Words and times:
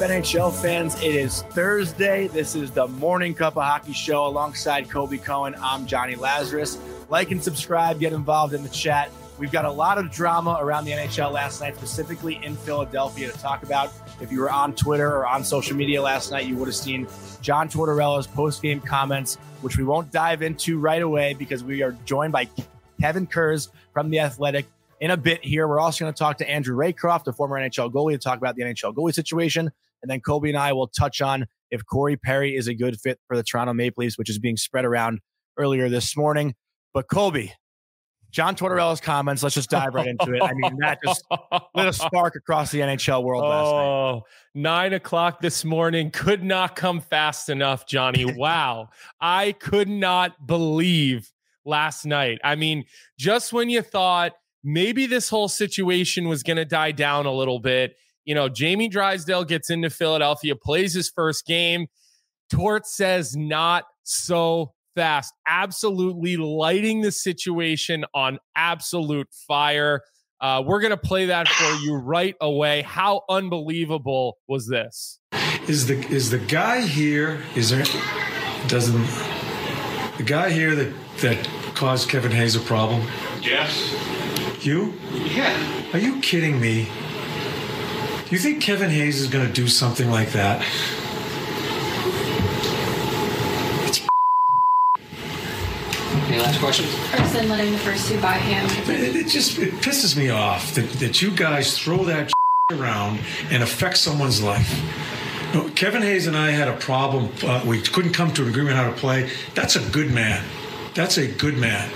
NHL 0.00 0.58
fans? 0.62 0.94
It 1.02 1.14
is 1.14 1.42
Thursday. 1.50 2.28
This 2.28 2.54
is 2.54 2.70
the 2.70 2.88
Morning 2.88 3.34
Cup 3.34 3.58
of 3.58 3.64
Hockey 3.64 3.92
show 3.92 4.26
alongside 4.26 4.88
Colby 4.88 5.18
Cohen. 5.18 5.54
I'm 5.60 5.84
Jonny 5.84 6.14
Lazarus. 6.14 6.78
Like 7.10 7.30
and 7.32 7.42
subscribe, 7.42 8.00
get 8.00 8.14
involved 8.14 8.54
in 8.54 8.62
the 8.62 8.70
chat. 8.70 9.10
We've 9.38 9.52
got 9.52 9.66
a 9.66 9.70
lot 9.70 9.98
of 9.98 10.10
drama 10.10 10.56
around 10.58 10.86
the 10.86 10.92
NHL 10.92 11.32
last 11.32 11.60
night, 11.60 11.76
specifically 11.76 12.40
in 12.42 12.56
Philadelphia, 12.56 13.30
to 13.30 13.38
talk 13.38 13.62
about. 13.62 13.92
If 14.22 14.32
you 14.32 14.40
were 14.40 14.50
on 14.50 14.74
Twitter 14.74 15.06
or 15.06 15.26
on 15.26 15.44
social 15.44 15.76
media 15.76 16.00
last 16.00 16.30
night, 16.30 16.46
you 16.46 16.56
would 16.56 16.68
have 16.68 16.74
seen 16.74 17.06
John 17.42 17.68
Tortorella's 17.68 18.26
post 18.26 18.62
game 18.62 18.80
comments, 18.80 19.36
which 19.60 19.76
we 19.76 19.84
won't 19.84 20.10
dive 20.10 20.40
into 20.40 20.78
right 20.78 21.02
away 21.02 21.34
because 21.34 21.62
we 21.62 21.82
are 21.82 21.92
joined 22.06 22.32
by 22.32 22.48
Kevin 23.02 23.26
Kurz 23.26 23.68
from 23.92 24.08
The 24.08 24.20
Athletic 24.20 24.64
in 25.00 25.10
a 25.10 25.16
bit 25.16 25.44
here. 25.44 25.68
We're 25.68 25.80
also 25.80 26.04
going 26.04 26.14
to 26.14 26.18
talk 26.18 26.38
to 26.38 26.48
Andrew 26.48 26.74
Raycroft, 26.74 27.24
the 27.24 27.34
former 27.34 27.58
NHL 27.58 27.92
goalie, 27.92 28.12
to 28.12 28.18
talk 28.18 28.38
about 28.38 28.56
the 28.56 28.62
NHL 28.62 28.94
goalie 28.94 29.12
situation. 29.12 29.70
And 30.02 30.10
then 30.10 30.20
Colby 30.20 30.50
and 30.50 30.58
I 30.58 30.72
will 30.72 30.88
touch 30.88 31.20
on 31.20 31.46
if 31.70 31.84
Corey 31.84 32.16
Perry 32.16 32.56
is 32.56 32.68
a 32.68 32.74
good 32.74 32.98
fit 33.00 33.18
for 33.26 33.36
the 33.36 33.42
Toronto 33.42 33.72
Maple 33.72 34.02
Leafs, 34.02 34.18
which 34.18 34.30
is 34.30 34.38
being 34.38 34.56
spread 34.56 34.84
around 34.84 35.20
earlier 35.58 35.88
this 35.88 36.16
morning. 36.16 36.54
But 36.92 37.08
Colby, 37.08 37.52
John 38.30 38.54
Tortorella's 38.54 39.00
comments, 39.00 39.42
let's 39.42 39.54
just 39.54 39.70
dive 39.70 39.94
right 39.94 40.06
into 40.06 40.34
it. 40.34 40.42
I 40.42 40.52
mean, 40.54 40.76
that 40.80 40.98
just 41.04 41.24
lit 41.74 41.88
a 41.88 41.92
spark 41.92 42.36
across 42.36 42.70
the 42.70 42.80
NHL 42.80 43.24
world 43.24 43.42
last 43.42 43.72
night. 43.72 43.82
Oh, 43.82 44.22
nine 44.54 44.92
o'clock 44.92 45.40
this 45.40 45.64
morning 45.64 46.10
could 46.10 46.42
not 46.42 46.76
come 46.76 47.00
fast 47.00 47.48
enough, 47.48 47.86
Jonny. 47.86 48.24
Wow. 48.40 48.88
I 49.20 49.52
could 49.52 49.88
not 49.88 50.46
believe 50.46 51.30
last 51.64 52.06
night. 52.06 52.38
I 52.42 52.54
mean, 52.54 52.84
just 53.18 53.52
when 53.52 53.68
you 53.68 53.82
thought 53.82 54.32
maybe 54.64 55.06
this 55.06 55.28
whole 55.28 55.48
situation 55.48 56.28
was 56.28 56.42
going 56.42 56.56
to 56.56 56.64
die 56.64 56.92
down 56.92 57.26
a 57.26 57.32
little 57.32 57.58
bit, 57.58 57.96
you 58.30 58.36
know, 58.36 58.48
Jamie 58.48 58.86
Drysdale 58.86 59.42
gets 59.42 59.70
into 59.70 59.90
Philadelphia, 59.90 60.54
plays 60.54 60.94
his 60.94 61.10
first 61.10 61.44
game. 61.46 61.88
Tort 62.48 62.86
says, 62.86 63.34
not 63.34 63.86
so 64.04 64.72
fast, 64.94 65.34
absolutely 65.48 66.36
lighting 66.36 67.00
the 67.00 67.10
situation 67.10 68.04
on 68.14 68.38
absolute 68.54 69.26
fire. 69.48 70.02
Uh, 70.40 70.62
we're 70.64 70.78
going 70.78 70.92
to 70.92 70.96
play 70.96 71.26
that 71.26 71.48
for 71.48 71.74
you 71.82 71.96
right 71.96 72.36
away. 72.40 72.82
How 72.82 73.22
unbelievable 73.28 74.38
was 74.46 74.68
this? 74.68 75.18
Is 75.66 75.88
the 75.88 75.98
is 76.06 76.30
the 76.30 76.38
guy 76.38 76.82
here? 76.82 77.42
Is 77.56 77.70
there 77.70 77.84
doesn't 78.68 79.08
the 80.18 80.22
guy 80.24 80.50
here 80.50 80.76
that 80.76 80.94
that 81.22 81.48
caused 81.74 82.08
Kevin 82.08 82.30
Hayes 82.30 82.54
a 82.54 82.60
problem? 82.60 83.04
Yes. 83.42 83.92
You? 84.64 84.94
Yeah. 85.12 85.90
Are 85.92 85.98
you 85.98 86.20
kidding 86.20 86.60
me? 86.60 86.86
You 88.30 88.38
think 88.38 88.62
Kevin 88.62 88.90
Hayes 88.90 89.20
is 89.20 89.26
going 89.26 89.44
to 89.44 89.52
do 89.52 89.66
something 89.66 90.08
like 90.08 90.30
that? 90.30 90.64
Any 96.28 96.38
last 96.38 96.60
questions? 96.60 96.94
person 97.10 97.48
letting 97.48 97.72
the 97.72 97.78
first 97.78 98.08
two 98.08 98.20
buy 98.20 98.34
him. 98.34 98.64
It, 98.88 99.16
it 99.16 99.26
just 99.26 99.58
it 99.58 99.74
pisses 99.74 100.16
me 100.16 100.30
off 100.30 100.76
that, 100.76 100.88
that 101.00 101.20
you 101.20 101.32
guys 101.32 101.76
throw 101.76 102.04
that 102.04 102.32
around 102.72 103.18
and 103.50 103.64
affect 103.64 103.96
someone's 103.96 104.40
life. 104.40 104.80
No, 105.52 105.68
Kevin 105.70 106.02
Hayes 106.02 106.28
and 106.28 106.36
I 106.36 106.52
had 106.52 106.68
a 106.68 106.76
problem. 106.76 107.32
Uh, 107.42 107.64
we 107.66 107.80
couldn't 107.80 108.12
come 108.12 108.32
to 108.34 108.42
an 108.42 108.48
agreement 108.48 108.78
on 108.78 108.84
how 108.84 108.90
to 108.92 108.96
play. 108.96 109.28
That's 109.56 109.74
a 109.74 109.90
good 109.90 110.12
man. 110.12 110.44
That's 110.94 111.18
a 111.18 111.26
good 111.26 111.58
man. 111.58 111.90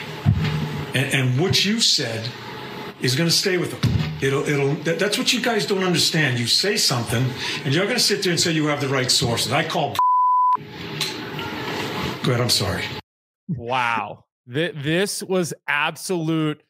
And, 0.94 1.14
and 1.14 1.40
what 1.40 1.64
you 1.64 1.80
said 1.80 2.28
is 3.00 3.14
going 3.14 3.28
to 3.28 3.34
stay 3.34 3.56
with 3.56 3.72
him. 3.72 3.93
It'll, 4.22 4.48
it'll. 4.48 4.74
That, 4.84 4.98
that's 4.98 5.18
what 5.18 5.32
you 5.32 5.40
guys 5.42 5.66
don't 5.66 5.84
understand. 5.84 6.38
You 6.38 6.46
say 6.46 6.76
something, 6.76 7.24
and 7.64 7.74
you're 7.74 7.84
going 7.84 7.96
to 7.96 8.02
sit 8.02 8.22
there 8.22 8.32
and 8.32 8.40
say 8.40 8.52
you 8.52 8.66
have 8.66 8.80
the 8.80 8.88
right 8.88 9.10
sources. 9.10 9.52
I 9.52 9.66
call. 9.66 9.96
Go 12.22 12.30
ahead. 12.30 12.40
I'm 12.40 12.50
sorry. 12.50 12.84
Wow. 13.48 14.24
Th- 14.52 14.74
this 14.76 15.22
was 15.22 15.52
absolute 15.68 16.62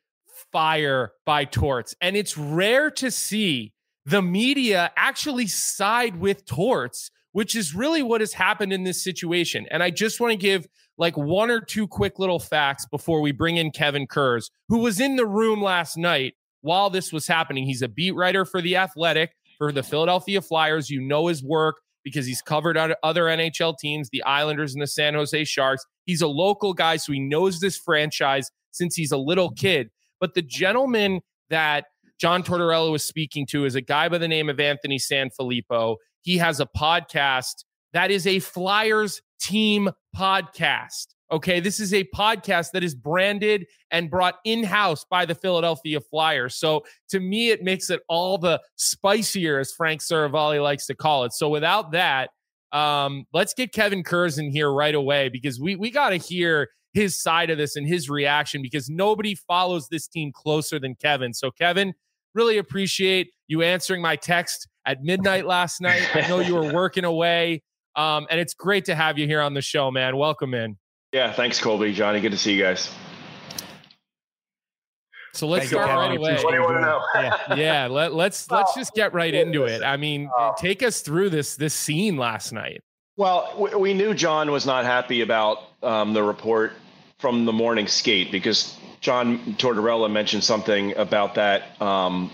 fire 0.53 1.12
by 1.27 1.44
Torts. 1.44 1.94
And 2.00 2.16
it's 2.16 2.38
rare 2.38 2.91
to 2.93 3.10
see 3.10 3.72
the 4.06 4.22
media 4.22 4.93
actually 4.97 5.47
side 5.47 6.16
with 6.16 6.44
Torts, 6.47 7.10
which 7.33 7.54
is 7.54 7.75
really 7.75 8.03
what 8.03 8.21
has 8.21 8.34
happened 8.34 8.72
in 8.72 8.84
this 8.84 9.03
situation. 9.03 9.66
And 9.71 9.83
I 9.83 9.91
just 9.91 10.21
want 10.21 10.33
to 10.33 10.37
give 10.37 10.66
like 10.97 11.16
one 11.16 11.50
or 11.50 11.60
two 11.60 11.88
quick 11.88 12.19
little 12.19 12.38
facts 12.38 12.87
before 12.87 13.21
we 13.21 13.33
bring 13.33 13.56
in 13.56 13.71
Kevin 13.72 14.06
Kurz, 14.06 14.50
who 14.69 14.78
was 14.78 15.00
in 15.00 15.16
the 15.16 15.27
room 15.27 15.60
last 15.60 15.97
night 15.97 16.34
while 16.64 16.88
this 16.88 17.12
was 17.12 17.26
happening. 17.26 17.66
He's 17.66 17.82
a 17.82 17.88
beat 17.88 18.12
writer 18.12 18.47
for 18.47 18.62
The 18.62 18.76
Athletic, 18.76 19.32
for 19.58 19.70
the 19.70 19.82
Philadelphia 19.82 20.41
Flyers. 20.41 20.88
You 20.88 21.02
know 21.02 21.26
his 21.26 21.44
work 21.44 21.76
because 22.02 22.25
he's 22.25 22.41
covered 22.41 22.78
other 22.78 23.25
NHL 23.25 23.76
teams, 23.78 24.08
the 24.10 24.22
Islanders 24.22 24.72
and 24.72 24.80
the 24.80 24.86
San 24.86 25.12
Jose 25.12 25.44
Sharks. 25.44 25.84
He's 26.06 26.22
a 26.22 26.26
local 26.26 26.72
guy, 26.72 26.97
so 26.97 27.12
he 27.12 27.20
knows 27.20 27.60
this 27.60 27.76
franchise 27.76 28.50
since 28.72 28.94
he's 28.94 29.12
a 29.12 29.19
little 29.19 29.50
kid. 29.50 29.91
But 30.20 30.32
the 30.32 30.42
gentleman 30.42 31.20
that 31.50 31.84
John 32.19 32.42
Tortorella 32.42 32.91
was 32.91 33.04
speaking 33.04 33.44
to 33.48 33.66
is 33.66 33.74
a 33.74 33.82
guy 33.82 34.08
by 34.08 34.16
the 34.16 34.28
name 34.28 34.48
of 34.48 34.58
Anthony 34.58 34.98
Sanfilippo. 34.98 35.97
He 36.22 36.38
has 36.38 36.60
a 36.60 36.66
podcast 36.66 37.64
that 37.92 38.10
is 38.10 38.26
a 38.26 38.38
Flyers 38.38 39.20
team 39.38 39.91
podcast. 40.16 41.08
Okay, 41.32 41.58
this 41.58 41.80
is 41.80 41.94
a 41.94 42.04
podcast 42.14 42.72
that 42.72 42.84
is 42.84 42.94
branded 42.94 43.66
and 43.90 44.10
brought 44.10 44.36
in 44.44 44.62
house 44.62 45.04
by 45.08 45.24
the 45.24 45.34
Philadelphia 45.34 46.00
Flyers. 46.00 46.56
So 46.56 46.84
to 47.08 47.18
me, 47.18 47.50
it 47.50 47.62
makes 47.62 47.88
it 47.90 48.02
all 48.08 48.36
the 48.36 48.60
spicier, 48.76 49.58
as 49.58 49.72
Frank 49.72 50.02
Seravalli 50.02 50.62
likes 50.62 50.86
to 50.86 50.94
call 50.94 51.24
it. 51.24 51.32
So 51.32 51.48
without 51.48 51.92
that, 51.92 52.30
um, 52.72 53.24
let's 53.32 53.54
get 53.54 53.72
Kevin 53.72 54.02
Kurz 54.02 54.38
in 54.38 54.50
here 54.50 54.70
right 54.70 54.94
away 54.94 55.28
because 55.28 55.60
we 55.60 55.76
we 55.76 55.90
got 55.90 56.10
to 56.10 56.16
hear 56.16 56.68
his 56.92 57.20
side 57.20 57.50
of 57.50 57.58
this 57.58 57.76
and 57.76 57.86
his 57.86 58.10
reaction 58.10 58.62
because 58.62 58.88
nobody 58.88 59.34
follows 59.34 59.88
this 59.88 60.06
team 60.06 60.30
closer 60.32 60.78
than 60.78 60.94
Kevin. 60.94 61.32
So 61.32 61.50
Kevin, 61.50 61.94
really 62.34 62.58
appreciate 62.58 63.30
you 63.48 63.62
answering 63.62 64.02
my 64.02 64.16
text 64.16 64.68
at 64.86 65.02
midnight 65.02 65.46
last 65.46 65.80
night. 65.80 66.08
I 66.14 66.26
know 66.28 66.41
you 66.41 66.54
were 66.54 66.72
working 66.72 67.04
away. 67.04 67.62
Um, 67.96 68.26
and 68.28 68.41
it's 68.41 68.54
great 68.54 68.84
to 68.86 68.94
have 68.94 69.18
you 69.18 69.26
here 69.26 69.41
on 69.41 69.54
the 69.54 69.62
show, 69.62 69.91
man. 69.91 70.16
Welcome 70.16 70.52
in. 70.52 70.76
Yeah, 71.14 71.32
thanks, 71.32 71.60
Colby. 71.60 71.92
Jonny, 71.92 72.20
good 72.20 72.32
to 72.32 72.36
see 72.36 72.54
you 72.54 72.62
guys. 72.64 72.92
So 75.32 75.47
let's 75.47 75.69
start 75.69 75.86
right 75.88 76.16
away. 76.16 76.42
What 76.42 76.50
do 76.50 76.56
you 76.56 76.62
want 76.62 76.78
to 76.78 76.80
know? 76.80 77.00
yeah, 77.14 77.54
yeah. 77.56 77.86
Let, 77.86 78.14
let's 78.14 78.50
let's 78.50 78.75
just 78.75 78.94
get 78.94 79.14
right 79.14 79.32
into 79.32 79.62
it. 79.62 79.84
I 79.84 79.97
mean, 79.97 80.28
take 80.58 80.82
us 80.82 81.03
through 81.03 81.30
this 81.30 81.54
this 81.54 81.72
scene 81.72 82.16
last 82.16 82.53
night. 82.53 82.80
Well, 83.16 83.54
we, 83.56 83.76
we 83.76 83.94
knew 83.94 84.12
John 84.12 84.50
was 84.50 84.66
not 84.66 84.84
happy 84.84 85.20
about 85.20 85.58
um, 85.84 86.14
the 86.14 86.22
report 86.24 86.72
from 87.20 87.44
the 87.44 87.53
morning 87.53 87.86
skate 87.86 88.32
because 88.32 88.76
John 89.00 89.38
Tortorella 89.54 90.10
mentioned 90.10 90.42
something 90.42 90.97
about 90.97 91.36
that 91.36 91.80
um, 91.80 92.28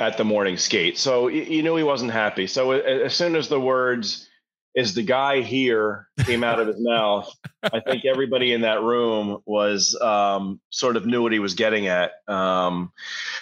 at 0.00 0.16
the 0.16 0.24
morning 0.24 0.56
skate. 0.56 0.98
So 0.98 1.28
you 1.28 1.62
knew 1.62 1.76
he 1.76 1.84
wasn't 1.84 2.10
happy. 2.10 2.48
So 2.48 2.72
as 2.72 3.14
soon 3.14 3.36
as 3.36 3.48
the 3.48 3.60
words 3.60 4.28
is 4.74 4.94
the 4.94 5.02
guy 5.02 5.42
here 5.42 6.08
came 6.24 6.42
out 6.42 6.58
of 6.58 6.66
his 6.66 6.80
mouth, 6.80 7.34
I 7.62 7.80
think 7.80 8.04
everybody 8.04 8.52
in 8.52 8.62
that 8.62 8.82
room 8.82 9.42
was 9.44 9.98
um, 10.00 10.60
sort 10.70 10.96
of 10.96 11.04
knew 11.04 11.22
what 11.22 11.32
he 11.32 11.38
was 11.38 11.54
getting 11.54 11.88
at. 11.88 12.12
Um, 12.26 12.92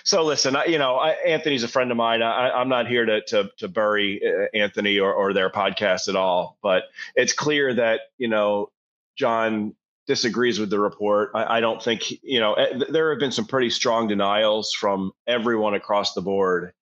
so 0.04 0.24
listen, 0.24 0.56
I, 0.56 0.64
you 0.66 0.78
know, 0.78 0.96
I, 0.96 1.10
Anthony's 1.10 1.62
a 1.62 1.68
friend 1.68 1.90
of 1.90 1.96
mine. 1.96 2.22
I, 2.22 2.60
am 2.60 2.68
not 2.68 2.88
here 2.88 3.04
to 3.06 3.20
to, 3.22 3.50
to 3.58 3.68
bury 3.68 4.20
uh, 4.24 4.56
Anthony 4.56 4.98
or, 4.98 5.12
or 5.12 5.32
their 5.32 5.50
podcast 5.50 6.08
at 6.08 6.16
all, 6.16 6.58
but 6.62 6.84
it's 7.14 7.32
clear 7.32 7.74
that 7.74 8.00
you 8.18 8.28
know 8.28 8.70
John 9.16 9.74
disagrees 10.06 10.58
with 10.58 10.70
the 10.70 10.80
report. 10.80 11.30
I, 11.34 11.58
I 11.58 11.60
don't 11.60 11.82
think 11.82 12.10
you 12.22 12.40
know 12.40 12.54
eh, 12.54 12.80
there 12.88 13.10
have 13.10 13.20
been 13.20 13.32
some 13.32 13.46
pretty 13.46 13.70
strong 13.70 14.08
denials 14.08 14.72
from 14.72 15.12
everyone 15.26 15.74
across 15.74 16.14
the 16.14 16.22
board 16.22 16.72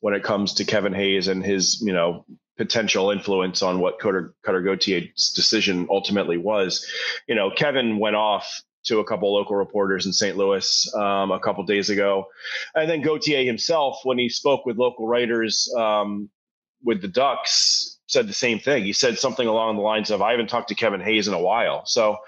when 0.00 0.14
it 0.14 0.22
comes 0.22 0.54
to 0.54 0.64
Kevin 0.64 0.92
Hayes 0.92 1.28
and 1.28 1.44
his, 1.44 1.80
you 1.80 1.92
know, 1.92 2.24
potential 2.62 3.10
influence 3.10 3.60
on 3.60 3.80
what 3.80 3.98
Cutter, 3.98 4.34
Cutter 4.44 4.62
Gauthier's 4.62 5.32
decision 5.32 5.88
ultimately 5.90 6.36
was. 6.36 6.86
You 7.26 7.34
know, 7.34 7.50
Kevin 7.50 7.98
went 7.98 8.14
off 8.14 8.62
to 8.84 9.00
a 9.00 9.04
couple 9.04 9.34
local 9.34 9.56
reporters 9.56 10.06
in 10.06 10.12
St. 10.12 10.36
Louis 10.36 10.94
um, 10.94 11.32
a 11.32 11.40
couple 11.40 11.64
days 11.64 11.90
ago, 11.90 12.26
and 12.76 12.88
then 12.88 13.02
Gauthier 13.02 13.44
himself, 13.44 13.98
when 14.04 14.16
he 14.16 14.28
spoke 14.28 14.64
with 14.64 14.76
local 14.76 15.08
writers 15.08 15.72
um, 15.76 16.30
with 16.84 17.02
the 17.02 17.08
Ducks, 17.08 17.98
said 18.06 18.28
the 18.28 18.32
same 18.32 18.60
thing. 18.60 18.84
He 18.84 18.92
said 18.92 19.18
something 19.18 19.46
along 19.46 19.74
the 19.74 19.82
lines 19.82 20.10
of, 20.12 20.22
"I 20.22 20.30
haven't 20.30 20.48
talked 20.48 20.68
to 20.68 20.76
Kevin 20.76 21.00
Hayes 21.00 21.26
in 21.28 21.34
a 21.34 21.40
while." 21.40 21.84
So. 21.84 22.18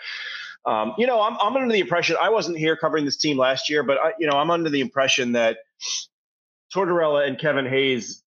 Um, 0.67 0.95
you 0.97 1.07
know, 1.07 1.21
I'm, 1.21 1.37
I'm 1.43 1.55
under 1.55 1.71
the 1.71 1.81
impression 1.81 2.17
I 2.19 2.31
wasn't 2.31 2.57
here 2.57 2.75
covering 2.75 3.05
this 3.05 3.19
team 3.19 3.37
last 3.37 3.69
year, 3.69 3.83
but 3.83 3.99
I, 4.03 4.13
you 4.19 4.27
know, 4.27 4.39
I'm 4.39 4.51
under 4.51 4.71
the 4.71 4.81
impression 4.81 5.33
that 5.33 5.59
Tortorella 6.75 7.29
and 7.29 7.39
Kevin 7.39 7.67
Hayes 7.67 8.24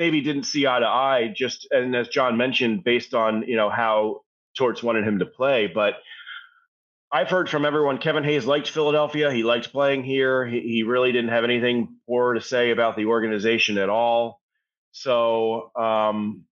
maybe 0.00 0.22
didn't 0.22 0.44
see 0.44 0.66
eye 0.66 0.80
to 0.80 0.86
eye 0.86 1.32
just 1.36 1.68
and 1.70 1.94
as 1.94 2.08
John 2.08 2.38
mentioned 2.38 2.82
based 2.82 3.12
on 3.12 3.44
you 3.46 3.54
know 3.54 3.68
how 3.68 4.22
Torts 4.56 4.82
wanted 4.82 5.04
him 5.04 5.20
to 5.20 5.26
play. 5.26 5.68
But 5.68 5.94
I've 7.12 7.28
heard 7.28 7.50
from 7.50 7.66
everyone 7.66 7.98
Kevin 7.98 8.24
Hayes 8.24 8.46
liked 8.46 8.70
Philadelphia. 8.70 9.30
He 9.30 9.42
liked 9.42 9.72
playing 9.72 10.02
here. 10.02 10.46
He, 10.46 10.60
he 10.60 10.82
really 10.84 11.12
didn't 11.12 11.30
have 11.30 11.44
anything 11.44 11.96
poor 12.06 12.32
to 12.34 12.40
say 12.40 12.70
about 12.70 12.96
the 12.96 13.06
organization 13.06 13.78
at 13.78 13.90
all. 13.90 14.40
So, 14.92 15.70
um, 15.76 16.44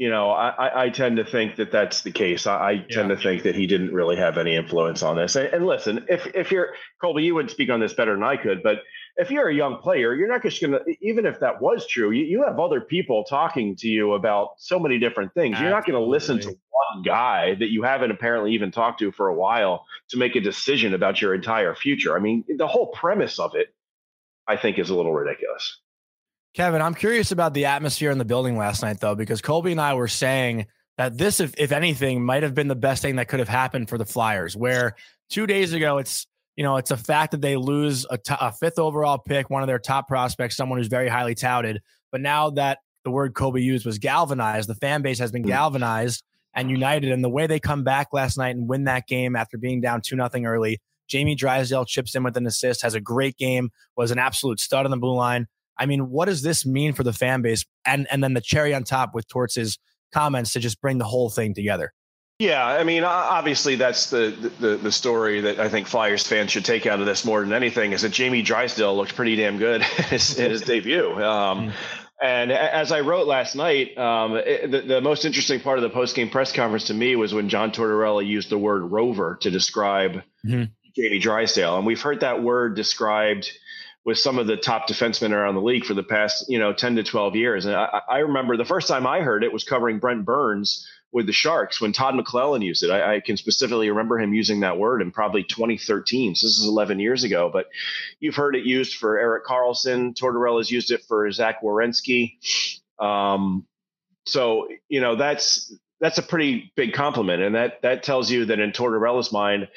you 0.00 0.08
know, 0.08 0.30
I, 0.30 0.84
I 0.84 0.88
tend 0.88 1.18
to 1.18 1.26
think 1.26 1.56
that 1.56 1.70
that's 1.70 2.00
the 2.00 2.10
case. 2.10 2.46
I, 2.46 2.70
I 2.70 2.76
tend 2.78 3.10
Yeah. 3.10 3.16
to 3.16 3.22
think 3.22 3.42
that 3.42 3.54
he 3.54 3.66
didn't 3.66 3.92
really 3.92 4.16
have 4.16 4.38
any 4.38 4.56
influence 4.56 5.02
on 5.02 5.16
this. 5.16 5.36
And, 5.36 5.48
and 5.52 5.66
listen, 5.66 6.06
if 6.08 6.26
if 6.34 6.50
you're 6.50 6.70
Colby, 7.02 7.22
you 7.24 7.34
would 7.34 7.50
speak 7.50 7.68
on 7.68 7.80
this 7.80 7.92
better 7.92 8.14
than 8.14 8.22
I 8.22 8.38
could, 8.38 8.62
but 8.62 8.78
if 9.16 9.30
you're 9.30 9.50
a 9.50 9.54
young 9.54 9.76
player, 9.76 10.14
you're 10.14 10.26
not 10.26 10.42
just 10.42 10.58
going 10.62 10.72
to, 10.72 10.80
even 11.02 11.26
if 11.26 11.40
that 11.40 11.60
was 11.60 11.86
true, 11.86 12.12
you, 12.12 12.24
you 12.24 12.42
have 12.44 12.58
other 12.58 12.80
people 12.80 13.24
talking 13.24 13.76
to 13.76 13.88
you 13.88 14.14
about 14.14 14.52
so 14.56 14.78
many 14.78 14.98
different 14.98 15.34
things. 15.34 15.60
You're 15.60 15.68
not 15.68 15.84
going 15.84 16.00
to 16.02 16.06
listen 16.08 16.40
to 16.40 16.46
one 16.48 17.02
guy 17.04 17.54
that 17.56 17.70
you 17.70 17.82
haven't 17.82 18.10
apparently 18.10 18.54
even 18.54 18.70
talked 18.70 19.00
to 19.00 19.12
for 19.12 19.28
a 19.28 19.34
while 19.34 19.84
to 20.08 20.16
make 20.16 20.34
a 20.34 20.40
decision 20.40 20.94
about 20.94 21.20
your 21.20 21.34
entire 21.34 21.74
future. 21.74 22.16
I 22.16 22.20
mean, 22.20 22.42
the 22.56 22.66
whole 22.66 22.86
premise 22.86 23.38
of 23.38 23.54
it, 23.54 23.74
I 24.48 24.56
think, 24.56 24.78
is 24.78 24.88
a 24.88 24.94
little 24.94 25.12
ridiculous. 25.12 25.78
Kevin, 26.54 26.82
I'm 26.82 26.94
curious 26.94 27.30
about 27.30 27.54
the 27.54 27.66
atmosphere 27.66 28.10
in 28.10 28.18
the 28.18 28.24
building 28.24 28.56
last 28.56 28.82
night, 28.82 29.00
though, 29.00 29.14
because 29.14 29.40
Colby 29.40 29.72
and 29.72 29.80
I 29.80 29.94
were 29.94 30.08
saying 30.08 30.66
that 30.98 31.16
this, 31.16 31.38
if, 31.38 31.54
if 31.56 31.70
anything, 31.70 32.24
might 32.24 32.42
have 32.42 32.54
been 32.54 32.68
the 32.68 32.74
best 32.74 33.02
thing 33.02 33.16
that 33.16 33.28
could 33.28 33.38
have 33.38 33.48
happened 33.48 33.88
for 33.88 33.98
the 33.98 34.04
Flyers. 34.04 34.56
Where 34.56 34.96
two 35.28 35.46
days 35.46 35.72
ago, 35.72 35.98
it's 35.98 36.26
you 36.56 36.64
know 36.64 36.76
it's 36.76 36.90
a 36.90 36.96
fact 36.96 37.30
that 37.30 37.40
they 37.40 37.56
lose 37.56 38.04
a 38.10 38.52
fifth 38.52 38.78
overall 38.78 39.18
pick, 39.18 39.48
one 39.48 39.62
of 39.62 39.68
their 39.68 39.78
top 39.78 40.08
prospects, 40.08 40.56
someone 40.56 40.78
who's 40.78 40.88
very 40.88 41.08
highly 41.08 41.34
touted. 41.34 41.80
But 42.10 42.20
now 42.20 42.50
that 42.50 42.78
the 43.04 43.10
word 43.10 43.34
Colby 43.34 43.62
used 43.62 43.86
was 43.86 43.98
galvanized, 43.98 44.68
the 44.68 44.74
fan 44.74 45.02
base 45.02 45.18
has 45.18 45.32
been 45.32 45.42
hmm. 45.42 45.48
galvanized 45.48 46.22
and 46.54 46.70
united. 46.70 47.12
And 47.12 47.24
the 47.24 47.30
way 47.30 47.46
they 47.46 47.60
come 47.60 47.84
back 47.84 48.08
last 48.12 48.36
night 48.36 48.56
and 48.56 48.68
win 48.68 48.84
that 48.84 49.06
game 49.06 49.36
after 49.36 49.56
being 49.56 49.80
down 49.80 50.00
two 50.02 50.16
nothing 50.16 50.46
early, 50.46 50.80
Jamie 51.08 51.34
Drysdale 51.34 51.84
chips 51.84 52.14
in 52.14 52.22
with 52.22 52.36
an 52.36 52.46
assist, 52.46 52.82
has 52.82 52.94
a 52.94 53.00
great 53.00 53.36
game, 53.36 53.70
was 53.96 54.10
an 54.10 54.18
absolute 54.18 54.60
stud 54.60 54.84
on 54.84 54.90
the 54.90 54.96
blue 54.96 55.14
line. 55.14 55.46
I 55.80 55.86
mean, 55.86 56.10
what 56.10 56.26
does 56.26 56.42
this 56.42 56.64
mean 56.64 56.92
for 56.92 57.02
the 57.02 57.12
fan 57.12 57.42
base? 57.42 57.64
And 57.84 58.06
and 58.12 58.22
then 58.22 58.34
the 58.34 58.40
cherry 58.40 58.72
on 58.74 58.84
top 58.84 59.14
with 59.14 59.26
Torts's 59.26 59.78
comments 60.12 60.52
to 60.52 60.60
just 60.60 60.80
bring 60.80 60.98
the 60.98 61.04
whole 61.04 61.30
thing 61.30 61.54
together. 61.54 61.92
Yeah, 62.38 62.64
I 62.64 62.84
mean, 62.84 63.04
obviously, 63.04 63.74
that's 63.74 64.08
the, 64.08 64.30
the 64.60 64.76
the 64.76 64.92
story 64.92 65.40
that 65.42 65.58
I 65.58 65.68
think 65.68 65.86
Flyers 65.86 66.26
fans 66.26 66.50
should 66.50 66.64
take 66.64 66.86
out 66.86 67.00
of 67.00 67.06
this 67.06 67.24
more 67.24 67.40
than 67.40 67.52
anything 67.52 67.92
is 67.92 68.02
that 68.02 68.12
Jamie 68.12 68.42
Drysdale 68.42 68.96
looked 68.96 69.14
pretty 69.14 69.36
damn 69.36 69.58
good 69.58 69.80
in 69.98 70.04
his, 70.04 70.38
in 70.38 70.50
his 70.50 70.62
debut. 70.62 71.22
Um, 71.22 71.72
and 72.22 72.52
as 72.52 72.92
I 72.92 73.00
wrote 73.00 73.26
last 73.26 73.56
night, 73.56 73.96
um, 73.96 74.36
it, 74.36 74.70
the, 74.70 74.80
the 74.82 75.00
most 75.00 75.24
interesting 75.24 75.60
part 75.60 75.78
of 75.78 75.82
the 75.82 75.90
post 75.90 76.14
game 76.16 76.28
press 76.30 76.52
conference 76.52 76.84
to 76.86 76.94
me 76.94 77.16
was 77.16 77.32
when 77.34 77.48
John 77.48 77.72
Tortorella 77.72 78.26
used 78.26 78.50
the 78.50 78.58
word 78.58 78.82
rover 78.90 79.38
to 79.42 79.50
describe 79.50 80.22
Mhm. 80.46 80.70
Jamie 80.96 81.18
Drysdale, 81.18 81.76
and 81.76 81.86
we've 81.86 82.00
heard 82.00 82.20
that 82.20 82.42
word 82.42 82.74
described 82.74 83.50
with 84.10 84.18
some 84.18 84.40
of 84.40 84.48
the 84.48 84.56
top 84.56 84.88
defensemen 84.88 85.30
around 85.30 85.54
the 85.54 85.62
league 85.62 85.84
for 85.84 85.94
the 85.94 86.02
past, 86.02 86.46
you 86.48 86.58
know, 86.58 86.72
10 86.72 86.96
to 86.96 87.04
12 87.04 87.36
years. 87.36 87.64
And 87.64 87.76
I, 87.76 88.00
I 88.08 88.18
remember 88.18 88.56
the 88.56 88.64
first 88.64 88.88
time 88.88 89.06
I 89.06 89.20
heard 89.20 89.44
it 89.44 89.52
was 89.52 89.62
covering 89.62 90.00
Brent 90.00 90.24
Burns 90.24 90.84
with 91.12 91.26
the 91.26 91.32
Sharks 91.32 91.80
when 91.80 91.92
Todd 91.92 92.16
McLellan 92.16 92.64
used 92.64 92.82
it. 92.82 92.90
I, 92.90 93.14
I 93.14 93.20
can 93.20 93.36
specifically 93.36 93.88
remember 93.88 94.18
him 94.18 94.34
using 94.34 94.60
that 94.60 94.78
word 94.78 95.00
in 95.00 95.12
probably 95.12 95.44
2013. 95.44 96.34
So 96.34 96.48
this 96.48 96.58
is 96.58 96.66
11 96.66 96.98
years 96.98 97.22
ago, 97.22 97.50
but 97.52 97.66
you've 98.18 98.34
heard 98.34 98.56
it 98.56 98.64
used 98.64 98.96
for 98.96 99.16
Erik 99.16 99.46
Karlsson. 99.46 100.18
Tortorella's 100.18 100.72
used 100.72 100.90
it 100.90 101.02
for 101.06 101.30
Zach 101.30 101.62
Werenski. 101.62 102.32
Um, 102.98 103.64
so, 104.26 104.66
you 104.88 105.00
know, 105.00 105.14
that's, 105.14 105.72
that's 106.00 106.18
a 106.18 106.22
pretty 106.22 106.72
big 106.74 106.94
compliment. 106.94 107.44
And 107.44 107.54
that, 107.54 107.82
that 107.82 108.02
tells 108.02 108.28
you 108.28 108.46
that 108.46 108.58
in 108.58 108.72
Tortorella's 108.72 109.30
mind, 109.30 109.68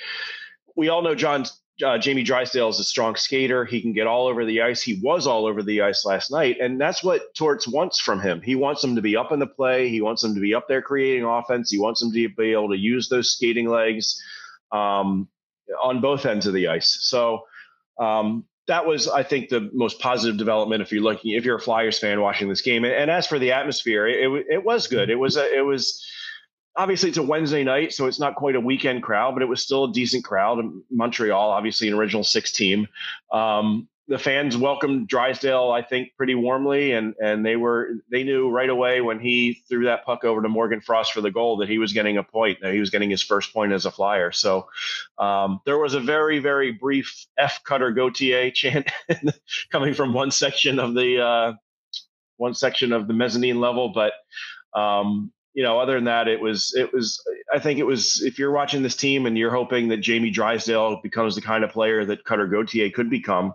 we 0.75 0.89
all 0.89 1.03
know 1.03 1.13
John 1.13 1.45
uh, 1.83 1.97
Jamie 1.97 2.23
Drysdale 2.23 2.69
is 2.69 2.79
a 2.79 2.83
strong 2.83 3.15
skater. 3.15 3.65
He 3.65 3.81
can 3.81 3.93
get 3.93 4.05
all 4.05 4.27
over 4.27 4.45
the 4.45 4.61
ice. 4.61 4.81
He 4.81 4.99
was 5.01 5.25
all 5.25 5.45
over 5.45 5.63
the 5.63 5.81
ice 5.81 6.05
last 6.05 6.31
night, 6.31 6.57
and 6.61 6.79
that's 6.79 7.03
what 7.03 7.33
Torts 7.35 7.67
wants 7.67 7.99
from 7.99 8.21
him. 8.21 8.41
He 8.41 8.55
wants 8.55 8.83
him 8.83 8.95
to 8.95 9.01
be 9.01 9.17
up 9.17 9.31
in 9.31 9.39
the 9.39 9.47
play. 9.47 9.89
He 9.89 10.01
wants 10.01 10.23
him 10.23 10.35
to 10.35 10.41
be 10.41 10.53
up 10.53 10.67
there 10.67 10.81
creating 10.81 11.25
offense. 11.25 11.71
He 11.71 11.79
wants 11.79 12.01
him 12.01 12.11
to 12.11 12.29
be 12.29 12.51
able 12.51 12.69
to 12.69 12.77
use 12.77 13.09
those 13.09 13.31
skating 13.31 13.69
legs 13.69 14.21
um, 14.71 15.27
on 15.81 16.01
both 16.01 16.25
ends 16.25 16.45
of 16.45 16.53
the 16.53 16.67
ice. 16.67 16.97
So 17.01 17.45
um, 17.99 18.45
that 18.67 18.85
was, 18.85 19.07
I 19.07 19.23
think, 19.23 19.49
the 19.49 19.69
most 19.73 19.99
positive 19.99 20.37
development 20.37 20.81
if 20.81 20.91
you're 20.91 21.03
looking, 21.03 21.31
if 21.31 21.43
you're 21.43 21.57
a 21.57 21.61
Flyers 21.61 21.97
fan 21.97 22.21
watching 22.21 22.49
this 22.49 22.61
game. 22.61 22.85
And, 22.85 22.93
and 22.93 23.09
as 23.09 23.25
for 23.25 23.39
the 23.39 23.51
atmosphere, 23.51 24.07
it, 24.07 24.31
it, 24.31 24.45
it 24.49 24.63
was 24.63 24.87
good. 24.87 25.09
It 25.09 25.15
was 25.15 25.37
a, 25.37 25.55
it 25.55 25.65
was 25.65 26.05
obviously 26.75 27.09
it's 27.09 27.17
a 27.17 27.23
Wednesday 27.23 27.63
night, 27.63 27.93
so 27.93 28.07
it's 28.07 28.19
not 28.19 28.35
quite 28.35 28.55
a 28.55 28.59
weekend 28.59 29.03
crowd, 29.03 29.33
but 29.33 29.43
it 29.43 29.47
was 29.47 29.61
still 29.61 29.85
a 29.85 29.93
decent 29.93 30.23
crowd. 30.23 30.63
Montreal, 30.91 31.51
obviously 31.51 31.87
an 31.87 31.93
original 31.93 32.23
six 32.23 32.51
team. 32.51 32.87
Um, 33.31 33.87
the 34.07 34.19
fans 34.19 34.57
welcomed 34.57 35.07
Drysdale, 35.07 35.71
I 35.71 35.81
think, 35.81 36.11
pretty 36.17 36.35
warmly, 36.35 36.91
and 36.91 37.15
and 37.21 37.45
they 37.45 37.55
were 37.55 37.95
they 38.11 38.23
knew 38.23 38.49
right 38.49 38.69
away 38.69 38.99
when 38.99 39.19
he 39.19 39.63
threw 39.69 39.85
that 39.85 40.03
puck 40.03 40.25
over 40.25 40.41
to 40.41 40.49
Morgan 40.49 40.81
Frost 40.81 41.13
for 41.13 41.21
the 41.21 41.31
goal 41.31 41.57
that 41.57 41.69
he 41.69 41.77
was 41.77 41.93
getting 41.93 42.17
a 42.17 42.23
point, 42.23 42.59
that 42.61 42.73
he 42.73 42.79
was 42.79 42.89
getting 42.89 43.09
his 43.09 43.21
first 43.21 43.53
point 43.53 43.71
as 43.71 43.85
a 43.85 43.91
Flyer. 43.91 44.33
So 44.33 44.67
um, 45.17 45.61
there 45.65 45.77
was 45.77 45.93
a 45.93 46.01
very 46.01 46.39
very 46.39 46.71
brief 46.71 47.25
F 47.37 47.63
Cutter 47.63 47.91
Gauthier 47.91 48.51
chant 48.51 48.91
coming 49.71 49.93
from 49.93 50.13
one 50.13 50.31
section 50.31 50.79
of 50.79 50.93
the 50.93 51.21
uh, 51.21 51.53
one 52.35 52.53
section 52.53 52.91
of 52.91 53.07
the 53.07 53.13
mezzanine 53.13 53.61
level, 53.61 53.89
but 53.89 54.13
um, 54.77 55.31
you 55.53 55.63
know, 55.63 55.79
other 55.79 55.95
than 55.95 56.05
that, 56.05 56.27
it 56.27 56.39
was 56.41 56.73
it 56.77 56.91
was. 56.93 57.21
I 57.53 57.59
think 57.59 57.79
it 57.79 57.83
was. 57.83 58.21
If 58.23 58.39
you're 58.39 58.51
watching 58.51 58.81
this 58.83 58.95
team 58.95 59.25
and 59.25 59.37
you're 59.37 59.53
hoping 59.53 59.87
that 59.89 59.97
Jamie 59.97 60.31
Drysdale 60.31 60.99
becomes 61.01 61.35
the 61.35 61.41
kind 61.41 61.63
of 61.63 61.69
player 61.71 62.05
that 62.05 62.23
Cutter 62.25 62.47
Gauthier 62.47 62.89
could 62.89 63.09
become, 63.09 63.53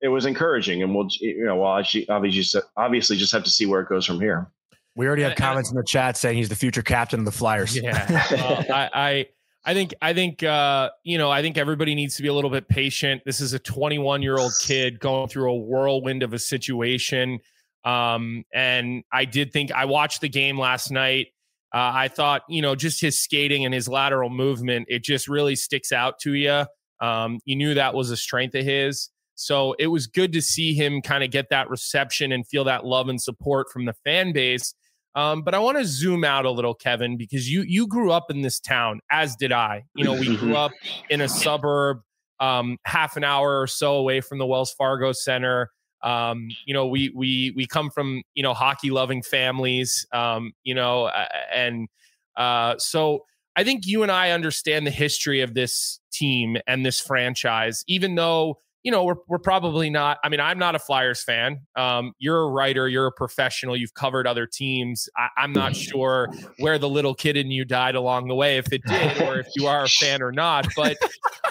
it 0.00 0.08
was 0.08 0.24
encouraging. 0.26 0.82
And 0.82 0.94
we'll, 0.94 1.08
you 1.20 1.44
know, 1.44 1.56
well, 1.56 1.76
actually, 1.76 2.08
obviously, 2.08 2.62
obviously, 2.76 3.16
just 3.16 3.32
have 3.32 3.44
to 3.44 3.50
see 3.50 3.66
where 3.66 3.80
it 3.82 3.88
goes 3.88 4.06
from 4.06 4.20
here. 4.20 4.48
We 4.96 5.06
already 5.06 5.22
have 5.22 5.32
And- 5.32 5.40
and- 5.40 5.46
comments 5.46 5.70
in 5.70 5.76
the 5.76 5.84
chat 5.86 6.16
saying 6.16 6.36
he's 6.38 6.48
the 6.48 6.56
future 6.56 6.82
captain 6.82 7.20
of 7.20 7.24
the 7.26 7.32
Flyers. 7.32 7.76
Yeah. 7.76 8.26
Well, 8.32 8.64
I, 8.72 8.90
I 8.94 9.26
I 9.62 9.74
think 9.74 9.92
I 10.00 10.14
think 10.14 10.42
uh, 10.42 10.88
you 11.04 11.18
know 11.18 11.30
I 11.30 11.42
think 11.42 11.58
everybody 11.58 11.94
needs 11.94 12.16
to 12.16 12.22
be 12.22 12.28
a 12.28 12.34
little 12.34 12.48
bit 12.50 12.66
patient. 12.66 13.20
This 13.26 13.40
is 13.40 13.52
a 13.52 13.58
21 13.58 14.22
year 14.22 14.38
old 14.38 14.52
kid 14.62 14.98
going 15.00 15.28
through 15.28 15.50
a 15.52 15.56
whirlwind 15.56 16.22
of 16.22 16.32
a 16.32 16.38
situation, 16.38 17.38
um, 17.84 18.44
and 18.52 19.04
I 19.12 19.24
did 19.24 19.52
think 19.52 19.72
I 19.72 19.84
watched 19.86 20.20
the 20.20 20.28
game 20.28 20.58
last 20.58 20.90
night. 20.90 21.28
Uh, 21.72 21.92
I 21.94 22.08
thought 22.08 22.42
you 22.48 22.62
know 22.62 22.74
just 22.74 23.00
his 23.00 23.20
skating 23.20 23.64
and 23.64 23.72
his 23.72 23.88
lateral 23.88 24.30
movement 24.30 24.86
it 24.88 25.04
just 25.04 25.28
really 25.28 25.56
sticks 25.56 25.92
out 25.92 26.18
to 26.20 26.34
you. 26.34 26.64
Um, 27.00 27.40
you 27.44 27.56
knew 27.56 27.74
that 27.74 27.94
was 27.94 28.10
a 28.10 28.16
strength 28.16 28.54
of 28.54 28.64
his. 28.64 29.08
So 29.40 29.74
it 29.78 29.86
was 29.86 30.06
good 30.06 30.34
to 30.34 30.42
see 30.42 30.74
him 30.74 31.00
kind 31.00 31.24
of 31.24 31.30
get 31.30 31.48
that 31.48 31.70
reception 31.70 32.30
and 32.30 32.46
feel 32.46 32.64
that 32.64 32.84
love 32.84 33.08
and 33.08 33.20
support 33.20 33.70
from 33.72 33.86
the 33.86 33.94
fan 34.04 34.32
base. 34.32 34.74
Um, 35.14 35.42
but 35.42 35.54
I 35.54 35.58
want 35.58 35.78
to 35.78 35.84
zoom 35.86 36.24
out 36.24 36.44
a 36.44 36.50
little, 36.50 36.74
Kevin, 36.74 37.16
because 37.16 37.50
you 37.50 37.62
you 37.62 37.86
grew 37.86 38.12
up 38.12 38.30
in 38.30 38.42
this 38.42 38.60
town, 38.60 39.00
as 39.10 39.34
did 39.36 39.50
I. 39.50 39.84
You 39.96 40.04
know, 40.04 40.12
we 40.12 40.36
grew 40.36 40.54
up 40.54 40.72
in 41.08 41.20
a 41.20 41.28
suburb, 41.28 42.00
um, 42.38 42.76
half 42.84 43.16
an 43.16 43.24
hour 43.24 43.60
or 43.60 43.66
so 43.66 43.94
away 43.94 44.20
from 44.20 44.38
the 44.38 44.46
Wells 44.46 44.72
Fargo 44.72 45.12
Center. 45.12 45.70
Um, 46.02 46.48
you 46.64 46.74
know, 46.74 46.86
we 46.86 47.10
we 47.14 47.52
we 47.56 47.66
come 47.66 47.90
from 47.90 48.22
you 48.34 48.42
know 48.42 48.54
hockey 48.54 48.90
loving 48.90 49.22
families. 49.22 50.06
Um, 50.12 50.52
you 50.62 50.74
know, 50.74 51.10
and 51.52 51.88
uh, 52.36 52.76
so 52.78 53.24
I 53.56 53.64
think 53.64 53.86
you 53.86 54.02
and 54.02 54.10
I 54.12 54.30
understand 54.30 54.86
the 54.86 54.90
history 54.90 55.40
of 55.40 55.54
this 55.54 56.00
team 56.12 56.56
and 56.66 56.84
this 56.84 57.00
franchise, 57.00 57.84
even 57.86 58.14
though 58.14 58.58
you 58.82 58.90
know 58.90 59.04
we're 59.04 59.16
we're 59.28 59.38
probably 59.38 59.90
not. 59.90 60.18
I 60.24 60.28
mean, 60.28 60.40
I'm 60.40 60.58
not 60.58 60.74
a 60.74 60.78
Flyers 60.78 61.22
fan. 61.22 61.60
Um, 61.76 62.12
you're 62.18 62.40
a 62.42 62.48
writer. 62.48 62.88
You're 62.88 63.06
a 63.06 63.12
professional. 63.12 63.76
You've 63.76 63.94
covered 63.94 64.26
other 64.26 64.46
teams. 64.46 65.08
I, 65.16 65.28
I'm 65.36 65.52
not 65.52 65.76
sure 65.76 66.32
where 66.58 66.78
the 66.78 66.88
little 66.88 67.14
kid 67.14 67.36
in 67.36 67.50
you 67.50 67.64
died 67.64 67.94
along 67.94 68.28
the 68.28 68.34
way, 68.34 68.56
if 68.58 68.72
it 68.72 68.82
did, 68.86 69.22
or 69.22 69.38
if 69.38 69.48
you 69.54 69.66
are 69.66 69.84
a 69.84 69.88
fan 69.88 70.22
or 70.22 70.32
not. 70.32 70.66
But 70.74 70.96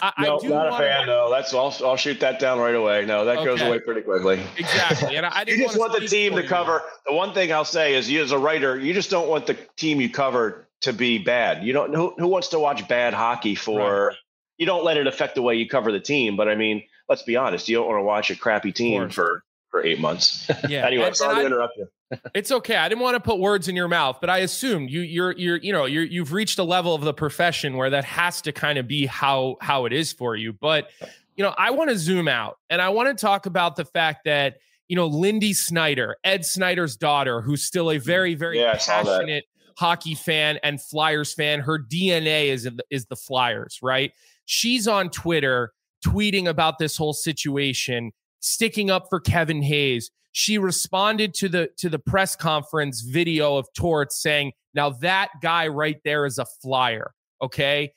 I, 0.02 0.14
No, 0.20 0.38
I 0.38 0.40
do 0.40 0.50
not 0.50 0.68
a 0.74 0.78
fan. 0.78 1.08
No, 1.08 1.30
that's 1.30 1.54
I'll 1.54 1.76
I'll 1.84 1.98
shoot 1.98 2.20
that 2.22 2.40
down 2.40 2.60
right 2.60 2.76
away. 2.76 3.06
No, 3.06 3.26
that 3.26 3.44
goes 3.46 3.62
away 3.62 3.80
pretty 3.80 4.02
quickly. 4.02 4.42
Exactly, 4.58 5.16
and 5.16 5.26
I, 5.26 5.32
I 5.40 5.44
just 5.46 5.78
wanna 5.78 5.80
want 5.80 6.02
the 6.02 6.08
team 6.08 6.36
to 6.36 6.44
cover. 6.44 6.82
The 7.06 7.14
one 7.14 7.34
thing 7.34 7.52
I'll 7.52 7.66
say 7.66 7.96
is, 7.96 8.10
you 8.10 8.24
as 8.24 8.32
a 8.32 8.40
writer, 8.40 8.80
you 8.80 8.94
just 8.94 9.10
don't 9.10 9.30
want 9.30 9.46
the 9.46 9.58
team 9.78 10.02
you 10.02 10.10
cover 10.10 10.68
to 10.82 10.94
be 10.94 11.20
bad. 11.20 11.64
You 11.64 11.74
don't. 11.74 11.94
Who, 11.94 12.14
who 12.18 12.28
wants 12.28 12.50
to 12.50 12.60
watch 12.60 12.88
bad 12.88 13.14
hockey 13.14 13.56
for? 13.56 14.14
You 14.58 14.66
don't 14.66 14.84
let 14.84 14.98
it 14.98 15.08
affect 15.08 15.36
the 15.36 15.42
way 15.42 15.56
you 15.56 15.70
cover 15.70 15.92
the 15.92 16.02
team. 16.02 16.36
But 16.36 16.50
I 16.50 16.56
mean, 16.56 16.84
let's 17.10 17.24
be 17.24 17.36
honest. 17.36 17.68
You 17.68 17.78
don't 17.78 17.88
want 17.88 18.00
to 18.00 18.04
watch 18.04 18.30
a 18.30 18.36
crappy 18.36 18.72
team 18.72 19.10
for 19.10 19.44
for 19.72 19.84
eight 19.84 20.00
months. 20.00 20.50
Yeah. 20.70 20.86
anyway, 20.88 21.08
And- 21.08 21.16
sorry 21.16 21.32
and 21.32 21.38
to 21.40 21.44
I- 21.44 21.46
interrupt 21.48 21.78
you. 21.78 21.88
It's 22.34 22.52
okay. 22.52 22.76
I 22.76 22.90
didn't 22.90 23.02
want 23.04 23.16
to 23.16 23.20
put 23.20 23.38
words 23.40 23.68
in 23.68 23.76
your 23.76 23.88
mouth, 23.88 24.18
but 24.20 24.32
I 24.32 24.40
assumed 24.40 24.90
you 24.90 25.02
you're 25.02 25.32
you're 25.34 25.58
you 25.58 25.72
know 25.74 25.86
you're 25.86 26.04
you've 26.04 26.34
reached 26.34 26.58
a 26.58 26.64
level 26.64 26.96
of 26.96 27.02
the 27.02 27.14
profession 27.14 27.78
where 27.78 27.92
that 27.92 28.04
has 28.06 28.42
to 28.44 28.52
kind 28.52 28.80
of 28.80 28.88
be 28.88 29.06
how 29.06 29.58
how 29.62 29.86
it 29.86 29.94
is 29.94 30.12
for 30.14 30.36
you. 30.36 30.54
But 30.54 30.90
you 31.36 31.44
know, 31.44 31.54
I 31.58 31.70
want 31.72 31.92
to 31.92 31.98
zoom 31.98 32.28
out 32.28 32.58
and 32.70 32.82
I 32.82 32.90
want 32.90 33.16
to 33.16 33.22
talk 33.22 33.46
about 33.46 33.76
the 33.76 33.86
fact 33.86 34.24
that 34.26 34.56
you 34.88 34.96
know 34.96 35.06
Lindy 35.06 35.54
Snider, 35.54 36.18
Ed 36.24 36.46
Snider's 36.46 36.98
daughter, 36.98 37.42
who's 37.42 37.64
still 37.64 37.92
a 37.92 38.00
very 38.00 38.34
very 38.34 38.60
Yeah, 38.60 38.72
I 38.74 38.78
saw 38.78 39.04
that. 39.04 39.20
passionate 39.20 39.46
hockey 39.78 40.16
fan 40.16 40.58
and 40.64 40.82
Flyers 40.82 41.34
fan. 41.36 41.60
Her 41.60 41.78
DNA 41.78 42.48
is 42.48 42.68
is 42.90 43.06
the 43.06 43.16
Flyers, 43.16 43.78
right? 43.84 44.14
She's 44.46 44.88
on 44.88 45.12
Twitter 45.12 45.74
tweeting 46.06 46.48
about 46.48 46.80
this 46.80 46.98
whole 46.98 47.14
situation 47.14 48.12
sticking 48.40 48.90
up 48.90 49.08
for 49.10 49.20
Kevin 49.20 49.62
Hayes. 49.62 50.12
She 50.32 50.58
responded 50.58 51.34
to 51.36 51.50
the 51.50 51.70
to 51.78 51.90
the 51.90 52.00
press 52.00 52.36
conference 52.36 53.02
video 53.02 53.58
of 53.58 53.68
Torts 53.76 54.22
saying, 54.22 54.54
"Now 54.74 54.92
that 54.92 55.30
guy 55.42 55.68
right 55.68 55.98
there 56.04 56.26
is 56.26 56.38
a 56.38 56.46
flyer." 56.62 57.12
Okay, 57.42 57.94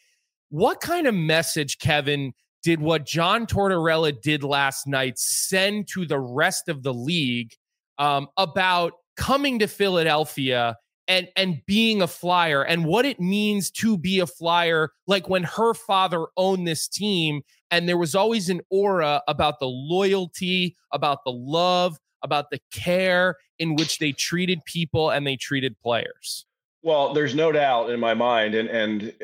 what 0.49 0.81
kind 0.81 1.07
of 1.07 1.15
message, 1.15 1.79
Kevin, 1.79 2.33
did 2.63 2.81
what 2.81 3.07
John 3.07 3.47
Tortorella 3.47 4.19
did 4.21 4.45
last 4.45 4.87
night 4.87 5.19
send 5.19 5.89
to 5.89 6.07
the 6.07 6.21
rest 6.21 6.69
of 6.69 6.83
the 6.83 6.95
league 6.95 7.53
um, 7.99 8.29
about 8.37 8.95
coming 9.17 9.59
to 9.59 9.67
Philadelphia 9.67 10.77
and 11.09 11.29
and 11.37 11.61
being 11.67 12.01
a 12.01 12.07
flyer 12.07 12.63
and 12.63 12.85
what 12.85 13.05
it 13.05 13.21
means 13.21 13.71
to 13.71 13.99
be 13.99 14.21
a 14.21 14.27
flyer 14.27 14.91
like 15.07 15.29
when 15.29 15.43
her 15.43 15.75
father 15.75 16.27
owned 16.37 16.67
this 16.67 16.87
team 16.87 17.43
and 17.73 17.89
there 17.89 17.99
was 17.99 18.15
always 18.15 18.49
an 18.49 18.61
aura 18.71 19.23
about 19.27 19.59
the 19.59 19.67
loyalty 19.67 20.77
about 20.93 21.25
the 21.25 21.33
love 21.33 21.99
about 22.23 22.51
the 22.51 22.61
care 22.73 23.37
in 23.59 23.75
which 23.75 23.99
they 23.99 24.13
treated 24.13 24.65
people 24.65 25.11
and 25.11 25.27
they 25.27 25.37
treated 25.37 25.77
players 25.81 26.47
well, 26.85 27.15
there's 27.15 27.35
no 27.35 27.53
doubt 27.53 27.91
in 27.91 28.01
my 28.01 28.15
mind, 28.15 28.57
and 28.57 28.69
and 28.69 29.15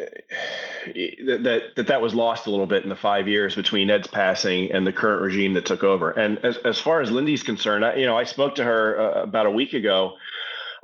that 1.26 1.72
that 1.74 1.86
that 1.88 2.00
was 2.00 2.14
lost 2.14 2.46
a 2.46 2.50
little 2.50 2.66
bit 2.66 2.84
in 2.84 2.88
the 2.88 2.96
five 2.96 3.26
years 3.26 3.56
between 3.56 3.90
Ed's 3.90 4.06
passing 4.06 4.70
and 4.70 4.86
the 4.86 4.92
current 4.92 5.22
regime 5.22 5.54
that 5.54 5.66
took 5.66 5.82
over. 5.82 6.12
And 6.12 6.38
as 6.44 6.56
as 6.58 6.78
far 6.78 7.00
as 7.00 7.10
Lindy's 7.10 7.42
concerned, 7.42 7.84
I, 7.84 7.96
you 7.96 8.06
know, 8.06 8.16
I 8.16 8.22
spoke 8.24 8.54
to 8.56 8.64
her 8.64 9.00
uh, 9.00 9.22
about 9.24 9.46
a 9.46 9.50
week 9.50 9.72
ago, 9.72 10.14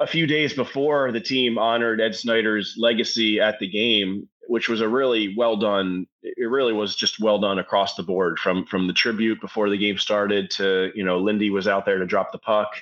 a 0.00 0.06
few 0.06 0.26
days 0.26 0.52
before 0.52 1.12
the 1.12 1.20
team 1.20 1.58
honored 1.58 2.00
Ed 2.00 2.16
Snider's 2.16 2.74
legacy 2.76 3.40
at 3.40 3.60
the 3.60 3.70
game, 3.70 4.28
which 4.48 4.68
was 4.68 4.80
a 4.80 4.88
really 4.88 5.34
well 5.36 5.56
done. 5.56 6.06
It 6.22 6.48
really 6.48 6.72
was 6.72 6.94
just 6.94 7.20
well 7.20 7.38
done 7.38 7.58
across 7.58 7.94
the 7.94 8.02
board, 8.02 8.38
from 8.38 8.66
from 8.66 8.86
the 8.86 8.92
tribute 8.92 9.40
before 9.40 9.70
the 9.70 9.78
game 9.78 9.98
started 9.98 10.50
to 10.52 10.90
you 10.94 11.04
know 11.04 11.18
Lindy 11.18 11.50
was 11.50 11.68
out 11.68 11.84
there 11.84 11.98
to 11.98 12.06
drop 12.06 12.32
the 12.32 12.38
puck. 12.38 12.74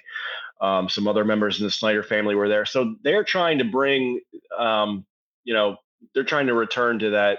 Um, 0.60 0.88
some 0.88 1.08
other 1.08 1.24
members 1.24 1.58
in 1.58 1.66
the 1.66 1.72
Snider 1.72 2.04
family 2.04 2.36
were 2.36 2.48
there. 2.48 2.64
So 2.64 2.94
they're 3.02 3.24
trying 3.24 3.58
to 3.58 3.64
bring, 3.64 4.20
um, 4.56 5.04
you 5.42 5.54
know, 5.54 5.78
they're 6.14 6.22
trying 6.22 6.46
to 6.46 6.54
return 6.54 7.00
to 7.00 7.10
that, 7.10 7.38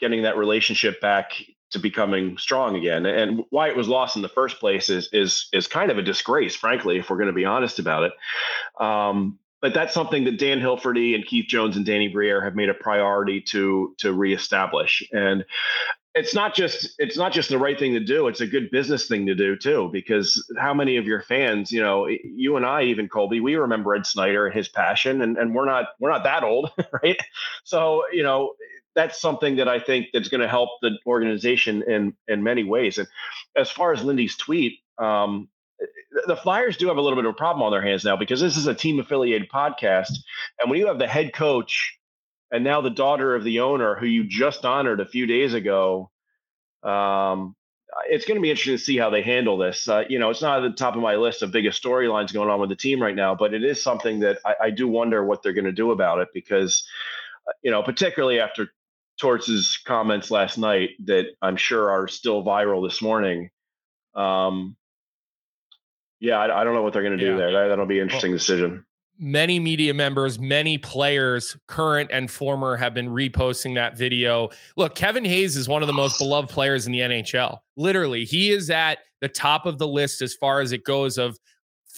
getting 0.00 0.24
that 0.24 0.36
relationship 0.36 1.00
back 1.00 1.34
to 1.70 1.78
becoming 1.78 2.36
strong 2.36 2.74
again. 2.74 3.06
And 3.06 3.44
why 3.50 3.68
it 3.68 3.76
was 3.76 3.88
lost 3.88 4.16
in 4.16 4.22
the 4.22 4.28
first 4.28 4.58
place 4.58 4.90
is 4.90 5.08
is 5.12 5.48
is 5.52 5.68
kind 5.68 5.90
of 5.90 5.98
a 5.98 6.02
disgrace, 6.02 6.56
frankly, 6.56 6.98
if 6.98 7.10
we're 7.10 7.16
going 7.16 7.28
to 7.28 7.32
be 7.32 7.44
honest 7.44 7.78
about 7.78 8.02
it. 8.02 8.12
Um, 8.84 9.38
but 9.60 9.74
that's 9.74 9.94
something 9.94 10.24
that 10.24 10.38
Dan 10.38 10.60
Hilferty 10.60 11.14
and 11.14 11.24
Keith 11.24 11.46
Jones 11.48 11.76
and 11.76 11.84
Danny 11.84 12.08
Briere 12.08 12.42
have 12.42 12.54
made 12.54 12.68
a 12.68 12.74
priority 12.74 13.40
to 13.48 13.94
to 13.98 14.12
reestablish. 14.12 15.02
And 15.12 15.44
it's 16.14 16.34
not 16.34 16.54
just 16.54 16.94
it's 16.98 17.16
not 17.16 17.32
just 17.32 17.48
the 17.50 17.58
right 17.58 17.78
thing 17.78 17.92
to 17.92 18.00
do 18.00 18.26
it's 18.26 18.40
a 18.40 18.46
good 18.46 18.70
business 18.70 19.06
thing 19.06 19.26
to 19.26 19.34
do 19.34 19.56
too 19.56 19.88
because 19.92 20.44
how 20.58 20.74
many 20.74 20.96
of 20.96 21.06
your 21.06 21.22
fans 21.22 21.70
you 21.70 21.80
know 21.80 22.08
you 22.08 22.56
and 22.56 22.66
i 22.66 22.82
even 22.82 23.08
colby 23.08 23.40
we 23.40 23.54
remember 23.54 23.94
ed 23.94 24.06
Snider 24.06 24.46
and 24.46 24.54
his 24.54 24.68
passion 24.68 25.22
and, 25.22 25.38
and 25.38 25.54
we're 25.54 25.66
not 25.66 25.86
we're 26.00 26.10
not 26.10 26.24
that 26.24 26.42
old 26.42 26.70
right 27.02 27.20
so 27.64 28.02
you 28.12 28.22
know 28.22 28.54
that's 28.96 29.20
something 29.20 29.56
that 29.56 29.68
i 29.68 29.78
think 29.78 30.06
that's 30.12 30.28
going 30.28 30.40
to 30.40 30.48
help 30.48 30.70
the 30.82 30.98
organization 31.06 31.84
in 31.86 32.12
in 32.26 32.42
many 32.42 32.64
ways 32.64 32.98
and 32.98 33.06
as 33.56 33.70
far 33.70 33.92
as 33.92 34.02
lindy's 34.02 34.36
tweet 34.36 34.80
um, 34.98 35.48
the 36.26 36.36
Flyers 36.36 36.76
do 36.76 36.88
have 36.88 36.96
a 36.96 37.00
little 37.00 37.16
bit 37.16 37.24
of 37.24 37.32
a 37.32 37.36
problem 37.36 37.62
on 37.62 37.72
their 37.72 37.82
hands 37.82 38.04
now 38.04 38.16
because 38.16 38.40
this 38.40 38.56
is 38.56 38.66
a 38.66 38.74
team 38.74 39.00
affiliated 39.00 39.48
podcast. 39.48 40.12
And 40.60 40.70
when 40.70 40.78
you 40.78 40.86
have 40.86 40.98
the 40.98 41.08
head 41.08 41.32
coach 41.32 41.98
and 42.50 42.64
now 42.64 42.80
the 42.80 42.90
daughter 42.90 43.34
of 43.34 43.44
the 43.44 43.60
owner 43.60 43.94
who 43.94 44.06
you 44.06 44.24
just 44.24 44.64
honored 44.64 45.00
a 45.00 45.06
few 45.06 45.26
days 45.26 45.54
ago 45.54 46.10
um, 46.82 47.54
it's 48.08 48.24
going 48.24 48.36
to 48.36 48.42
be 48.42 48.50
interesting 48.50 48.76
to 48.76 48.82
see 48.82 48.96
how 48.96 49.10
they 49.10 49.22
handle 49.22 49.58
this 49.58 49.88
uh, 49.88 50.04
you 50.08 50.18
know 50.18 50.30
it's 50.30 50.42
not 50.42 50.64
at 50.64 50.70
the 50.70 50.76
top 50.76 50.94
of 50.96 51.02
my 51.02 51.16
list 51.16 51.42
of 51.42 51.52
biggest 51.52 51.82
storylines 51.82 52.32
going 52.32 52.50
on 52.50 52.60
with 52.60 52.70
the 52.70 52.76
team 52.76 53.02
right 53.02 53.14
now 53.14 53.34
but 53.34 53.54
it 53.54 53.64
is 53.64 53.82
something 53.82 54.20
that 54.20 54.38
i, 54.44 54.54
I 54.64 54.70
do 54.70 54.88
wonder 54.88 55.24
what 55.24 55.42
they're 55.42 55.52
going 55.52 55.64
to 55.64 55.72
do 55.72 55.90
about 55.90 56.20
it 56.20 56.28
because 56.34 56.86
uh, 57.48 57.52
you 57.62 57.70
know 57.70 57.82
particularly 57.82 58.40
after 58.40 58.68
torts's 59.20 59.78
comments 59.84 60.30
last 60.30 60.56
night 60.56 60.90
that 61.04 61.26
i'm 61.42 61.56
sure 61.56 61.90
are 61.90 62.08
still 62.08 62.44
viral 62.44 62.86
this 62.86 63.02
morning 63.02 63.50
um, 64.14 64.76
yeah 66.20 66.38
I, 66.38 66.60
I 66.60 66.64
don't 66.64 66.74
know 66.74 66.82
what 66.82 66.92
they're 66.92 67.02
going 67.02 67.18
to 67.18 67.24
do 67.24 67.32
yeah. 67.32 67.36
there 67.36 67.52
that, 67.52 67.68
that'll 67.68 67.86
be 67.86 67.98
an 67.98 68.04
interesting 68.04 68.30
well, 68.30 68.38
decision 68.38 68.84
many 69.20 69.60
media 69.60 69.92
members, 69.92 70.38
many 70.38 70.78
players, 70.78 71.56
current 71.68 72.10
and 72.10 72.30
former, 72.30 72.76
have 72.76 72.94
been 72.94 73.10
reposting 73.10 73.74
that 73.74 73.96
video. 73.96 74.48
Look, 74.76 74.94
Kevin 74.94 75.24
Hayes 75.24 75.56
is 75.56 75.68
one 75.68 75.82
of 75.82 75.86
the 75.86 75.92
most 75.92 76.18
beloved 76.18 76.48
players 76.48 76.86
in 76.86 76.92
the 76.92 77.00
NHL. 77.00 77.58
Literally, 77.76 78.24
he 78.24 78.50
is 78.50 78.70
at 78.70 78.98
the 79.20 79.28
top 79.28 79.66
of 79.66 79.78
the 79.78 79.86
list 79.86 80.22
as 80.22 80.34
far 80.34 80.60
as 80.60 80.72
it 80.72 80.84
goes 80.84 81.18
of 81.18 81.38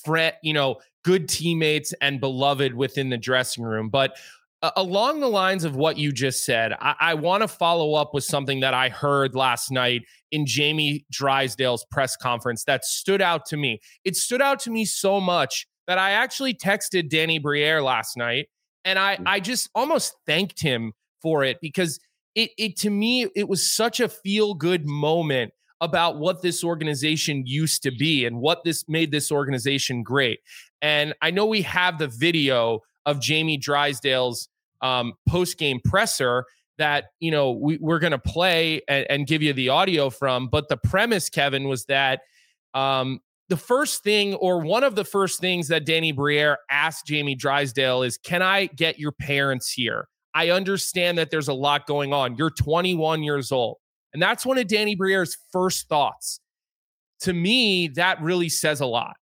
fret, 0.05 0.39
you 0.43 0.53
know, 0.53 0.77
good 1.05 1.29
teammates 1.29 1.95
and 2.01 2.21
beloved 2.21 2.75
within 2.75 3.09
the 3.09 3.19
dressing 3.19 3.65
room. 3.65 3.89
But 3.89 4.17
uh, 4.63 4.71
along 4.77 5.21
the 5.21 5.29
lines 5.29 5.65
of 5.65 5.77
what 5.77 5.99
you 5.99 6.13
just 6.13 6.45
said, 6.45 6.73
I, 6.81 6.95
I 7.01 7.15
want 7.15 7.43
to 7.43 7.49
follow 7.49 7.95
up 7.95 8.15
with 8.15 8.25
something 8.25 8.61
that 8.61 8.75
I 8.75 8.89
heard 8.89 9.35
last 9.35 9.71
night 9.71 10.03
in 10.31 10.47
Jamie 10.47 11.05
Drysdale's 11.11 11.85
press 11.91 12.17
conference 12.17 12.65
that 12.65 12.85
stood 12.85 13.21
out 13.21 13.45
to 13.47 13.57
me. 13.57 13.81
It 14.05 14.17
stood 14.17 14.41
out 14.41 14.61
to 14.61 14.71
me 14.71 14.85
so 14.85 15.21
much 15.21 15.67
that 15.87 15.99
I 15.99 16.13
actually 16.13 16.55
texted 16.55 17.11
Danny 17.11 17.39
Briere 17.39 17.83
last 17.83 18.17
night 18.17 18.47
and 18.85 18.99
I 18.99 19.17
mm. 19.17 19.25
I 19.27 19.41
just 19.41 19.69
almost 19.75 20.15
thanked 20.27 20.61
him 20.61 20.93
for 21.21 21.45
it 21.45 21.59
because 21.61 22.01
it 22.35 22.51
it 22.59 22.77
to 22.79 22.91
me 22.91 23.29
it 23.35 23.49
was 23.49 23.69
such 23.69 24.01
a 24.01 24.09
feel 24.09 24.55
good 24.55 24.87
moment 24.87 25.53
about 25.81 26.19
what 26.19 26.43
this 26.43 26.63
organization 26.63 27.43
used 27.45 27.83
to 27.83 27.91
be 27.91 28.25
and 28.25 28.41
what 28.41 28.63
this 28.65 28.85
made 28.89 29.11
this 29.11 29.33
organization 29.33 30.03
great. 30.03 30.39
And 30.81 31.13
I 31.21 31.33
know 31.33 31.47
we 31.47 31.63
have 31.63 31.99
the 31.99 32.07
video 32.07 32.81
of 33.05 33.21
Jamie 33.21 33.57
Drysdale's 33.57 34.49
um, 34.83 35.15
post 35.29 35.59
game 35.59 35.81
presser 35.85 36.45
that 36.79 37.07
you 37.21 37.31
know 37.31 37.53
we, 37.53 37.79
we're 37.81 37.99
going 37.99 38.13
to 38.13 38.19
play 38.19 38.83
and, 38.89 39.07
and, 39.09 39.27
give 39.27 39.43
you 39.43 39.53
the 39.53 39.69
audio 39.69 40.11
from. 40.11 40.49
But 40.49 40.69
the 40.69 40.77
premise, 40.77 41.29
Kevin, 41.29 41.69
was 41.69 41.85
that 41.87 42.21
um, 42.75 43.21
the 43.49 43.57
first 43.57 44.03
thing 44.03 44.35
or 44.35 44.61
one 44.61 44.83
of 44.85 44.95
the 44.95 45.05
first 45.05 45.41
things 45.41 45.69
that 45.69 45.85
Danny 45.85 46.13
Briere 46.13 46.59
asked 46.71 47.07
Jamie 47.07 47.35
Drysdale 47.35 48.03
is, 48.03 48.17
Can 48.17 48.43
I 48.43 48.67
get 48.67 48.99
your 48.99 49.13
parents 49.13 49.71
here? 49.71 50.09
I 50.35 50.51
understand 50.51 51.19
that 51.19 51.31
there's 51.31 51.49
a 51.49 51.55
lot 51.55 51.87
going 51.87 52.13
on. 52.13 52.37
You're 52.37 52.51
21 52.51 53.23
years 53.23 53.53
old. 53.53 53.77
And 54.15 54.23
that's 54.23 54.47
one 54.47 54.59
of 54.59 54.67
Danny 54.67 54.95
Briere's 54.95 55.37
first 55.53 55.89
thoughts. 55.89 56.41
To 57.21 57.33
me, 57.33 57.89
that 57.89 58.21
really 58.21 58.49
says 58.49 58.81
a 58.81 58.87
lot. 58.87 59.17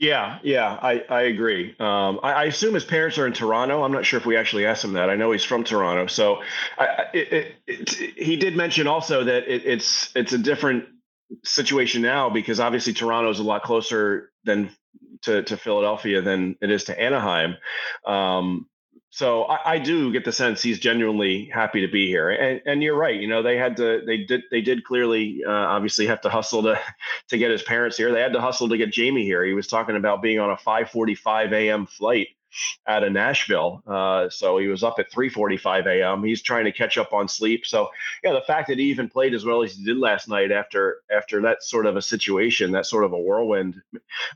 Yeah, 0.00 0.38
yeah, 0.42 0.78
I, 0.80 1.04
I 1.10 1.22
agree. 1.24 1.76
Um, 1.78 2.20
I, 2.22 2.32
I, 2.32 2.44
assume 2.44 2.72
his 2.72 2.86
parents 2.86 3.18
are 3.18 3.26
in 3.26 3.34
Toronto. 3.34 3.82
I'm 3.82 3.92
not 3.92 4.06
sure 4.06 4.18
if 4.18 4.24
we 4.24 4.34
actually 4.34 4.64
asked 4.64 4.82
him 4.82 4.94
that. 4.94 5.10
I 5.10 5.16
know 5.16 5.30
he's 5.30 5.44
from 5.44 5.62
Toronto, 5.62 6.06
so 6.06 6.42
I, 6.78 7.04
it, 7.12 7.32
it, 7.32 7.54
it, 7.66 7.90
he 8.16 8.36
did 8.36 8.56
mention 8.56 8.86
also 8.86 9.24
that 9.24 9.44
it's 9.46 10.10
it's 10.16 10.32
a 10.32 10.38
different 10.38 10.86
situation 11.44 12.00
now 12.00 12.30
because 12.30 12.60
obviously 12.60 12.94
Toronto 12.94 13.28
is 13.28 13.40
a 13.40 13.42
lot 13.42 13.62
closer 13.62 14.32
than 14.44 14.70
to, 15.22 15.42
to 15.42 15.58
Philadelphia 15.58 16.22
than 16.22 16.56
it 16.62 16.70
is 16.70 16.84
to 16.84 16.98
Anaheim. 16.98 17.56
Um, 18.06 18.69
so 19.10 19.44
I, 19.44 19.72
I, 19.72 19.78
do 19.78 20.12
get 20.12 20.24
the 20.24 20.32
sense 20.32 20.62
he's 20.62 20.78
genuinely 20.78 21.50
happy 21.52 21.80
to 21.80 21.90
be 21.90 22.06
here, 22.06 22.30
and 22.30 22.60
and 22.64 22.82
you're 22.82 22.96
right. 22.96 23.20
You 23.20 23.26
know, 23.26 23.42
they 23.42 23.56
had 23.56 23.76
to, 23.78 24.02
they 24.06 24.18
did, 24.18 24.42
they 24.52 24.60
did 24.60 24.84
clearly, 24.84 25.42
uh, 25.44 25.50
obviously, 25.50 26.06
have 26.06 26.20
to 26.22 26.30
hustle 26.30 26.62
to 26.62 26.80
to 27.28 27.38
get 27.38 27.50
his 27.50 27.62
parents 27.62 27.96
here. 27.96 28.12
They 28.12 28.20
had 28.20 28.32
to 28.34 28.40
hustle 28.40 28.68
to 28.68 28.76
get 28.76 28.92
Jamie 28.92 29.24
here. 29.24 29.44
He 29.44 29.52
was 29.52 29.66
talking 29.66 29.96
about 29.96 30.22
being 30.22 30.38
on 30.38 30.50
a 30.50 30.56
5:45 30.56 31.52
a.m. 31.52 31.86
flight 31.86 32.28
out 32.86 33.04
of 33.04 33.12
Nashville. 33.12 33.82
Uh, 33.86 34.28
so 34.28 34.58
he 34.58 34.68
was 34.68 34.82
up 34.82 34.98
at 34.98 35.10
3:45 35.10 35.86
a.m. 35.86 36.24
He's 36.24 36.42
trying 36.42 36.64
to 36.64 36.72
catch 36.72 36.98
up 36.98 37.12
on 37.12 37.28
sleep. 37.28 37.66
So 37.66 37.90
yeah, 38.24 38.32
the 38.32 38.42
fact 38.42 38.68
that 38.68 38.78
he 38.78 38.84
even 38.84 39.08
played 39.08 39.34
as 39.34 39.44
well 39.44 39.62
as 39.62 39.76
he 39.76 39.84
did 39.84 39.98
last 39.98 40.28
night 40.28 40.52
after 40.52 40.98
after 41.14 41.40
that 41.42 41.62
sort 41.62 41.86
of 41.86 41.96
a 41.96 42.02
situation, 42.02 42.72
that 42.72 42.86
sort 42.86 43.04
of 43.04 43.12
a 43.12 43.18
whirlwind, 43.18 43.80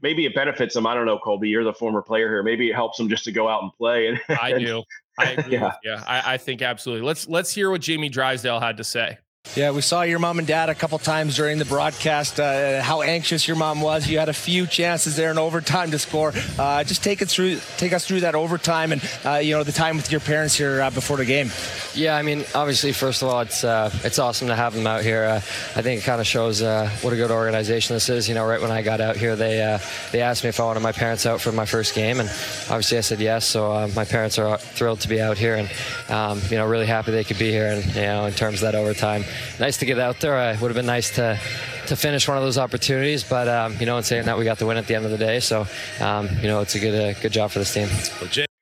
maybe 0.03 0.27
it 0.27 0.35
benefits 0.35 0.77
him. 0.77 0.87
I 0.87 0.95
don't 0.95 1.07
know, 1.07 1.19
Colby. 1.19 1.49
You're 1.49 1.65
the 1.65 1.73
former 1.73 2.03
player 2.03 2.29
here. 2.29 2.43
Maybe 2.43 2.71
it 2.71 2.75
helps 2.75 2.99
him 2.99 3.09
just 3.09 3.25
to 3.25 3.33
go 3.33 3.49
out 3.49 3.63
and 3.63 3.73
play. 3.73 4.09
And, 4.09 4.21
I 4.41 4.59
do. 4.59 4.83
I 5.19 5.31
agree. 5.33 5.53
yeah, 5.59 5.73
yeah. 5.83 6.05
I, 6.07 6.35
I 6.35 6.37
think 6.39 6.63
absolutely. 6.63 7.07
Let's 7.07 7.29
let's 7.29 7.53
hear 7.53 7.71
what 7.71 7.81
Jamie 7.81 8.09
Drysdale 8.09 8.61
had 8.61 8.77
to 8.79 8.85
say. 8.85 9.19
Yeah, 9.57 9.71
we 9.71 9.83
saw 9.83 10.03
your 10.03 10.19
mom 10.19 10.41
and 10.41 10.49
dad 10.49 10.69
a 10.69 10.75
couple 10.75 10.99
times 10.99 11.37
during 11.37 11.59
the 11.59 11.65
broadcast. 11.65 12.41
Uh, 12.41 12.83
how 12.83 13.03
anxious 13.03 13.47
your 13.47 13.57
mom 13.57 13.81
was. 13.81 14.09
You 14.09 14.19
had 14.19 14.29
a 14.29 14.33
few 14.33 14.67
chances 14.67 15.15
there 15.15 15.31
in 15.31 15.39
overtime 15.39 15.93
to 15.93 15.99
score. 16.01 16.33
Uh, 16.59 16.83
just 16.83 17.05
take 17.05 17.23
it 17.23 17.29
through, 17.29 17.61
take 17.77 17.93
us 17.93 18.05
through 18.05 18.21
that 18.21 18.35
overtime 18.35 18.91
and 18.91 19.01
uh, 19.25 19.35
you 19.35 19.55
know 19.55 19.63
the 19.63 19.71
time 19.71 19.97
with 19.97 20.11
your 20.11 20.21
parents 20.21 20.57
here 20.57 20.83
uh, 20.83 20.91
before 20.91 21.19
the 21.19 21.25
game. 21.25 21.51
Yeah, 21.95 22.17
I 22.17 22.23
mean, 22.23 22.45
obviously, 22.53 22.93
first 22.93 23.23
of 23.23 23.29
all, 23.29 23.43
it's 23.43 23.63
uh, 23.63 23.91
it's 24.03 24.19
awesome 24.19 24.49
to 24.49 24.57
have 24.57 24.75
them 24.75 24.89
out 24.89 25.05
here. 25.05 25.23
Uh, 25.23 25.37
I 25.37 25.83
think 25.83 26.03
it 26.03 26.05
kind 26.05 26.21
of 26.21 26.27
shows 26.27 26.61
what 26.61 27.13
a 27.13 27.17
good 27.17 27.31
organization 27.31 27.95
this 27.95 28.09
is. 28.09 28.29
You 28.29 28.35
know, 28.35 28.45
right 28.45 28.61
when 28.61 28.73
I 28.73 28.83
got 28.83 29.01
out 29.01 29.17
here, 29.17 29.37
they 29.37 29.79
they 30.11 30.21
asked 30.21 30.43
me 30.43 30.49
if 30.49 30.59
I 30.59 30.65
wanted 30.65 30.81
my 30.81 30.91
parents 30.91 31.27
out 31.27 31.41
for 31.41 31.53
my 31.53 31.67
first 31.67 31.95
game, 31.95 32.19
and 32.19 32.29
obviously 32.71 32.99
I 32.99 33.03
said 33.03 33.21
yes. 33.21 33.47
So 33.47 33.87
my 33.95 34.05
parents 34.05 34.37
are 34.37 34.59
thrilled 34.59 34.99
to 35.03 35.09
be 35.09 35.21
out 35.21 35.39
here, 35.39 35.55
and 35.55 35.71
um, 36.11 36.41
you 36.51 36.57
know, 36.57 36.67
really 36.67 36.87
happy 36.87 37.13
they 37.13 37.23
could 37.23 37.39
be 37.39 37.53
here. 37.53 37.67
And 37.69 37.85
you 37.95 38.03
know, 38.03 38.25
in 38.25 38.33
terms 38.33 38.57
of 38.57 38.73
that 38.73 38.75
overtime 38.75 39.23
nice 39.59 39.79
to 39.79 39.87
get 39.87 39.99
out 39.99 40.21
there. 40.21 40.39
Uh, 40.39 40.53
it 40.53 40.61
would 40.61 40.69
have 40.69 40.77
been 40.77 40.87
nice 40.87 41.15
to 41.17 41.39
to 41.87 41.97
finish 41.97 42.27
one 42.27 42.37
of 42.37 42.43
those 42.43 42.59
opportunities. 42.59 43.25
But 43.25 43.49
um, 43.49 43.77
you 43.79 43.87
know, 43.87 43.97
in 43.97 44.03
saying 44.03 44.27
that, 44.27 44.39
we 44.39 44.45
got 44.45 44.59
the 44.59 44.67
win 44.67 44.77
at 44.77 44.87
the 44.87 44.95
end 44.95 45.05
of 45.05 45.11
the 45.11 45.19
day. 45.19 45.41
So 45.41 45.67
um, 46.01 46.29
you 46.41 46.49
know, 46.49 46.61
it's 46.61 46.75
a 46.75 46.81
good 46.81 47.17
uh, 47.17 47.21
good 47.21 47.33
job 47.33 47.51
for 47.51 47.59
this 47.59 47.73
team. 47.73 47.89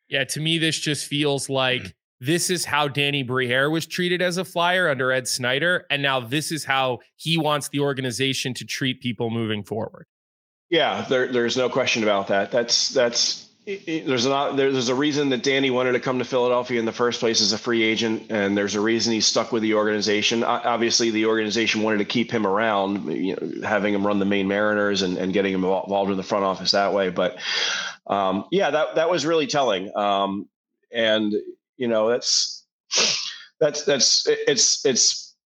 Yeah, 0.09 0.25
to 0.25 0.41
me, 0.41 0.59
this 0.59 0.79
just 0.79 1.07
feels 1.07 1.49
like 1.49 1.95
this 2.21 2.51
is 2.51 2.65
how 2.65 2.87
Danny 2.87 3.25
Briere 3.25 3.69
was 3.69 3.85
treated 3.85 4.23
as 4.23 4.37
a 4.37 4.45
flyer 4.45 4.89
under 4.89 5.11
Ed 5.11 5.27
Snider. 5.27 5.87
And 5.91 6.03
now 6.03 6.21
this 6.21 6.53
is 6.53 6.65
how 6.65 7.01
he 7.17 7.37
wants 7.37 7.69
the 7.71 7.81
organization 7.81 8.55
to 8.55 8.65
treat 8.65 9.01
people 9.01 9.29
moving 9.29 9.65
forward. 9.65 10.07
Yeah, 10.71 11.05
there, 11.09 11.33
there's 11.33 11.57
no 11.57 11.69
question 11.69 12.03
about 12.05 12.29
that. 12.29 12.51
That's 12.53 12.91
that's 12.91 13.49
there's 13.65 14.27
not 14.27 14.57
there's 14.57 14.89
a 14.89 14.95
reason 14.95 15.29
that 15.29 15.45
Danny 15.45 15.71
wanted 15.71 15.93
to 15.93 16.01
come 16.01 16.19
to 16.19 16.25
Philadelphia 16.25 16.81
in 16.81 16.85
the 16.85 16.93
first 16.93 17.21
place 17.21 17.41
as 17.41 17.53
a 17.53 17.59
free 17.59 17.83
agent, 17.83 18.27
and 18.31 18.57
there's 18.57 18.75
a 18.75 18.81
reason 18.81 19.13
he's 19.13 19.27
stuck 19.27 19.53
with 19.53 19.63
the 19.63 19.75
organization. 19.75 20.43
Obviously, 20.43 21.11
the 21.11 21.27
organization 21.27 21.83
wanted 21.83 21.99
to 21.99 22.05
keep 22.05 22.31
him 22.33 22.45
around, 22.45 23.13
you 23.13 23.37
know, 23.37 23.67
having 23.67 23.95
him 23.95 24.05
run 24.05 24.19
the 24.19 24.25
Maine 24.25 24.49
Mariners 24.49 25.03
and, 25.03 25.17
and 25.17 25.33
getting 25.33 25.55
him 25.55 25.63
involved 25.63 26.11
in 26.11 26.17
the 26.17 26.25
front 26.25 26.45
office 26.45 26.73
that 26.73 26.93
way. 26.93 27.11
But 27.11 27.39
um, 28.09 28.47
yeah, 28.51 28.71
that 28.71 28.97
that 28.97 29.09
was 29.09 29.25
really 29.25 29.47
telling. 29.47 29.97
Um, 29.97 30.49
and 30.93 31.33
you 31.77 31.87
know, 31.87 32.09
that's 32.09 32.67
that's 33.61 33.85
that's 33.85 34.27
it's 34.27 34.85
it's 34.85 35.37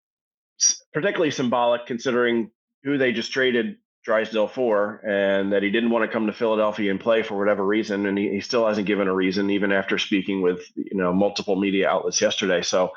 particularly 0.95 1.31
symbolic 1.31 1.85
considering 1.85 2.51
who 2.83 2.97
they 2.97 3.13
just 3.13 3.31
traded 3.31 3.77
Drysdale 4.07 4.47
for, 4.47 5.01
and 5.05 5.53
that 5.53 5.65
he 5.65 5.71
didn't 5.71 5.91
want 5.91 6.05
to 6.05 6.13
come 6.13 6.29
to 6.29 6.33
Philadelphia 6.33 6.93
and 6.93 7.01
play 7.01 7.25
for 7.25 7.37
whatever 7.37 7.67
reason, 7.67 8.07
and 8.07 8.17
he, 8.17 8.31
he, 8.31 8.41
still 8.41 8.65
hasn't 8.65 8.87
given 8.87 9.09
a 9.09 9.13
reason, 9.13 9.51
even 9.51 9.73
after 9.73 9.99
speaking 9.99 10.43
with 10.43 10.65
you 10.77 10.97
know 10.97 11.13
multiple 11.13 11.57
media 11.57 11.89
outlets 11.89 12.21
yesterday. 12.21 12.63
So, 12.63 12.93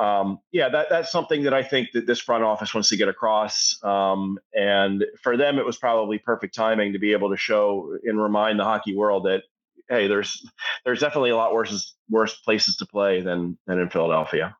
um, 0.00 0.38
yeah, 0.50 0.70
that 0.70 0.86
that's 0.88 1.12
something 1.12 1.42
that 1.42 1.52
I 1.52 1.62
think 1.62 1.90
that 1.92 2.06
this 2.06 2.18
front 2.18 2.44
office 2.44 2.72
wants 2.72 2.88
to 2.88 2.96
get 2.96 3.08
across, 3.08 3.78
um, 3.84 4.38
and 4.54 5.04
for 5.22 5.36
them, 5.36 5.58
it 5.58 5.66
was 5.66 5.76
probably 5.76 6.16
perfect 6.18 6.54
timing 6.54 6.94
to 6.94 6.98
be 6.98 7.12
able 7.12 7.28
to 7.28 7.36
show 7.36 7.94
and 8.02 8.18
remind 8.18 8.58
the 8.58 8.64
hockey 8.64 8.96
world 8.96 9.26
that 9.26 9.42
hey, 9.90 10.06
there's 10.06 10.50
there's 10.86 11.00
definitely 11.00 11.30
a 11.30 11.36
lot 11.36 11.52
worse 11.52 11.94
worse 12.08 12.34
places 12.36 12.76
to 12.78 12.86
play 12.86 13.20
than 13.20 13.58
than 13.66 13.78
in 13.78 13.90
Philadelphia. 13.90 14.56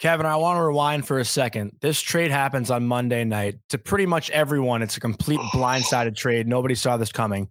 Kevin, 0.00 0.24
I 0.24 0.36
want 0.36 0.56
to 0.56 0.62
rewind 0.62 1.06
for 1.06 1.18
a 1.18 1.24
second. 1.26 1.76
This 1.82 2.00
trade 2.00 2.30
happens 2.30 2.70
on 2.70 2.86
Monday 2.86 3.22
night. 3.22 3.56
To 3.68 3.76
pretty 3.76 4.06
much 4.06 4.30
everyone, 4.30 4.80
it's 4.80 4.96
a 4.96 5.00
complete 5.00 5.40
blindsided 5.52 6.16
trade. 6.16 6.48
Nobody 6.48 6.74
saw 6.74 6.96
this 6.96 7.12
coming. 7.12 7.48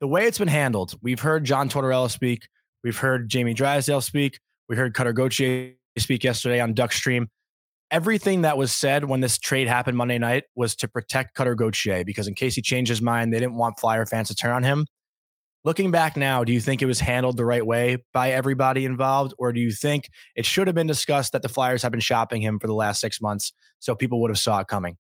The 0.00 0.06
way 0.06 0.26
it's 0.26 0.38
been 0.38 0.48
handled, 0.48 0.94
we've 1.02 1.18
heard 1.18 1.44
John 1.44 1.70
Tortorella 1.70 2.10
speak. 2.10 2.46
We've 2.84 2.96
heard 2.96 3.30
Jamie 3.30 3.54
Drysdale 3.54 4.02
speak. 4.02 4.38
We 4.68 4.76
heard 4.76 4.92
Cutter 4.92 5.14
Gauthier 5.14 5.72
speak 5.96 6.24
yesterday 6.24 6.60
on 6.60 6.74
Duckstream. 6.74 7.28
Everything 7.90 8.42
that 8.42 8.58
was 8.58 8.70
said 8.70 9.06
when 9.06 9.20
this 9.20 9.38
trade 9.38 9.66
happened 9.66 9.96
Monday 9.96 10.18
night 10.18 10.44
was 10.54 10.76
to 10.76 10.88
protect 10.88 11.34
Cutter 11.34 11.54
Gauthier 11.54 12.04
because 12.04 12.28
in 12.28 12.34
case 12.34 12.54
he 12.54 12.60
changed 12.60 12.90
his 12.90 13.00
mind, 13.00 13.32
they 13.32 13.40
didn't 13.40 13.56
want 13.56 13.80
Flyer 13.80 14.04
fans 14.04 14.28
to 14.28 14.34
turn 14.34 14.52
on 14.52 14.62
him. 14.62 14.86
Looking 15.68 15.90
back 15.90 16.16
now, 16.16 16.44
do 16.44 16.52
you 16.54 16.62
think 16.62 16.80
it 16.80 16.86
was 16.86 16.98
handled 16.98 17.36
the 17.36 17.44
right 17.44 17.64
way 17.64 17.98
by 18.14 18.30
everybody 18.30 18.86
involved, 18.86 19.34
or 19.36 19.52
do 19.52 19.60
you 19.60 19.70
think 19.70 20.08
it 20.34 20.46
should 20.46 20.66
have 20.66 20.74
been 20.74 20.86
discussed 20.86 21.32
that 21.32 21.42
the 21.42 21.48
Flyers 21.50 21.82
have 21.82 21.92
been 21.92 22.00
shopping 22.00 22.40
him 22.40 22.58
for 22.58 22.66
the 22.66 22.72
last 22.72 23.02
six 23.02 23.20
months, 23.20 23.52
so 23.78 23.94
people 23.94 24.22
would 24.22 24.30
have 24.30 24.38
saw 24.38 24.60
it 24.60 24.66
coming? 24.66 24.96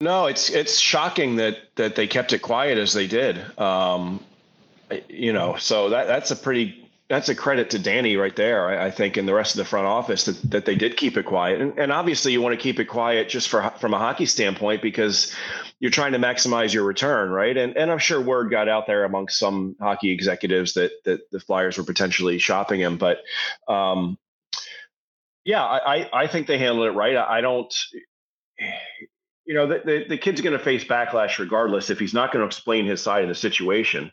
No, 0.00 0.26
it's 0.26 0.48
it's 0.48 0.78
shocking 0.78 1.34
that 1.36 1.74
that 1.74 1.96
they 1.96 2.06
kept 2.06 2.32
it 2.32 2.38
quiet 2.38 2.78
as 2.78 2.92
they 2.92 3.08
did. 3.08 3.36
Um, 3.58 4.24
you 5.08 5.32
know, 5.32 5.56
so 5.56 5.88
that 5.90 6.06
that's 6.06 6.30
a 6.30 6.36
pretty 6.36 6.81
that's 7.12 7.28
a 7.28 7.34
credit 7.34 7.68
to 7.68 7.78
Danny 7.78 8.16
right 8.16 8.34
there. 8.34 8.66
I, 8.68 8.86
I, 8.86 8.90
think, 8.90 9.18
and 9.18 9.28
the 9.28 9.34
rest 9.34 9.54
of 9.54 9.58
the 9.58 9.66
front 9.66 9.86
office 9.86 10.24
that, 10.24 10.50
that 10.50 10.64
they 10.64 10.74
did 10.74 10.96
keep 10.96 11.18
it 11.18 11.26
quiet. 11.26 11.60
And, 11.60 11.78
and 11.78 11.92
obviously, 11.92 12.32
you 12.32 12.40
want 12.40 12.58
to 12.58 12.62
keep 12.62 12.80
it 12.80 12.86
quiet 12.86 13.28
just 13.28 13.50
for 13.50 13.70
from 13.78 13.92
a 13.92 13.98
hockey 13.98 14.24
standpoint 14.24 14.80
because 14.80 15.30
you're 15.78 15.90
trying 15.90 16.12
to 16.12 16.18
maximize 16.18 16.72
your 16.72 16.84
return, 16.84 17.28
right? 17.28 17.54
And 17.54 17.76
and 17.76 17.90
I'm 17.90 17.98
sure 17.98 18.18
word 18.18 18.50
got 18.50 18.66
out 18.66 18.86
there 18.86 19.04
amongst 19.04 19.38
some 19.38 19.76
hockey 19.78 20.10
executives 20.10 20.72
that 20.72 20.90
that 21.04 21.30
the 21.30 21.38
Flyers 21.38 21.76
were 21.76 21.84
potentially 21.84 22.38
shopping 22.38 22.80
him. 22.80 22.96
But 22.96 23.18
um, 23.68 24.16
yeah, 25.44 25.62
I 25.62 26.08
I 26.14 26.26
think 26.28 26.46
they 26.46 26.56
handled 26.56 26.86
it 26.86 26.92
right. 26.92 27.14
I, 27.14 27.38
I 27.38 27.40
don't. 27.42 27.74
You 29.44 29.54
know, 29.54 29.66
the, 29.66 29.82
the, 29.84 30.04
the 30.10 30.18
kid's 30.18 30.40
going 30.40 30.56
to 30.56 30.64
face 30.64 30.84
backlash 30.84 31.40
regardless 31.40 31.90
if 31.90 31.98
he's 31.98 32.14
not 32.14 32.32
going 32.32 32.42
to 32.42 32.46
explain 32.46 32.86
his 32.86 33.02
side 33.02 33.24
of 33.24 33.28
the 33.28 33.34
situation. 33.34 34.12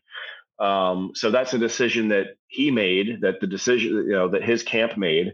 Um, 0.60 1.12
so 1.16 1.32
that's 1.32 1.54
a 1.54 1.58
decision 1.58 2.10
that 2.10 2.36
he 2.48 2.70
made, 2.70 3.22
that 3.22 3.40
the 3.40 3.48
decision, 3.48 3.94
you 3.94 4.12
know, 4.12 4.28
that 4.30 4.44
his 4.44 4.62
camp 4.62 4.98
made, 4.98 5.34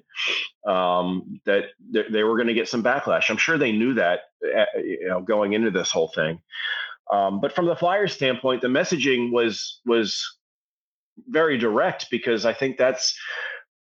um, 0.67 1.39
that 1.45 1.65
th- 1.91 2.11
they 2.11 2.23
were 2.23 2.35
going 2.35 2.47
to 2.47 2.53
get 2.53 2.69
some 2.69 2.83
backlash. 2.83 3.29
I'm 3.29 3.37
sure 3.37 3.57
they 3.57 3.71
knew 3.71 3.95
that, 3.95 4.19
uh, 4.43 4.65
you 4.77 5.07
know, 5.07 5.21
going 5.21 5.53
into 5.53 5.71
this 5.71 5.89
whole 5.89 6.11
thing. 6.13 6.39
Um, 7.11 7.41
but 7.41 7.53
from 7.53 7.65
the 7.65 7.75
Flyers 7.75 8.13
standpoint, 8.13 8.61
the 8.61 8.67
messaging 8.67 9.31
was 9.31 9.81
was 9.85 10.37
very 11.27 11.57
direct 11.57 12.07
because 12.11 12.45
I 12.45 12.53
think 12.53 12.77
that's 12.77 13.17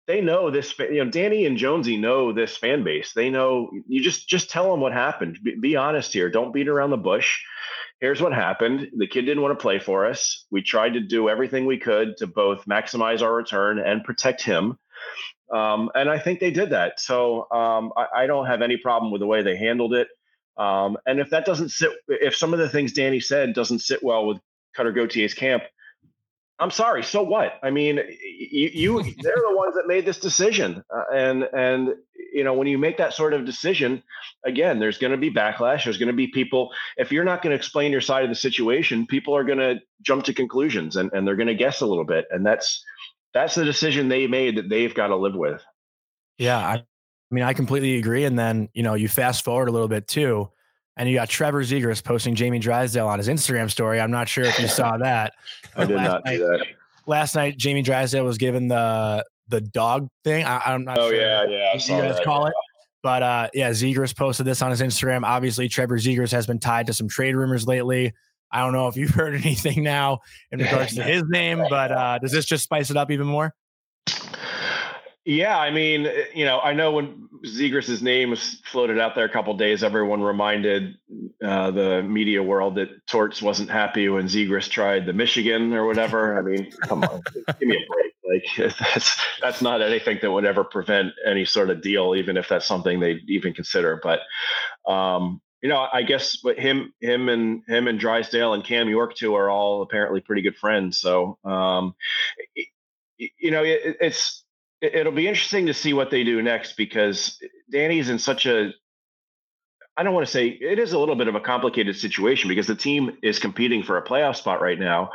they 0.08 0.22
know 0.22 0.50
this. 0.50 0.78
You 0.80 1.06
know, 1.06 1.12
Danny 1.12 1.46
and 1.46 1.58
Jonesy 1.58 1.98
know 1.98 2.34
this 2.34 2.58
fan 2.58 2.84
base. 2.84 3.14
They 3.14 3.30
know 3.30 3.70
you 3.88 4.02
just 4.02 4.28
just 4.28 4.50
tell 4.50 4.72
them 4.72 4.80
what 4.80 4.94
happened. 4.94 5.38
Be, 5.44 5.56
be 5.56 5.76
honest 5.76 6.14
here. 6.14 6.30
Don't 6.30 6.54
beat 6.54 6.68
around 6.68 6.90
the 6.92 6.98
bush 6.98 7.40
here's 8.00 8.22
what 8.22 8.34
happened. 8.34 8.90
The 8.96 9.08
kid 9.08 9.24
didn't 9.24 9.42
want 9.42 9.58
to 9.58 9.62
play 9.62 9.80
for 9.80 10.06
us. 10.06 10.46
We 10.52 10.62
tried 10.62 10.94
to 10.94 11.00
do 11.00 11.30
everything 11.30 11.66
we 11.66 11.78
could 11.78 12.18
to 12.18 12.28
both 12.28 12.66
maximize 12.66 13.22
our 13.22 13.34
return 13.34 13.80
and 13.80 14.04
protect 14.04 14.42
him. 14.42 14.78
Um, 15.54 15.90
and 15.96 16.10
I 16.10 16.20
think 16.20 16.40
they 16.40 16.52
did 16.52 16.72
that. 16.72 17.00
So 17.00 17.50
um, 17.52 17.92
I, 17.98 18.24
I, 18.24 18.28
don't 18.28 18.46
have 18.46 18.62
any 18.62 18.78
problem 18.78 19.12
with 19.12 19.20
the 19.20 19.26
way 19.26 19.42
they 19.42 19.58
handled 19.58 19.96
it. 19.96 20.08
Um, 20.58 20.98
and 21.08 21.20
if 21.20 21.32
that 21.32 21.46
doesn't 21.46 21.70
sit, 21.70 21.92
if 22.08 22.36
some 22.36 22.54
of 22.54 22.60
the 22.60 22.70
things 22.70 22.94
Danny 22.94 23.20
said 23.20 23.54
doesn't 23.54 23.80
sit 23.80 24.04
well 24.04 24.28
with 24.28 24.38
Cutter 24.76 24.92
Gauthier's 24.92 25.34
camp, 25.34 25.64
I'm 26.60 26.72
sorry. 26.72 27.04
So 27.04 27.24
what? 27.24 27.58
I 27.64 27.72
mean, 27.72 27.98
you, 27.98 28.70
you 28.74 29.04
they're 29.22 29.36
the 29.36 29.56
ones 29.56 29.76
that 29.76 29.88
made 29.88 30.06
this 30.06 30.20
decision, 30.20 30.84
uh, 30.94 31.04
and 31.14 31.44
and 31.54 31.96
you 32.34 32.44
know 32.44 32.54
when 32.54 32.68
you 32.68 32.78
make 32.78 32.98
that 32.98 33.14
sort 33.14 33.34
of 33.34 33.46
decision, 33.46 34.04
again, 34.46 34.80
there's 34.80 34.98
going 34.98 35.12
to 35.12 35.18
be 35.18 35.32
backlash. 35.32 35.84
There's 35.84 35.98
going 35.98 36.08
to 36.08 36.14
be 36.14 36.28
people. 36.28 36.72
If 36.98 37.12
you're 37.12 37.24
not 37.24 37.42
going 37.42 37.52
to 37.52 37.58
explain 37.58 37.92
your 37.92 38.02
side 38.02 38.24
of 38.24 38.30
the 38.30 38.36
situation, 38.36 39.08
people 39.08 39.36
are 39.36 39.44
going 39.44 39.60
to 39.60 39.80
jump 40.02 40.26
to 40.26 40.34
conclusions 40.34 40.96
and 40.96 41.12
and 41.14 41.28
they're 41.28 41.36
going 41.36 41.48
to 41.48 41.56
guess 41.56 41.82
a 41.82 41.86
little 41.86 42.06
bit, 42.06 42.26
and 42.32 42.46
that's 42.46 42.84
that's 43.34 43.56
the 43.56 43.66
decision 43.66 44.10
they 44.10 44.28
made 44.28 44.58
that 44.58 44.70
they've 44.70 44.94
got 44.94 45.08
to 45.08 45.16
live 45.16 45.36
with. 45.36 45.64
Yeah, 46.38 46.58
I, 46.58 46.74
I 46.76 46.84
mean, 47.32 47.44
I 47.44 47.54
completely 47.54 47.98
agree. 47.98 48.26
And 48.26 48.38
then 48.38 48.70
you 48.74 48.84
know, 48.84 48.96
you 48.96 49.08
fast 49.08 49.44
forward 49.44 49.70
a 49.70 49.72
little 49.72 49.88
bit 49.88 50.08
too 50.08 50.50
and 51.00 51.08
you 51.08 51.16
got 51.16 51.30
Trevor 51.30 51.64
Zegras 51.64 52.04
posting 52.04 52.36
Jamie 52.36 52.60
Drysdale 52.60 53.08
on 53.08 53.20
his 53.20 53.30
Instagram 53.30 53.72
story. 53.72 54.02
I'm 54.02 54.12
not 54.12 54.28
sure 54.28 54.44
if 54.44 54.60
you 54.60 54.68
saw 54.68 54.98
that. 54.98 55.32
I 55.76 55.86
did 55.86 55.96
not 55.96 56.26
night, 56.26 56.36
see 56.36 56.44
that. 56.44 56.66
Last 57.08 57.36
night, 57.36 57.58
Jamie 57.58 57.82
Drysdale 57.82 58.26
was 58.26 58.38
given 58.38 58.68
the 58.68 59.26
the 59.50 59.62
dog 59.62 60.10
thing. 60.24 60.46
I, 60.46 60.74
am 60.74 60.86
not 60.86 60.98
oh, 60.98 61.10
sure. 61.10 61.20
yeah, 61.20 61.46
yeah. 61.48 61.74
You 61.74 61.80
guys 61.80 62.16
that, 62.18 62.24
call 62.24 62.44
yeah. 62.44 62.50
it. 62.50 62.54
But 63.02 63.24
uh, 63.24 63.50
yeah, 63.54 63.70
Zegras 63.72 64.16
posted 64.16 64.46
this 64.46 64.62
on 64.62 64.72
his 64.72 64.82
Instagram. 64.82 65.24
Obviously, 65.24 65.70
Trevor 65.70 65.98
Zegras 65.98 66.32
has 66.32 66.46
been 66.46 66.60
tied 66.60 66.88
to 66.88 66.94
some 66.94 67.08
trade 67.08 67.36
rumors 67.36 67.66
lately. 67.66 68.14
I 68.52 68.62
don't 68.62 68.74
know 68.74 68.88
if 68.88 68.98
you've 68.98 69.10
heard 69.12 69.36
anything 69.36 69.84
now 69.84 70.20
in 70.52 70.60
regards 70.64 70.96
to 70.96 71.04
his 71.04 71.24
name, 71.28 71.64
but 71.70 71.92
uh, 71.92 72.20
does 72.20 72.32
this 72.32 72.46
just 72.46 72.64
spice 72.64 72.90
it 72.90 72.98
up 72.98 73.12
even 73.12 73.28
more? 73.28 73.54
Yeah, 75.30 75.60
I 75.60 75.70
mean, 75.70 76.08
eh, 76.08 76.24
you 76.34 76.44
know, 76.44 76.60
I 76.60 76.74
know 76.74 76.92
when 76.94 77.30
Zegras's 77.46 78.02
name 78.02 78.32
was 78.32 78.62
floated 78.66 78.98
out 78.98 79.14
there 79.14 79.26
a 79.26 79.30
couple 79.30 79.56
days, 79.56 79.84
everyone 79.84 80.24
reminded 80.24 80.96
uh, 81.46 81.70
the 81.70 82.02
media 82.02 82.42
world 82.42 82.74
that 82.78 83.06
Torts 83.06 83.40
wasn't 83.40 83.70
happy 83.70 84.10
when 84.10 84.26
Zegras 84.26 84.68
tried 84.68 85.06
the 85.06 85.14
Michigan 85.14 85.72
or 85.74 85.86
whatever. 85.86 86.36
I 86.36 86.42
mean, 86.42 86.72
come 86.82 87.04
on, 87.04 87.22
give 87.60 87.70
me 87.70 87.76
a 87.76 87.86
break. 87.94 88.44
Like 88.58 88.74
that's 88.80 89.22
that's 89.40 89.62
not 89.62 89.84
anything 89.84 90.18
that 90.20 90.32
would 90.32 90.46
ever 90.46 90.64
prevent 90.64 91.14
any 91.24 91.46
sort 91.46 91.70
of 91.70 91.84
deal, 91.84 92.16
even 92.16 92.36
if 92.36 92.50
that's 92.50 92.66
something 92.66 93.00
they 93.00 93.20
even 93.28 93.54
consider. 93.54 94.02
But 94.02 94.22
um, 94.92 95.42
you 95.62 95.70
know, 95.70 95.88
I 95.94 96.02
guess 96.02 96.38
but 96.38 96.58
him, 96.58 96.92
him 97.02 97.30
and 97.30 97.62
him 97.68 97.88
and 97.88 98.00
Drysdale 98.00 98.56
and 98.56 98.64
Cam 98.64 98.90
York 98.90 99.14
too 99.14 99.36
are 99.36 99.48
all 99.48 99.84
apparently 99.84 100.22
pretty 100.22 100.42
good 100.42 100.58
friends. 100.58 100.98
So 100.98 101.38
um, 101.46 101.94
you 103.18 103.52
know, 103.52 103.64
it, 103.64 103.98
it's 104.02 104.44
it'll 104.82 105.12
be 105.12 105.28
interesting 105.28 105.66
to 105.68 105.74
see 105.74 105.94
what 105.94 106.10
they 106.10 106.24
do 106.24 106.42
next 106.42 106.78
because 106.78 107.42
Danny's 107.72 108.10
in 108.10 108.20
such 108.20 108.46
a 108.46 108.72
I 109.98 110.04
don't 110.04 110.14
want 110.14 110.26
to 110.26 110.32
say 110.32 110.48
it 110.48 110.80
is 110.80 110.94
a 110.94 111.00
little 111.00 111.16
bit 111.16 111.28
of 111.28 111.36
a 111.36 111.42
complicated 111.42 111.98
situation 111.98 112.48
because 112.48 112.68
the 112.68 112.76
team 112.76 113.18
is 113.22 113.38
competing 113.38 113.84
for 113.84 113.98
a 113.98 114.06
playoff 114.06 114.38
spot 114.38 114.62
right 114.62 114.80
now. 114.80 115.12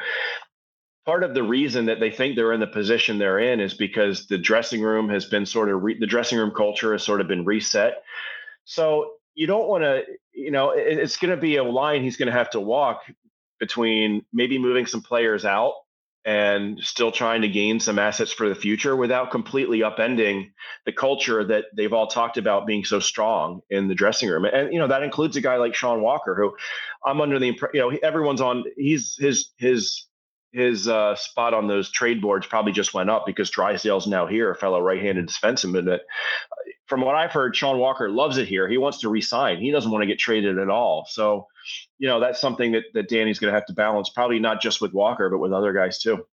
Part 1.07 1.23
of 1.23 1.33
the 1.33 1.43
reason 1.43 1.87
that 1.87 2.01
they 2.01 2.11
think 2.11 2.37
they're 2.37 2.53
in 2.53 2.61
the 2.61 2.67
position 2.67 3.19
they're 3.19 3.39
in 3.39 3.61
is 3.61 3.73
because 3.73 4.27
the 4.27 4.37
dressing 4.37 4.83
room 4.83 5.09
has 5.09 5.25
been 5.25 5.47
sort 5.47 5.71
of 5.71 5.83
re- 5.83 5.99
the 5.99 6.07
dressing 6.07 6.39
room 6.39 6.53
culture 6.55 6.93
has 6.93 7.03
sort 7.03 7.23
of 7.23 7.29
been 7.29 7.47
reset. 7.47 8.03
So 8.67 9.13
you 9.35 9.47
don't 9.47 9.69
want 9.69 9.85
to, 9.85 10.03
you 10.33 10.51
know, 10.51 10.71
it, 10.71 10.99
it's 10.99 11.17
going 11.17 11.35
to 11.35 11.41
be 11.41 11.57
a 11.57 11.65
line 11.65 12.03
he's 12.03 12.17
going 12.17 12.31
to 12.31 12.33
have 12.33 12.51
to 12.51 12.61
walk 12.61 13.03
between 13.59 14.25
maybe 14.35 14.59
moving 14.59 14.85
some 14.85 15.01
players 15.01 15.47
out 15.47 15.73
and 16.25 16.81
still 16.81 17.13
trying 17.13 17.43
to 17.43 17.49
gain 17.49 17.81
some 17.81 17.99
assets 17.99 18.33
for 18.33 18.49
the 18.49 18.55
future 18.55 18.97
without 18.97 19.31
completely 19.31 19.81
upending 19.81 20.51
the 20.87 20.93
culture 20.93 21.45
that 21.45 21.67
they've 21.77 21.93
all 21.93 22.07
talked 22.07 22.39
about 22.39 22.67
being 22.67 22.85
so 22.85 22.99
strong 22.99 23.61
in 23.69 23.89
the 23.89 23.95
dressing 23.95 24.29
room. 24.29 24.45
And 24.45 24.73
you 24.73 24.79
know 24.79 24.89
that 24.89 25.03
includes 25.03 25.37
a 25.37 25.41
guy 25.41 25.57
like 25.57 25.75
Sean 25.75 26.01
Walker, 26.01 26.35
who 26.35 26.57
I'm 27.05 27.21
under 27.21 27.39
the 27.39 27.49
impression, 27.49 27.75
you 27.75 27.81
know, 27.81 27.99
everyone's 28.03 28.41
on. 28.41 28.65
He's 28.77 29.17
his 29.19 29.51
his 29.59 30.07
his 30.55 30.87
uh, 30.87 31.17
spot 31.17 31.53
on 31.53 31.67
those 31.67 31.91
trade 31.91 32.23
boards 32.23 32.47
probably 32.47 32.73
just 32.73 32.95
went 32.95 33.11
up 33.11 33.27
because 33.27 33.51
Drysdale's 33.51 34.07
now 34.07 34.27
here, 34.27 34.53
a 34.53 34.55
fellow 34.55 34.81
right-handed 34.81 35.27
defenseman. 35.27 35.93
Uh, 35.93 35.99
from 36.87 37.01
what 37.01 37.15
I've 37.15 37.33
heard, 37.33 37.57
Sean 37.57 37.79
Walker 37.79 38.11
loves 38.11 38.37
it 38.37 38.47
here. 38.47 38.69
He 38.69 38.79
wants 38.79 38.99
to 39.01 39.09
resign. 39.09 39.59
He 39.59 39.71
doesn't 39.71 39.91
want 39.91 40.03
to 40.03 40.07
get 40.07 40.19
traded 40.19 40.59
at 40.59 40.69
all. 40.69 41.07
So, 41.09 41.47
you 41.99 42.09
know, 42.09 42.21
that's 42.21 42.41
something 42.41 42.73
that 42.73 42.85
that 42.95 43.09
Danny's 43.09 43.39
going 43.39 43.53
to 43.53 43.55
have 43.55 43.67
to 43.67 43.73
balance, 43.73 44.11
probably 44.11 44.39
not 44.39 44.61
just 44.61 44.81
with 44.81 44.93
Walker, 44.93 45.31
but 45.31 45.39
with 45.39 45.53
other 45.53 45.73
guys 45.73 45.99
too. 45.99 46.27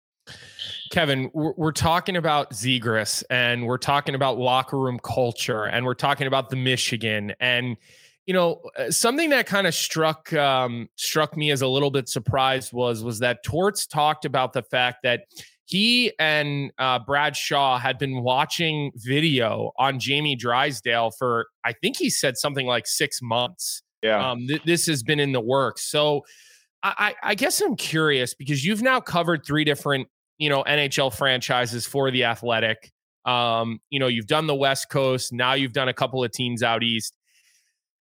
Kevin, 0.91 1.31
we're, 1.33 1.71
talking 1.71 2.17
about 2.17 2.51
Zegras 2.51 3.23
and 3.31 3.67
we're 3.67 3.79
talking 3.79 4.17
about 4.17 4.39
locker 4.39 4.77
room 4.77 4.99
culture 4.99 5.65
and 5.65 5.87
we're 5.87 5.95
talking 5.95 6.27
about 6.27 6.51
the 6.51 6.57
Michigan 6.57 7.33
and 7.39 7.77
you 8.27 8.35
know 8.35 8.61
uh, 8.77 8.91
something 8.91 9.31
that 9.31 9.47
kind 9.47 9.67
of 9.67 9.75
struck 9.75 10.33
um, 10.33 10.89
struck 10.97 11.37
me 11.37 11.53
as 11.53 11.63
a 11.63 11.67
little 11.67 11.91
bit 11.91 12.09
surprised 12.09 12.73
was 12.73 13.05
was 13.05 13.21
that 13.21 13.45
Torts 13.45 13.87
talked 13.87 14.25
about 14.25 14.53
the 14.53 14.63
fact 14.63 15.05
that 15.05 15.23
he 15.71 16.13
and 16.19 16.73
uh, 16.79 16.99
Brad 16.99 17.37
Shaw 17.37 17.79
had 17.79 17.97
been 17.97 18.25
watching 18.25 18.91
video 18.97 19.71
on 19.79 20.01
Jamie 20.01 20.35
Drysdale 20.35 21.13
for 21.13 21.47
I 21.65 21.75
think 21.75 21.97
he 21.97 22.11
said 22.11 22.37
something 22.37 22.67
like 22.67 22.89
six 22.89 23.21
months. 23.23 23.81
Yeah, 24.03 24.31
um, 24.31 24.49
th- 24.49 24.65
this 24.65 24.87
has 24.87 25.05
been 25.05 25.21
in 25.21 25.31
the 25.31 25.41
works. 25.41 25.89
So 25.89 26.25
I, 26.83 27.15
I 27.23 27.35
guess 27.37 27.61
I'm 27.61 27.77
curious 27.77 28.35
because 28.35 28.65
you've 28.65 28.83
now 28.83 28.99
covered 29.01 29.47
three 29.47 29.63
different 29.63 30.09
you 30.39 30.49
know 30.49 30.65
NHL 30.65 31.15
franchises 31.17 31.87
for 31.87 32.11
the 32.11 32.25
Athletic. 32.25 32.91
Um, 33.25 33.79
you 33.91 34.01
know, 34.01 34.09
you've 34.09 34.27
done 34.27 34.49
the 34.49 34.57
West 34.57 34.89
Coast. 34.91 35.33
Now 35.33 35.53
you've 35.53 35.73
done 35.73 35.89
a 35.89 35.95
couple 35.95 36.25
of 36.25 36.33
teams 36.33 36.65
out 36.65 36.83
east. 36.83 37.17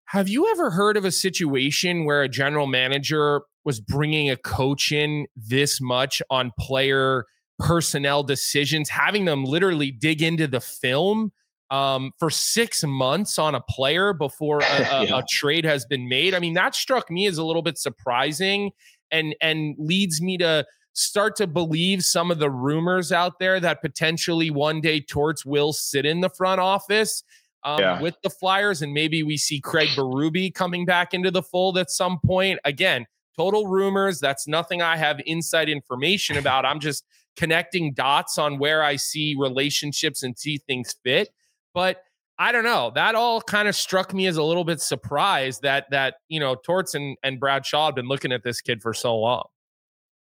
Have 0.05 0.27
you 0.27 0.49
ever 0.49 0.71
heard 0.71 0.97
of 0.97 1.05
a 1.05 1.11
situation 1.11 2.03
where 2.03 2.23
a 2.23 2.29
general 2.29 2.65
manager 2.65 3.41
was 3.63 3.79
bringing 3.79 4.31
a 4.31 4.37
coach 4.37 4.91
in 4.91 5.27
this 5.35 5.79
much 5.79 6.19
on 6.31 6.51
player 6.57 7.25
personnel 7.59 8.23
decisions, 8.23 8.89
having 8.89 9.25
them 9.25 9.43
literally 9.43 9.91
dig 9.91 10.21
into 10.21 10.47
the 10.47 10.61
film 10.61 11.31
um, 11.69 12.11
for 12.17 12.29
six 12.29 12.83
months 12.83 13.37
on 13.37 13.53
a 13.53 13.61
player 13.61 14.13
before 14.13 14.59
a, 14.61 14.63
a, 14.63 15.03
yeah. 15.05 15.19
a 15.19 15.23
trade 15.29 15.65
has 15.65 15.85
been 15.85 16.07
made? 16.07 16.33
I 16.33 16.39
mean, 16.39 16.53
that 16.55 16.73
struck 16.73 17.11
me 17.11 17.27
as 17.27 17.37
a 17.37 17.43
little 17.43 17.61
bit 17.61 17.77
surprising 17.77 18.71
and 19.11 19.35
and 19.41 19.75
leads 19.77 20.21
me 20.21 20.37
to 20.37 20.65
start 20.93 21.35
to 21.37 21.47
believe 21.47 22.03
some 22.03 22.31
of 22.31 22.39
the 22.39 22.49
rumors 22.49 23.11
out 23.11 23.39
there 23.39 23.59
that 23.59 23.81
potentially 23.81 24.49
one 24.49 24.81
day 24.81 24.99
Torts 24.99 25.45
will 25.45 25.71
sit 25.71 26.05
in 26.05 26.21
the 26.21 26.29
front 26.29 26.59
office 26.59 27.23
um, 27.63 27.79
yeah. 27.79 28.01
with 28.01 28.15
the 28.23 28.29
Flyers, 28.29 28.81
and 28.81 28.93
maybe 28.93 29.23
we 29.23 29.37
see 29.37 29.59
Craig 29.59 29.89
Berube 29.89 30.53
coming 30.53 30.85
back 30.85 31.13
into 31.13 31.31
the 31.31 31.43
fold 31.43 31.77
at 31.77 31.89
some 31.89 32.19
point. 32.25 32.59
Again, 32.65 33.05
total 33.37 33.67
rumors. 33.67 34.19
That's 34.19 34.47
nothing 34.47 34.81
I 34.81 34.97
have 34.97 35.19
inside 35.25 35.69
information 35.69 36.37
about. 36.37 36.65
I'm 36.65 36.79
just 36.79 37.03
connecting 37.39 37.93
dots 37.93 38.37
on 38.37 38.59
where 38.59 38.83
I 38.83 38.97
see 38.97 39.33
relationships 39.39 40.23
and 40.23 40.37
see 40.37 40.57
things 40.57 40.93
fit. 41.05 41.29
But 41.73 42.03
I 42.37 42.51
don't 42.51 42.65
know. 42.65 42.91
That 42.93 43.15
all 43.15 43.41
kind 43.41 43.69
of 43.69 43.77
struck 43.77 44.13
me 44.13 44.27
as 44.27 44.35
a 44.35 44.43
little 44.43 44.65
bit 44.65 44.81
surprised 44.81 45.61
that 45.61 45.85
that 45.91 46.15
you 46.27 46.41
know 46.41 46.55
Torts 46.55 46.95
and, 46.95 47.15
and 47.23 47.39
Brad 47.39 47.65
Shaw 47.65 47.85
had 47.85 47.95
been 47.95 48.09
looking 48.09 48.33
at 48.33 48.43
this 48.43 48.59
kid 48.59 48.81
for 48.81 48.93
so 48.93 49.17
long. 49.17 49.47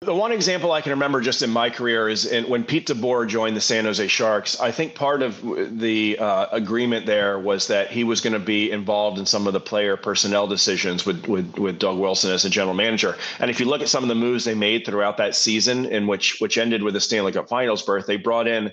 The 0.03 0.13
one 0.13 0.31
example 0.31 0.71
I 0.71 0.81
can 0.81 0.91
remember 0.91 1.21
just 1.21 1.41
in 1.41 1.49
my 1.49 1.69
career 1.69 2.09
is 2.09 2.25
in, 2.25 2.47
when 2.49 2.63
Pete 2.63 2.87
DeBoer 2.87 3.27
joined 3.27 3.55
the 3.55 3.61
San 3.61 3.85
Jose 3.85 4.07
Sharks. 4.07 4.59
I 4.59 4.71
think 4.71 4.95
part 4.95 5.21
of 5.21 5.41
the 5.79 6.17
uh, 6.19 6.47
agreement 6.51 7.05
there 7.05 7.39
was 7.39 7.67
that 7.67 7.89
he 7.89 8.03
was 8.03 8.21
going 8.21 8.33
to 8.33 8.39
be 8.39 8.71
involved 8.71 9.17
in 9.19 9.25
some 9.25 9.47
of 9.47 9.53
the 9.53 9.59
player 9.59 9.95
personnel 9.95 10.47
decisions 10.47 11.05
with, 11.05 11.25
with 11.27 11.57
with 11.57 11.79
Doug 11.79 11.97
Wilson 11.97 12.31
as 12.31 12.45
a 12.45 12.49
general 12.49 12.75
manager. 12.75 13.17
And 13.39 13.49
if 13.49 13.59
you 13.59 13.65
look 13.65 13.81
at 13.81 13.89
some 13.89 14.03
of 14.03 14.09
the 14.09 14.15
moves 14.15 14.45
they 14.45 14.55
made 14.55 14.85
throughout 14.85 15.17
that 15.17 15.35
season, 15.35 15.85
in 15.85 16.07
which 16.07 16.39
which 16.39 16.57
ended 16.57 16.83
with 16.83 16.93
the 16.93 17.01
Stanley 17.01 17.31
Cup 17.31 17.47
Finals 17.47 17.81
berth, 17.81 18.05
they 18.05 18.17
brought 18.17 18.47
in 18.47 18.71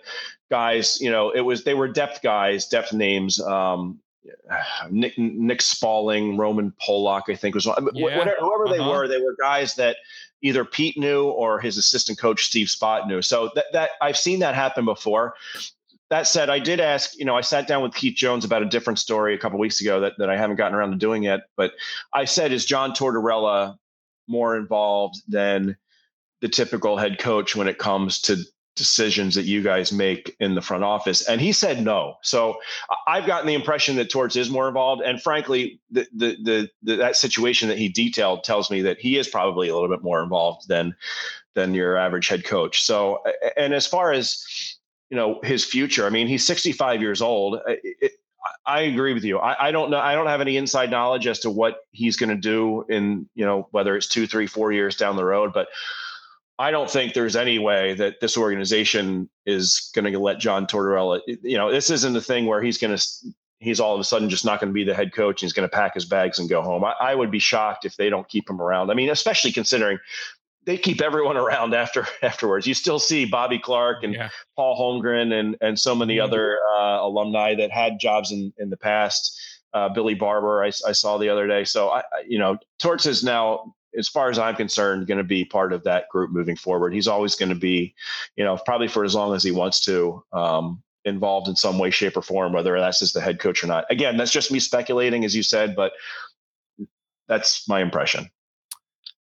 guys. 0.50 1.00
You 1.00 1.10
know, 1.10 1.30
it 1.30 1.40
was 1.40 1.64
they 1.64 1.74
were 1.74 1.88
depth 1.88 2.22
guys, 2.22 2.66
depth 2.66 2.92
names. 2.92 3.40
Um, 3.40 4.00
Nick 4.90 5.18
Nick 5.18 5.60
Spaling, 5.60 6.38
Roman 6.38 6.72
Polak, 6.86 7.22
I 7.28 7.34
think 7.34 7.54
was 7.54 7.66
one. 7.66 7.88
Yeah. 7.94 8.18
Whatever, 8.18 8.36
whoever 8.40 8.64
uh-huh. 8.66 8.72
they 8.72 8.80
were, 8.80 9.08
they 9.08 9.20
were 9.20 9.36
guys 9.40 9.74
that 9.76 9.96
either 10.42 10.64
Pete 10.64 10.98
knew 10.98 11.24
or 11.24 11.60
his 11.60 11.76
assistant 11.76 12.18
coach 12.18 12.44
Steve 12.44 12.68
Spott 12.68 13.06
knew. 13.06 13.22
So 13.22 13.50
that, 13.54 13.66
that 13.72 13.90
I've 14.00 14.16
seen 14.16 14.40
that 14.40 14.54
happen 14.54 14.84
before. 14.84 15.34
That 16.08 16.26
said, 16.26 16.50
I 16.50 16.58
did 16.58 16.80
ask, 16.80 17.16
you 17.18 17.24
know, 17.24 17.36
I 17.36 17.40
sat 17.40 17.68
down 17.68 17.82
with 17.82 17.94
Keith 17.94 18.16
Jones 18.16 18.44
about 18.44 18.62
a 18.62 18.66
different 18.66 18.98
story 18.98 19.34
a 19.34 19.38
couple 19.38 19.58
weeks 19.60 19.80
ago 19.80 20.00
that, 20.00 20.14
that 20.18 20.28
I 20.28 20.36
haven't 20.36 20.56
gotten 20.56 20.74
around 20.74 20.90
to 20.90 20.96
doing 20.96 21.22
yet. 21.22 21.42
But 21.56 21.72
I 22.12 22.24
said, 22.24 22.52
is 22.52 22.64
John 22.64 22.92
Tortorella 22.92 23.76
more 24.26 24.56
involved 24.56 25.22
than 25.28 25.76
the 26.40 26.48
typical 26.48 26.96
head 26.96 27.18
coach 27.18 27.54
when 27.54 27.68
it 27.68 27.78
comes 27.78 28.20
to 28.22 28.36
decisions 28.76 29.34
that 29.34 29.44
you 29.44 29.62
guys 29.62 29.92
make 29.92 30.36
in 30.40 30.54
the 30.54 30.62
front 30.62 30.84
office? 30.84 31.26
And 31.28 31.40
he 31.40 31.52
said 31.52 31.82
no. 31.82 32.16
So 32.22 32.58
I've 33.06 33.26
gotten 33.26 33.46
the 33.46 33.54
impression 33.54 33.96
that 33.96 34.10
Torts 34.10 34.36
is 34.36 34.50
more 34.50 34.68
involved. 34.68 35.02
And 35.02 35.20
frankly, 35.20 35.80
the, 35.90 36.06
the, 36.14 36.36
the, 36.42 36.70
the, 36.82 36.96
that 36.96 37.16
situation 37.16 37.68
that 37.68 37.78
he 37.78 37.88
detailed 37.88 38.44
tells 38.44 38.70
me 38.70 38.82
that 38.82 38.98
he 38.98 39.18
is 39.18 39.28
probably 39.28 39.68
a 39.68 39.74
little 39.74 39.88
bit 39.88 40.02
more 40.02 40.22
involved 40.22 40.68
than 40.68 40.94
than 41.54 41.74
your 41.74 41.96
average 41.96 42.28
head 42.28 42.44
coach. 42.44 42.82
So, 42.82 43.22
and 43.56 43.74
as 43.74 43.86
far 43.86 44.12
as 44.12 44.44
you 45.10 45.16
know 45.16 45.40
his 45.42 45.64
future, 45.64 46.06
I 46.06 46.10
mean, 46.10 46.28
he's 46.28 46.46
65 46.46 47.00
years 47.00 47.20
old. 47.20 47.58
It, 47.66 48.12
I 48.66 48.82
agree 48.82 49.14
with 49.14 49.24
you. 49.24 49.38
I, 49.38 49.68
I, 49.68 49.70
don't 49.70 49.90
know. 49.90 49.98
I 49.98 50.14
don't 50.14 50.26
have 50.26 50.40
any 50.40 50.56
inside 50.56 50.90
knowledge 50.90 51.26
as 51.26 51.40
to 51.40 51.50
what 51.50 51.78
he's 51.90 52.16
going 52.16 52.30
to 52.30 52.36
do 52.36 52.84
in, 52.88 53.28
you 53.34 53.44
know, 53.44 53.68
whether 53.70 53.96
it's 53.96 54.06
two, 54.06 54.26
three, 54.26 54.46
four 54.46 54.72
years 54.72 54.96
down 54.96 55.16
the 55.16 55.24
road. 55.24 55.52
But 55.52 55.68
I 56.60 56.70
don't 56.70 56.90
think 56.90 57.14
there's 57.14 57.36
any 57.36 57.58
way 57.58 57.94
that 57.94 58.20
this 58.20 58.36
organization 58.36 59.30
is 59.46 59.90
going 59.94 60.12
to 60.12 60.18
let 60.18 60.38
John 60.38 60.66
Tortorella. 60.66 61.20
You 61.26 61.56
know, 61.56 61.72
this 61.72 61.88
isn't 61.88 62.14
a 62.14 62.20
thing 62.20 62.44
where 62.44 62.60
he's 62.60 62.76
going 62.76 62.94
to 62.94 63.02
he's 63.60 63.80
all 63.80 63.94
of 63.94 64.00
a 64.00 64.04
sudden 64.04 64.28
just 64.28 64.44
not 64.44 64.60
going 64.60 64.68
to 64.68 64.74
be 64.74 64.84
the 64.84 64.94
head 64.94 65.14
coach. 65.14 65.40
He's 65.40 65.54
going 65.54 65.68
to 65.68 65.74
pack 65.74 65.94
his 65.94 66.04
bags 66.04 66.38
and 66.38 66.50
go 66.50 66.60
home. 66.60 66.84
I, 66.84 66.94
I, 67.00 67.14
would 67.14 67.30
be 67.30 67.38
shocked 67.38 67.86
if 67.86 67.96
they 67.96 68.10
don't 68.10 68.28
keep 68.28 68.48
him 68.48 68.60
around. 68.60 68.90
I 68.90 68.94
mean, 68.94 69.08
especially 69.08 69.52
considering 69.52 69.98
they 70.66 70.76
keep 70.76 71.00
everyone 71.00 71.36
around 71.38 71.72
after 71.74 72.06
afterwards. 72.22 72.66
You 72.66 72.74
still 72.74 72.98
see 72.98 73.24
Bobby 73.24 73.58
Clarke 73.58 74.04
and 74.04 74.12
yeah. 74.12 74.28
Paul 74.54 74.78
Holmgren 74.78 75.32
and 75.32 75.56
and 75.62 75.78
so 75.78 75.94
many 75.94 76.16
mm-hmm. 76.16 76.24
other 76.24 76.58
uh, 76.76 76.98
alumni 77.00 77.54
that 77.54 77.70
had 77.70 77.98
jobs 77.98 78.32
in 78.32 78.52
in 78.58 78.68
the 78.68 78.76
past. 78.76 79.40
Uh, 79.72 79.88
Billy 79.88 80.14
Barber, 80.14 80.64
I, 80.64 80.66
I, 80.66 80.90
saw 80.90 81.16
the 81.16 81.28
other 81.28 81.46
day. 81.46 81.62
So 81.62 81.90
I, 81.90 82.02
you 82.26 82.40
know, 82.40 82.58
Torts 82.80 83.06
is 83.06 83.22
now 83.22 83.72
as 83.96 84.08
far 84.08 84.30
as 84.30 84.38
I'm 84.38 84.56
concerned, 84.56 85.06
going 85.06 85.18
to 85.18 85.24
be 85.24 85.44
part 85.44 85.72
of 85.72 85.84
that 85.84 86.08
group 86.10 86.30
moving 86.30 86.56
forward. 86.56 86.94
He's 86.94 87.08
always 87.08 87.34
going 87.34 87.48
to 87.48 87.54
be, 87.54 87.94
you 88.36 88.44
know, 88.44 88.56
probably 88.64 88.88
for 88.88 89.04
as 89.04 89.14
long 89.14 89.34
as 89.34 89.42
he 89.42 89.50
wants 89.50 89.80
to, 89.86 90.22
um, 90.32 90.82
involved 91.04 91.48
in 91.48 91.56
some 91.56 91.78
way, 91.78 91.90
shape, 91.90 92.16
or 92.16 92.22
form, 92.22 92.52
whether 92.52 92.78
that's 92.78 93.02
as 93.02 93.12
the 93.12 93.20
head 93.20 93.40
coach 93.40 93.64
or 93.64 93.66
not. 93.66 93.84
Again, 93.90 94.16
that's 94.16 94.30
just 94.30 94.52
me 94.52 94.60
speculating, 94.60 95.24
as 95.24 95.34
you 95.34 95.42
said, 95.42 95.74
but 95.74 95.92
that's 97.26 97.66
my 97.68 97.80
impression. 97.80 98.30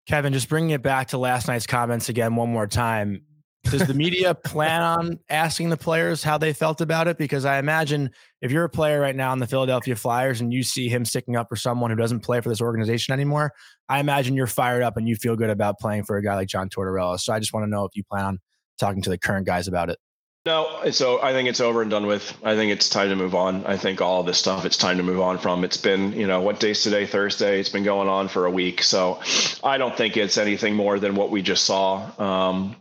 Kevin, 0.07 0.33
just 0.33 0.49
bringing 0.49 0.71
it 0.71 0.83
back 0.83 1.09
to 1.09 1.19
last 1.19 1.49
night's 1.49 1.67
comments 1.67 2.09
again 2.09 2.35
one 2.35 2.51
more 2.51 2.67
time 2.67 3.23
does 3.71 3.87
the 3.87 3.95
media 3.95 4.35
plan 4.45 4.83
on 4.83 5.19
asking 5.29 5.71
the 5.71 5.77
players 5.77 6.23
how 6.23 6.39
they 6.39 6.53
felt 6.53 6.81
about 6.81 7.09
it? 7.09 7.19
Because 7.19 7.45
I 7.45 7.59
imagine 7.59 8.11
if 8.41 8.51
you're 8.53 8.65
a 8.65 8.69
player 8.69 9.01
right 9.01 9.17
now 9.17 9.33
in 9.33 9.39
the 9.39 9.47
Philadelphia 9.47 9.97
Flyers 9.97 10.41
and 10.41 10.53
you 10.53 10.63
see 10.63 10.89
him 10.89 11.05
sticking 11.05 11.37
up 11.37 11.49
for 11.49 11.57
someone 11.57 11.91
who 11.91 11.97
doesn't 11.97 12.21
play 12.21 12.41
for 12.41 12.49
this 12.49 12.61
organization 12.61 13.13
anymore, 13.13 13.53
I 13.89 14.01
imagine 14.01 14.35
you're 14.35 14.47
fired 14.47 14.83
up 14.83 14.97
and 14.97 15.09
you 15.09 15.17
feel 15.17 15.37
good 15.37 15.51
about 15.51 15.79
playing 15.79 16.05
for 16.05 16.17
a 16.17 16.23
guy 16.23 16.35
like 16.35 16.49
John 16.49 16.69
Tortorella. 16.69 17.19
So 17.19 17.33
I 17.33 17.39
just 17.39 17.53
want 17.53 17.65
to 17.65 17.71
know 17.71 17.85
if 17.85 17.95
you 17.95 18.05
plan 18.05 18.25
on 18.25 18.39
talking 18.79 19.03
to 19.03 19.11
the 19.11 19.19
current 19.19 19.47
guys 19.47 19.69
about 19.69 19.91
it. 19.91 19.99
No, 20.47 20.81
so 20.93 21.21
I 21.21 21.33
think 21.33 21.47
it's 21.47 21.61
over 21.61 21.83
and 21.83 21.91
done 21.91 22.07
with. 22.07 22.33
I 22.43 22.55
think 22.55 22.73
it's 22.73 22.89
time 22.89 23.11
to 23.11 23.17
move 23.17 23.35
on. 23.35 23.67
I 23.67 23.77
think 23.77 24.01
all 24.01 24.23
this 24.23 24.39
stuff 24.39 24.65
it's 24.65 24.79
time 24.79 24.97
to 24.97 25.03
move 25.03 25.21
on 25.21 25.37
from. 25.37 25.63
It's 25.63 25.77
been, 25.77 26.15
you 26.15 26.27
know, 26.27 26.41
what 26.41 26.59
day's 26.59 26.83
today? 26.83 27.05
Thursday. 27.05 27.61
It's 27.61 27.69
been 27.69 27.85
going 27.85 28.09
on 28.09 28.29
for 28.29 28.47
a 28.47 28.51
week. 28.51 28.83
So 28.83 29.21
I 29.63 29.77
don't 29.77 29.95
think 29.95 30.17
it's 30.17 30.39
anything 30.39 30.75
more 30.75 30.99
than 30.99 31.17
what 31.17 31.31
we 31.31 31.43
just 31.43 31.67
saw. 31.67 32.09
Um, 32.19 32.77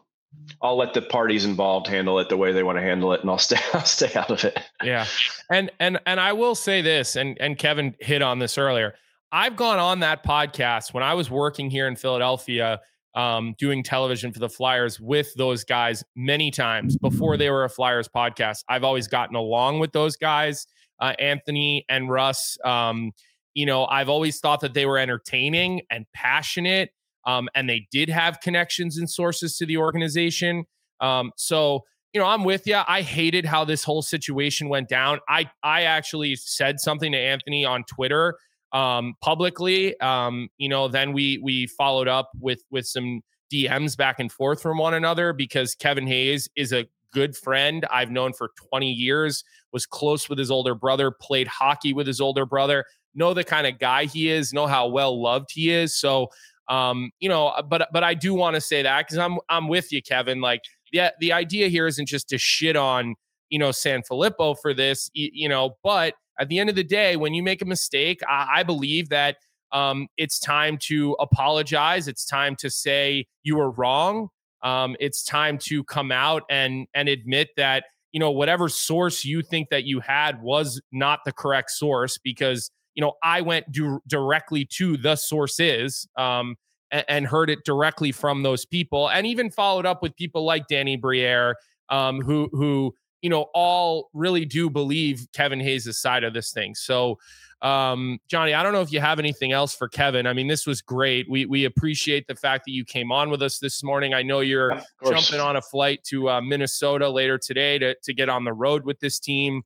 I'll 0.61 0.77
let 0.77 0.93
the 0.93 1.01
parties 1.01 1.45
involved 1.45 1.87
handle 1.87 2.19
it 2.19 2.29
the 2.29 2.37
way 2.37 2.51
they 2.51 2.63
want 2.63 2.77
to 2.77 2.81
handle 2.81 3.13
it, 3.13 3.21
and 3.21 3.29
I'll 3.29 3.37
stay 3.37 3.59
I'll 3.73 3.85
stay 3.85 4.13
out 4.15 4.31
of 4.31 4.43
it. 4.43 4.59
Yeah, 4.83 5.05
and 5.51 5.71
and 5.79 5.99
and 6.05 6.19
I 6.19 6.33
will 6.33 6.55
say 6.55 6.81
this, 6.81 7.15
and 7.15 7.37
and 7.39 7.57
Kevin 7.57 7.95
hit 7.99 8.21
on 8.21 8.39
this 8.39 8.57
earlier. 8.57 8.95
I've 9.31 9.55
gone 9.55 9.79
on 9.79 9.99
that 9.99 10.23
podcast 10.23 10.93
when 10.93 11.03
I 11.03 11.13
was 11.13 11.29
working 11.29 11.69
here 11.69 11.87
in 11.87 11.97
Philadelphia, 11.97 12.79
um, 13.13 13.55
doing 13.57 13.83
television 13.83 14.31
for 14.31 14.39
the 14.39 14.47
Flyers 14.47 15.01
with 15.01 15.33
those 15.35 15.65
guys 15.65 16.03
many 16.15 16.49
times 16.49 16.95
before 16.97 17.35
they 17.35 17.49
were 17.49 17.65
a 17.65 17.69
Flyers 17.69 18.07
podcast. 18.07 18.63
I've 18.69 18.85
always 18.85 19.07
gotten 19.07 19.35
along 19.35 19.79
with 19.79 19.91
those 19.91 20.15
guys, 20.15 20.65
uh, 21.01 21.13
Anthony 21.19 21.83
and 21.89 22.09
Russ. 22.09 22.57
Um, 22.63 23.11
you 23.53 23.65
know, 23.65 23.85
I've 23.85 24.07
always 24.07 24.39
thought 24.39 24.61
that 24.61 24.73
they 24.73 24.85
were 24.85 24.97
entertaining 24.97 25.81
and 25.91 26.05
passionate 26.13 26.91
um, 27.27 27.47
and 27.53 27.69
they 27.69 27.87
did 27.91 28.09
have 28.09 28.39
connections 28.41 28.97
and 28.97 29.07
sources 29.07 29.55
to 29.57 29.65
the 29.67 29.77
organization. 29.77 30.65
Um, 30.99 31.31
so 31.37 31.83
you 32.13 32.21
know, 32.21 32.27
I'm 32.27 32.45
with 32.45 32.65
you. 32.65 32.79
I 32.87 33.01
hated 33.01 33.45
how 33.45 33.63
this 33.65 33.83
whole 33.83 34.01
situation 34.01 34.69
went 34.69 34.89
down. 34.89 35.19
I 35.29 35.51
I 35.61 35.83
actually 35.83 36.35
said 36.35 36.79
something 36.79 37.11
to 37.11 37.17
Anthony 37.17 37.65
on 37.65 37.83
Twitter 37.83 38.39
um, 38.71 39.13
publicly. 39.21 39.99
Um, 39.99 40.49
you 40.57 40.69
know, 40.69 40.87
then 40.87 41.13
we 41.13 41.37
we 41.43 41.67
followed 41.67 42.07
up 42.07 42.31
with 42.39 42.63
with 42.71 42.87
some 42.87 43.21
DMs 43.53 43.95
back 43.95 44.19
and 44.19 44.31
forth 44.31 44.61
from 44.61 44.77
one 44.77 44.93
another 44.93 45.33
because 45.33 45.75
Kevin 45.75 46.07
Hayes 46.07 46.49
is 46.55 46.73
a 46.73 46.87
good 47.13 47.35
friend 47.35 47.85
I've 47.91 48.11
known 48.11 48.33
for 48.33 48.51
20 48.69 48.91
years, 48.91 49.43
was 49.71 49.85
close 49.85 50.29
with 50.29 50.37
his 50.37 50.51
older 50.51 50.75
brother, 50.75 51.11
played 51.11 51.47
hockey 51.47 51.93
with 51.93 52.07
his 52.07 52.19
older 52.19 52.45
brother, 52.45 52.85
know 53.15 53.33
the 53.33 53.43
kind 53.43 53.65
of 53.65 53.79
guy 53.79 54.05
he 54.05 54.29
is, 54.29 54.53
know 54.53 54.67
how 54.67 54.87
well 54.87 55.21
loved 55.21 55.49
he 55.51 55.71
is. 55.71 55.97
So, 55.97 56.29
um, 56.69 57.11
you 57.19 57.29
know, 57.29 57.53
but 57.69 57.89
but 57.91 58.03
I 58.03 58.13
do 58.13 58.33
want 58.33 58.55
to 58.55 58.61
say 58.61 58.81
that 58.81 59.05
because 59.05 59.17
I'm 59.17 59.37
I'm 59.49 59.67
with 59.67 59.91
you, 59.91 60.01
Kevin. 60.01 60.41
Like, 60.41 60.61
yeah, 60.91 61.11
the 61.19 61.33
idea 61.33 61.67
here 61.67 61.87
isn't 61.87 62.07
just 62.07 62.29
to 62.29 62.37
shit 62.37 62.75
on 62.75 63.15
you 63.49 63.59
know 63.59 63.69
Sanfilippo 63.69 64.57
for 64.61 64.73
this, 64.73 65.09
you, 65.13 65.29
you 65.33 65.49
know, 65.49 65.77
but 65.83 66.13
at 66.39 66.49
the 66.49 66.59
end 66.59 66.69
of 66.69 66.75
the 66.75 66.83
day, 66.83 67.15
when 67.15 67.33
you 67.33 67.41
make 67.41 67.61
a 67.61 67.65
mistake, 67.65 68.19
I, 68.27 68.47
I 68.57 68.63
believe 68.63 69.09
that 69.09 69.37
um, 69.71 70.07
it's 70.17 70.39
time 70.39 70.77
to 70.83 71.15
apologize. 71.19 72.07
It's 72.07 72.25
time 72.25 72.55
to 72.57 72.69
say 72.69 73.25
you 73.43 73.57
were 73.57 73.71
wrong. 73.71 74.29
Um, 74.63 74.95
it's 74.99 75.23
time 75.23 75.57
to 75.59 75.83
come 75.83 76.11
out 76.11 76.43
and 76.49 76.87
and 76.93 77.07
admit 77.09 77.49
that 77.57 77.85
you 78.11 78.19
know 78.19 78.31
whatever 78.31 78.69
source 78.69 79.23
you 79.23 79.41
think 79.41 79.69
that 79.69 79.83
you 79.85 79.99
had 79.99 80.41
was 80.41 80.81
not 80.91 81.19
the 81.25 81.31
correct 81.31 81.71
source 81.71 82.17
because 82.17 82.71
you 82.97 83.01
know 83.01 83.13
I 83.23 83.39
went 83.41 83.71
do, 83.71 84.01
directly 84.07 84.65
to 84.73 84.97
the 84.97 85.15
sources 85.15 86.05
um, 86.17 86.57
and, 86.91 87.05
and, 87.07 87.27
heard 87.27 87.49
it 87.49 87.63
directly 87.63 88.11
from 88.11 88.43
those 88.43 88.65
people, 88.65 89.09
and 89.09 89.25
even 89.25 89.51
followed 89.51 89.85
up 89.85 90.01
with 90.01 90.15
people 90.15 90.43
like 90.43 90.67
Danny 90.67 90.97
Briere, 90.97 91.55
um, 91.89 92.19
who 92.21 92.49
who 92.51 92.93
you 93.21 93.29
know 93.29 93.45
all 93.53 94.09
really 94.13 94.45
do 94.45 94.69
believe 94.69 95.27
Kevin 95.31 95.59
Hayes' 95.59 95.97
side 95.99 96.23
of 96.23 96.33
this 96.33 96.51
thing. 96.51 96.73
So 96.73 97.19
um, 97.61 98.19
Jonny, 98.27 98.53
I 98.53 98.63
don't 98.63 98.73
know 98.73 98.81
if 98.81 98.91
you 98.91 98.99
have 98.99 99.19
anything 99.19 99.51
else 99.51 99.75
for 99.75 99.87
Kevin. 99.87 100.27
I 100.27 100.33
mean, 100.33 100.47
this 100.47 100.65
was 100.65 100.81
great. 100.81 101.29
We 101.29 101.45
we 101.45 101.65
appreciate 101.65 102.27
the 102.27 102.35
fact 102.35 102.65
that 102.65 102.71
you 102.71 102.83
came 102.83 103.11
on 103.11 103.29
with 103.29 103.43
us 103.43 103.59
this 103.59 103.83
morning. 103.83 104.15
I 104.15 104.23
know 104.23 104.39
you're 104.39 104.81
jumping 105.05 105.39
on 105.39 105.55
a 105.55 105.61
flight 105.61 106.03
to 106.05 106.29
uh, 106.29 106.41
Minnesota 106.41 107.07
later 107.07 107.37
today 107.37 107.77
to 107.77 107.95
to 108.03 108.13
get 108.13 108.27
on 108.29 108.43
the 108.43 108.53
road 108.53 108.85
with 108.85 108.99
this 108.99 109.19
team. 109.19 109.61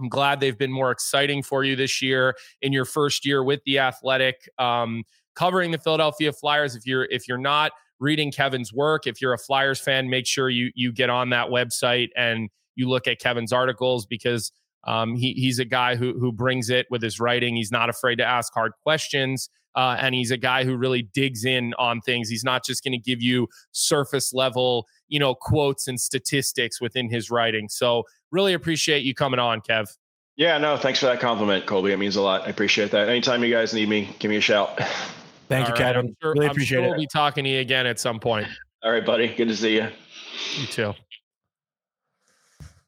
I'm 0.00 0.08
glad 0.08 0.40
they've 0.40 0.56
been 0.56 0.72
more 0.72 0.90
exciting 0.90 1.42
for 1.42 1.62
you 1.64 1.76
this 1.76 2.00
year 2.00 2.34
in 2.62 2.72
your 2.72 2.84
first 2.84 3.26
year 3.26 3.44
with 3.44 3.60
the 3.66 3.78
Athletic, 3.78 4.48
um, 4.58 5.04
covering 5.34 5.70
the 5.70 5.78
Philadelphia 5.78 6.32
Flyers. 6.32 6.74
If 6.74 6.86
you're 6.86 7.04
if 7.04 7.28
you're 7.28 7.38
not 7.38 7.72
reading 8.00 8.32
Kevin's 8.32 8.72
work, 8.72 9.06
if 9.06 9.20
you're 9.20 9.34
a 9.34 9.38
Flyers 9.38 9.78
fan, 9.78 10.08
make 10.08 10.26
sure 10.26 10.48
you 10.48 10.70
you 10.74 10.92
get 10.92 11.10
on 11.10 11.30
that 11.30 11.48
website 11.48 12.08
and 12.16 12.48
you 12.74 12.88
look 12.88 13.06
at 13.06 13.18
Kevin's 13.18 13.52
articles 13.52 14.06
because 14.06 14.52
um, 14.84 15.14
he, 15.14 15.34
he's 15.34 15.58
a 15.58 15.64
guy 15.64 15.96
who 15.96 16.18
who 16.18 16.32
brings 16.32 16.70
it 16.70 16.86
with 16.90 17.02
his 17.02 17.20
writing. 17.20 17.54
He's 17.56 17.70
not 17.70 17.90
afraid 17.90 18.16
to 18.16 18.24
ask 18.24 18.52
hard 18.54 18.72
questions, 18.82 19.50
uh, 19.76 19.96
and 20.00 20.14
he's 20.14 20.30
a 20.30 20.36
guy 20.36 20.64
who 20.64 20.76
really 20.76 21.02
digs 21.02 21.44
in 21.44 21.74
on 21.78 22.00
things. 22.00 22.28
He's 22.28 22.44
not 22.44 22.64
just 22.64 22.82
going 22.82 22.92
to 22.92 22.98
give 22.98 23.20
you 23.20 23.48
surface 23.72 24.32
level, 24.32 24.86
you 25.08 25.18
know, 25.18 25.34
quotes 25.34 25.86
and 25.86 26.00
statistics 26.00 26.80
within 26.80 27.10
his 27.10 27.30
writing. 27.30 27.68
So, 27.68 28.04
really 28.32 28.54
appreciate 28.54 29.04
you 29.04 29.14
coming 29.14 29.40
on, 29.40 29.60
Kev. 29.60 29.88
Yeah, 30.36 30.58
no, 30.58 30.76
thanks 30.76 31.00
for 31.00 31.06
that 31.06 31.20
compliment, 31.20 31.66
Colby. 31.66 31.92
It 31.92 31.98
means 31.98 32.16
a 32.16 32.22
lot. 32.22 32.46
I 32.46 32.50
appreciate 32.50 32.90
that. 32.92 33.08
Anytime 33.08 33.44
you 33.44 33.52
guys 33.52 33.74
need 33.74 33.88
me, 33.88 34.14
give 34.18 34.30
me 34.30 34.36
a 34.36 34.40
shout. 34.40 34.78
Thank 35.48 35.68
All 35.68 35.76
you, 35.76 35.84
right. 35.84 35.94
Kevin. 35.94 36.16
Sure, 36.22 36.32
really 36.32 36.46
appreciate 36.46 36.78
sure 36.78 36.84
it. 36.84 36.88
We'll 36.90 36.98
be 36.98 37.08
talking 37.08 37.44
to 37.44 37.50
you 37.50 37.58
again 37.58 37.84
at 37.84 37.98
some 37.98 38.20
point. 38.20 38.46
All 38.84 38.92
right, 38.92 39.04
buddy. 39.04 39.34
Good 39.34 39.48
to 39.48 39.56
see 39.56 39.74
you. 39.74 39.88
You 40.56 40.66
too. 40.66 40.94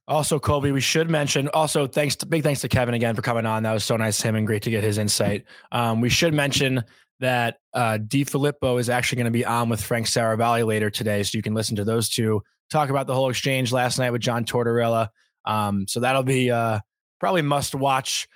Also, 0.09 0.38
Colby, 0.38 0.72
we 0.72 0.81
should 0.81 1.11
mention 1.11 1.48
also 1.48 1.87
thanks 1.87 2.16
to 2.16 2.26
big 2.26 2.42
thanks 2.42 2.61
to 2.61 2.68
Kevin 2.68 2.94
again 2.94 3.14
for 3.14 3.22
coming 3.22 3.46
on. 3.46 3.64
That 3.64 3.72
was 3.72 3.85
so 3.85 3.96
nice 3.96 4.18
of 4.20 4.24
him 4.26 4.37
and 4.37 4.46
great 4.46 4.62
to 4.62 4.70
get 4.70 4.85
his 4.85 4.98
insight. 4.98 5.44
Um, 5.72 6.00
we 6.00 6.09
should 6.09 6.35
mention 6.35 6.85
that 7.20 7.59
uh, 7.74 7.98
Filippo 8.11 8.78
is 8.78 8.88
actually 8.88 9.16
going 9.16 9.26
to 9.26 9.31
be 9.33 9.44
on 9.44 9.68
with 9.68 9.83
Frank 9.83 10.07
Seravalli 10.07 10.66
later 10.66 10.90
today, 10.90 11.22
so 11.22 11.37
you 11.37 11.42
can 11.42 11.55
listen 11.55 11.76
to 11.76 11.85
those 11.85 12.09
two 12.09 12.42
talk 12.72 12.88
about 12.90 13.07
the 13.07 13.14
whole 13.14 13.28
exchange 13.28 13.70
last 13.70 13.98
night 13.98 14.11
with 14.11 14.22
John 14.22 14.44
Tortorella. 14.44 15.09
Um, 15.44 15.87
so 15.88 16.00
that'll 16.00 16.22
be 16.22 16.50
uh, 16.50 16.81
probably 17.20 17.42
must 17.42 17.74
watch 17.74 18.28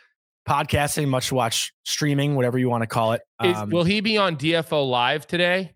podcasting, 0.49 1.09
must 1.09 1.33
watch 1.33 1.73
streaming, 1.85 2.35
whatever 2.35 2.59
you 2.59 2.69
want 2.69 2.83
to 2.83 2.87
call 2.87 3.12
it. 3.12 3.23
Um, 3.38 3.51
is, 3.51 3.73
will 3.73 3.85
he 3.85 4.01
be 4.01 4.16
on 4.19 4.37
DFO 4.37 4.88
live 4.88 5.27
today? 5.27 5.75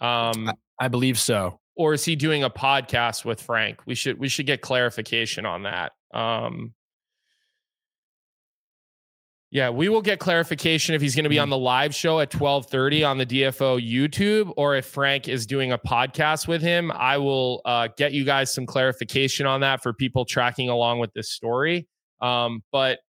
Um, 0.00 0.48
I, 0.48 0.54
I 0.80 0.88
believe 0.88 1.18
so 1.18 1.60
or 1.74 1.94
is 1.94 2.04
he 2.04 2.16
doing 2.16 2.44
a 2.44 2.50
podcast 2.50 3.24
with 3.24 3.40
Frank? 3.40 3.80
We 3.86 3.94
should 3.94 4.18
we 4.18 4.28
should 4.28 4.46
get 4.46 4.60
clarification 4.60 5.46
on 5.46 5.62
that. 5.64 5.92
Um, 6.12 6.74
yeah, 9.52 9.68
we 9.68 9.90
will 9.90 10.00
get 10.00 10.18
clarification 10.18 10.94
if 10.94 11.02
he's 11.02 11.14
going 11.14 11.24
to 11.24 11.28
be 11.28 11.38
on 11.38 11.50
the 11.50 11.58
live 11.58 11.94
show 11.94 12.20
at 12.20 12.30
12:30 12.30 13.06
on 13.06 13.18
the 13.18 13.26
DFO 13.26 13.78
YouTube 13.78 14.50
or 14.56 14.76
if 14.76 14.86
Frank 14.86 15.28
is 15.28 15.46
doing 15.46 15.72
a 15.72 15.78
podcast 15.78 16.48
with 16.48 16.62
him. 16.62 16.90
I 16.90 17.18
will 17.18 17.60
uh, 17.66 17.88
get 17.98 18.12
you 18.12 18.24
guys 18.24 18.52
some 18.52 18.64
clarification 18.64 19.44
on 19.44 19.60
that 19.60 19.82
for 19.82 19.92
people 19.92 20.24
tracking 20.24 20.70
along 20.70 21.00
with 21.00 21.12
this 21.12 21.30
story. 21.30 21.86
Um, 22.22 22.62
but 22.72 23.00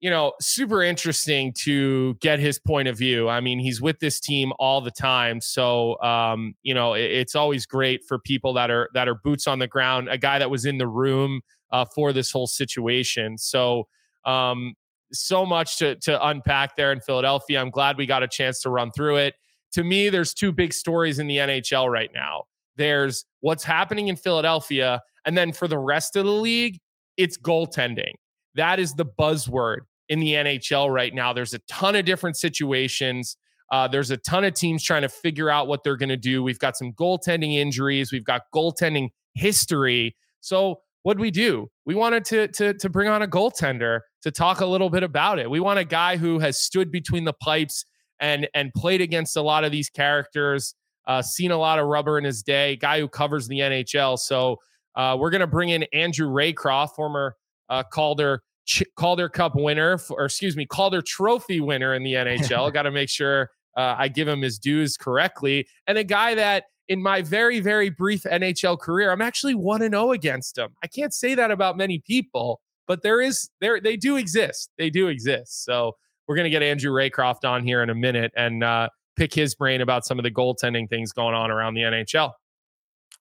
you 0.00 0.08
know, 0.08 0.32
super 0.40 0.82
interesting 0.82 1.52
to 1.64 2.14
get 2.14 2.38
his 2.38 2.58
point 2.58 2.88
of 2.88 2.96
view. 2.96 3.28
I 3.28 3.40
mean, 3.40 3.58
he's 3.58 3.82
with 3.82 3.98
this 3.98 4.20
team 4.20 4.54
all 4.58 4.80
the 4.80 4.90
time, 4.90 5.42
so 5.42 6.00
um, 6.00 6.54
you 6.62 6.72
know, 6.72 6.94
it, 6.94 7.10
it's 7.10 7.34
always 7.34 7.66
great 7.66 8.00
for 8.08 8.18
people 8.18 8.54
that 8.54 8.70
are 8.70 8.88
that 8.94 9.06
are 9.06 9.16
boots 9.16 9.46
on 9.46 9.58
the 9.58 9.68
ground. 9.68 10.08
A 10.08 10.16
guy 10.16 10.38
that 10.38 10.50
was 10.50 10.64
in 10.64 10.78
the 10.78 10.88
room 10.88 11.42
uh, 11.72 11.84
for 11.94 12.14
this 12.14 12.30
whole 12.30 12.46
situation. 12.46 13.36
So, 13.36 13.86
um, 14.24 14.72
so 15.12 15.44
much 15.44 15.78
to 15.78 15.96
to 15.96 16.26
unpack 16.26 16.76
there 16.76 16.92
in 16.92 17.00
Philadelphia. 17.00 17.60
I'm 17.60 17.70
glad 17.70 17.96
we 17.96 18.06
got 18.06 18.22
a 18.22 18.28
chance 18.28 18.60
to 18.62 18.70
run 18.70 18.90
through 18.92 19.16
it. 19.16 19.34
To 19.72 19.84
me, 19.84 20.08
there's 20.08 20.34
two 20.34 20.52
big 20.52 20.72
stories 20.72 21.18
in 21.18 21.26
the 21.26 21.38
NHL 21.38 21.90
right 21.90 22.10
now. 22.14 22.44
There's 22.76 23.24
what's 23.40 23.64
happening 23.64 24.08
in 24.08 24.16
Philadelphia, 24.16 25.00
and 25.24 25.36
then 25.36 25.52
for 25.52 25.68
the 25.68 25.78
rest 25.78 26.16
of 26.16 26.24
the 26.24 26.32
league, 26.32 26.78
it's 27.16 27.38
goaltending. 27.38 28.12
That 28.54 28.78
is 28.78 28.94
the 28.94 29.06
buzzword 29.06 29.80
in 30.08 30.20
the 30.20 30.32
NHL 30.32 30.92
right 30.92 31.14
now. 31.14 31.32
There's 31.32 31.54
a 31.54 31.60
ton 31.60 31.96
of 31.96 32.04
different 32.04 32.36
situations. 32.36 33.36
Uh, 33.72 33.88
there's 33.88 34.10
a 34.10 34.16
ton 34.16 34.44
of 34.44 34.54
teams 34.54 34.84
trying 34.84 35.02
to 35.02 35.08
figure 35.08 35.50
out 35.50 35.66
what 35.66 35.82
they're 35.82 35.96
going 35.96 36.10
to 36.10 36.16
do. 36.16 36.42
We've 36.42 36.58
got 36.58 36.76
some 36.76 36.92
goaltending 36.92 37.54
injuries. 37.54 38.12
We've 38.12 38.24
got 38.24 38.42
goaltending 38.54 39.08
history. 39.34 40.16
So 40.40 40.80
what 41.04 41.18
we 41.18 41.30
do? 41.30 41.68
We 41.84 41.94
wanted 41.94 42.24
to, 42.26 42.48
to 42.48 42.74
to 42.74 42.88
bring 42.88 43.08
on 43.08 43.22
a 43.22 43.28
goaltender 43.28 44.00
to 44.22 44.30
talk 44.30 44.60
a 44.60 44.66
little 44.66 44.90
bit 44.90 45.02
about 45.02 45.38
it. 45.38 45.48
We 45.48 45.60
want 45.60 45.78
a 45.78 45.84
guy 45.84 46.16
who 46.16 46.38
has 46.38 46.58
stood 46.58 46.90
between 46.90 47.24
the 47.24 47.34
pipes 47.34 47.84
and 48.20 48.48
and 48.54 48.72
played 48.74 49.02
against 49.02 49.36
a 49.36 49.42
lot 49.42 49.64
of 49.64 49.70
these 49.70 49.90
characters, 49.90 50.74
uh, 51.06 51.20
seen 51.20 51.50
a 51.50 51.58
lot 51.58 51.78
of 51.78 51.86
rubber 51.86 52.18
in 52.18 52.24
his 52.24 52.42
day. 52.42 52.76
Guy 52.76 53.00
who 53.00 53.08
covers 53.08 53.46
the 53.46 53.58
NHL. 53.58 54.18
So 54.18 54.56
uh, 54.96 55.16
we're 55.20 55.30
going 55.30 55.42
to 55.42 55.46
bring 55.46 55.68
in 55.68 55.84
Andrew 55.92 56.28
Raycroft, 56.28 56.94
former 56.94 57.36
uh, 57.68 57.82
Calder 57.82 58.42
Ch- 58.64 58.84
Calder 58.96 59.28
Cup 59.28 59.54
winner, 59.54 59.98
or 60.08 60.24
excuse 60.24 60.56
me, 60.56 60.64
Calder 60.64 61.02
Trophy 61.02 61.60
winner 61.60 61.94
in 61.94 62.02
the 62.02 62.14
NHL. 62.14 62.72
Got 62.72 62.82
to 62.82 62.90
make 62.90 63.10
sure 63.10 63.50
uh, 63.76 63.94
I 63.98 64.08
give 64.08 64.26
him 64.26 64.40
his 64.40 64.58
dues 64.58 64.96
correctly. 64.96 65.68
And 65.86 65.98
a 65.98 66.04
guy 66.04 66.34
that 66.34 66.64
in 66.88 67.02
my 67.02 67.22
very, 67.22 67.60
very 67.60 67.90
brief 67.90 68.22
NHL 68.24 68.78
career, 68.78 69.10
I'm 69.10 69.22
actually 69.22 69.54
1 69.54 69.82
and 69.82 69.94
0 69.94 70.12
against 70.12 70.58
him. 70.58 70.70
I 70.82 70.86
can't 70.86 71.14
say 71.14 71.34
that 71.34 71.50
about 71.50 71.76
many 71.76 71.98
people, 72.00 72.60
but 72.86 73.02
there 73.02 73.20
is, 73.20 73.50
there, 73.60 73.80
they 73.80 73.96
do 73.96 74.16
exist. 74.16 74.70
They 74.78 74.90
do 74.90 75.08
exist. 75.08 75.64
So 75.64 75.96
we're 76.26 76.36
going 76.36 76.44
to 76.44 76.50
get 76.50 76.62
Andrew 76.62 76.92
Raycroft 76.92 77.44
on 77.44 77.62
here 77.64 77.82
in 77.82 77.90
a 77.90 77.94
minute 77.94 78.32
and 78.36 78.62
uh, 78.62 78.88
pick 79.16 79.32
his 79.32 79.54
brain 79.54 79.80
about 79.80 80.04
some 80.04 80.18
of 80.18 80.22
the 80.22 80.30
goaltending 80.30 80.88
things 80.88 81.12
going 81.12 81.34
on 81.34 81.50
around 81.50 81.74
the 81.74 81.82
NHL. 81.82 82.32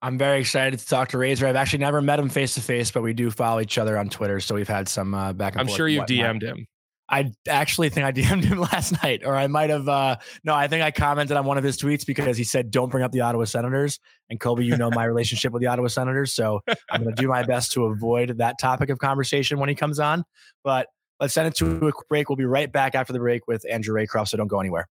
I'm 0.02 0.17
very 0.17 0.41
excited 0.41 0.78
to 0.78 0.86
talk 0.86 1.10
to 1.10 1.17
Razor. 1.17 1.47
I've 1.47 1.56
actually 1.56 1.80
never 1.80 2.02
met 2.02 2.19
him 2.19 2.28
face 2.28 2.56
to 2.56 2.62
face, 2.62 2.91
but 2.91 3.04
we 3.04 3.13
do 3.13 3.32
follow 3.32 3.62
each 3.62 3.78
other 3.78 3.97
on 3.97 4.10
Twitter, 4.10 4.41
so 4.41 4.54
we've 4.54 4.67
had 4.67 4.89
some 4.89 5.13
uh, 5.13 5.32
back 5.32 5.54
and 5.54 5.62
I'm 5.62 5.67
forth. 5.67 5.76
I'm 5.76 5.78
sure 5.78 5.88
you've 5.88 6.06
DM'd 6.06 6.43
him. 6.43 6.67
I 7.13 7.32
actually 7.47 7.89
think 7.89 8.08
I 8.08 8.12
DM'd 8.12 8.43
him 8.43 8.60
last 8.73 9.04
night, 9.04 9.21
or 9.23 9.36
I 9.36 9.45
might 9.45 9.69
have. 9.69 9.88
Uh, 9.88 10.17
no, 10.43 10.56
I 10.56 10.67
think 10.67 10.82
I 10.82 10.89
commented 10.89 11.38
on 11.38 11.45
one 11.45 11.60
of 11.60 11.63
his 11.63 11.78
tweets 11.78 12.04
because 12.08 12.38
he 12.38 12.43
said, 12.43 12.71
"Don't 12.71 12.89
bring 12.89 13.04
up 13.04 13.12
the 13.12 13.21
Ottawa 13.21 13.45
Senators." 13.45 13.99
And 14.32 14.39
Colby, 14.39 14.65
you 14.65 14.76
know 14.76 14.89
my 14.89 15.04
relationship 15.13 15.54
with 15.54 15.62
the 15.62 15.67
Ottawa 15.67 15.89
Senators, 15.89 16.34
so 16.34 16.62
I'm 16.89 17.04
going 17.04 17.15
to 17.15 17.21
do 17.21 17.28
my 17.28 17.43
best 17.43 17.71
to 17.73 17.86
avoid 17.86 18.39
that 18.39 18.58
topic 18.60 18.89
of 18.89 18.97
conversation 18.97 19.60
when 19.60 19.69
he 19.69 19.76
comes 19.76 19.99
on. 19.99 20.23
But 20.63 20.88
let's 21.19 21.36
send 21.36 21.47
it 21.47 21.56
to 21.58 21.86
a 21.86 21.91
quick 21.91 22.10
break. 22.10 22.30
We'll 22.30 22.36
be 22.36 22.45
right 22.45 22.71
back 22.71 22.95
after 22.95 23.13
the 23.13 23.19
break 23.19 23.47
with 23.47 23.63
Andrew 23.69 23.93
Raycroft, 23.93 24.30
so 24.30 24.38
don't 24.38 24.47
go 24.47 24.60
anywhere. 24.60 24.89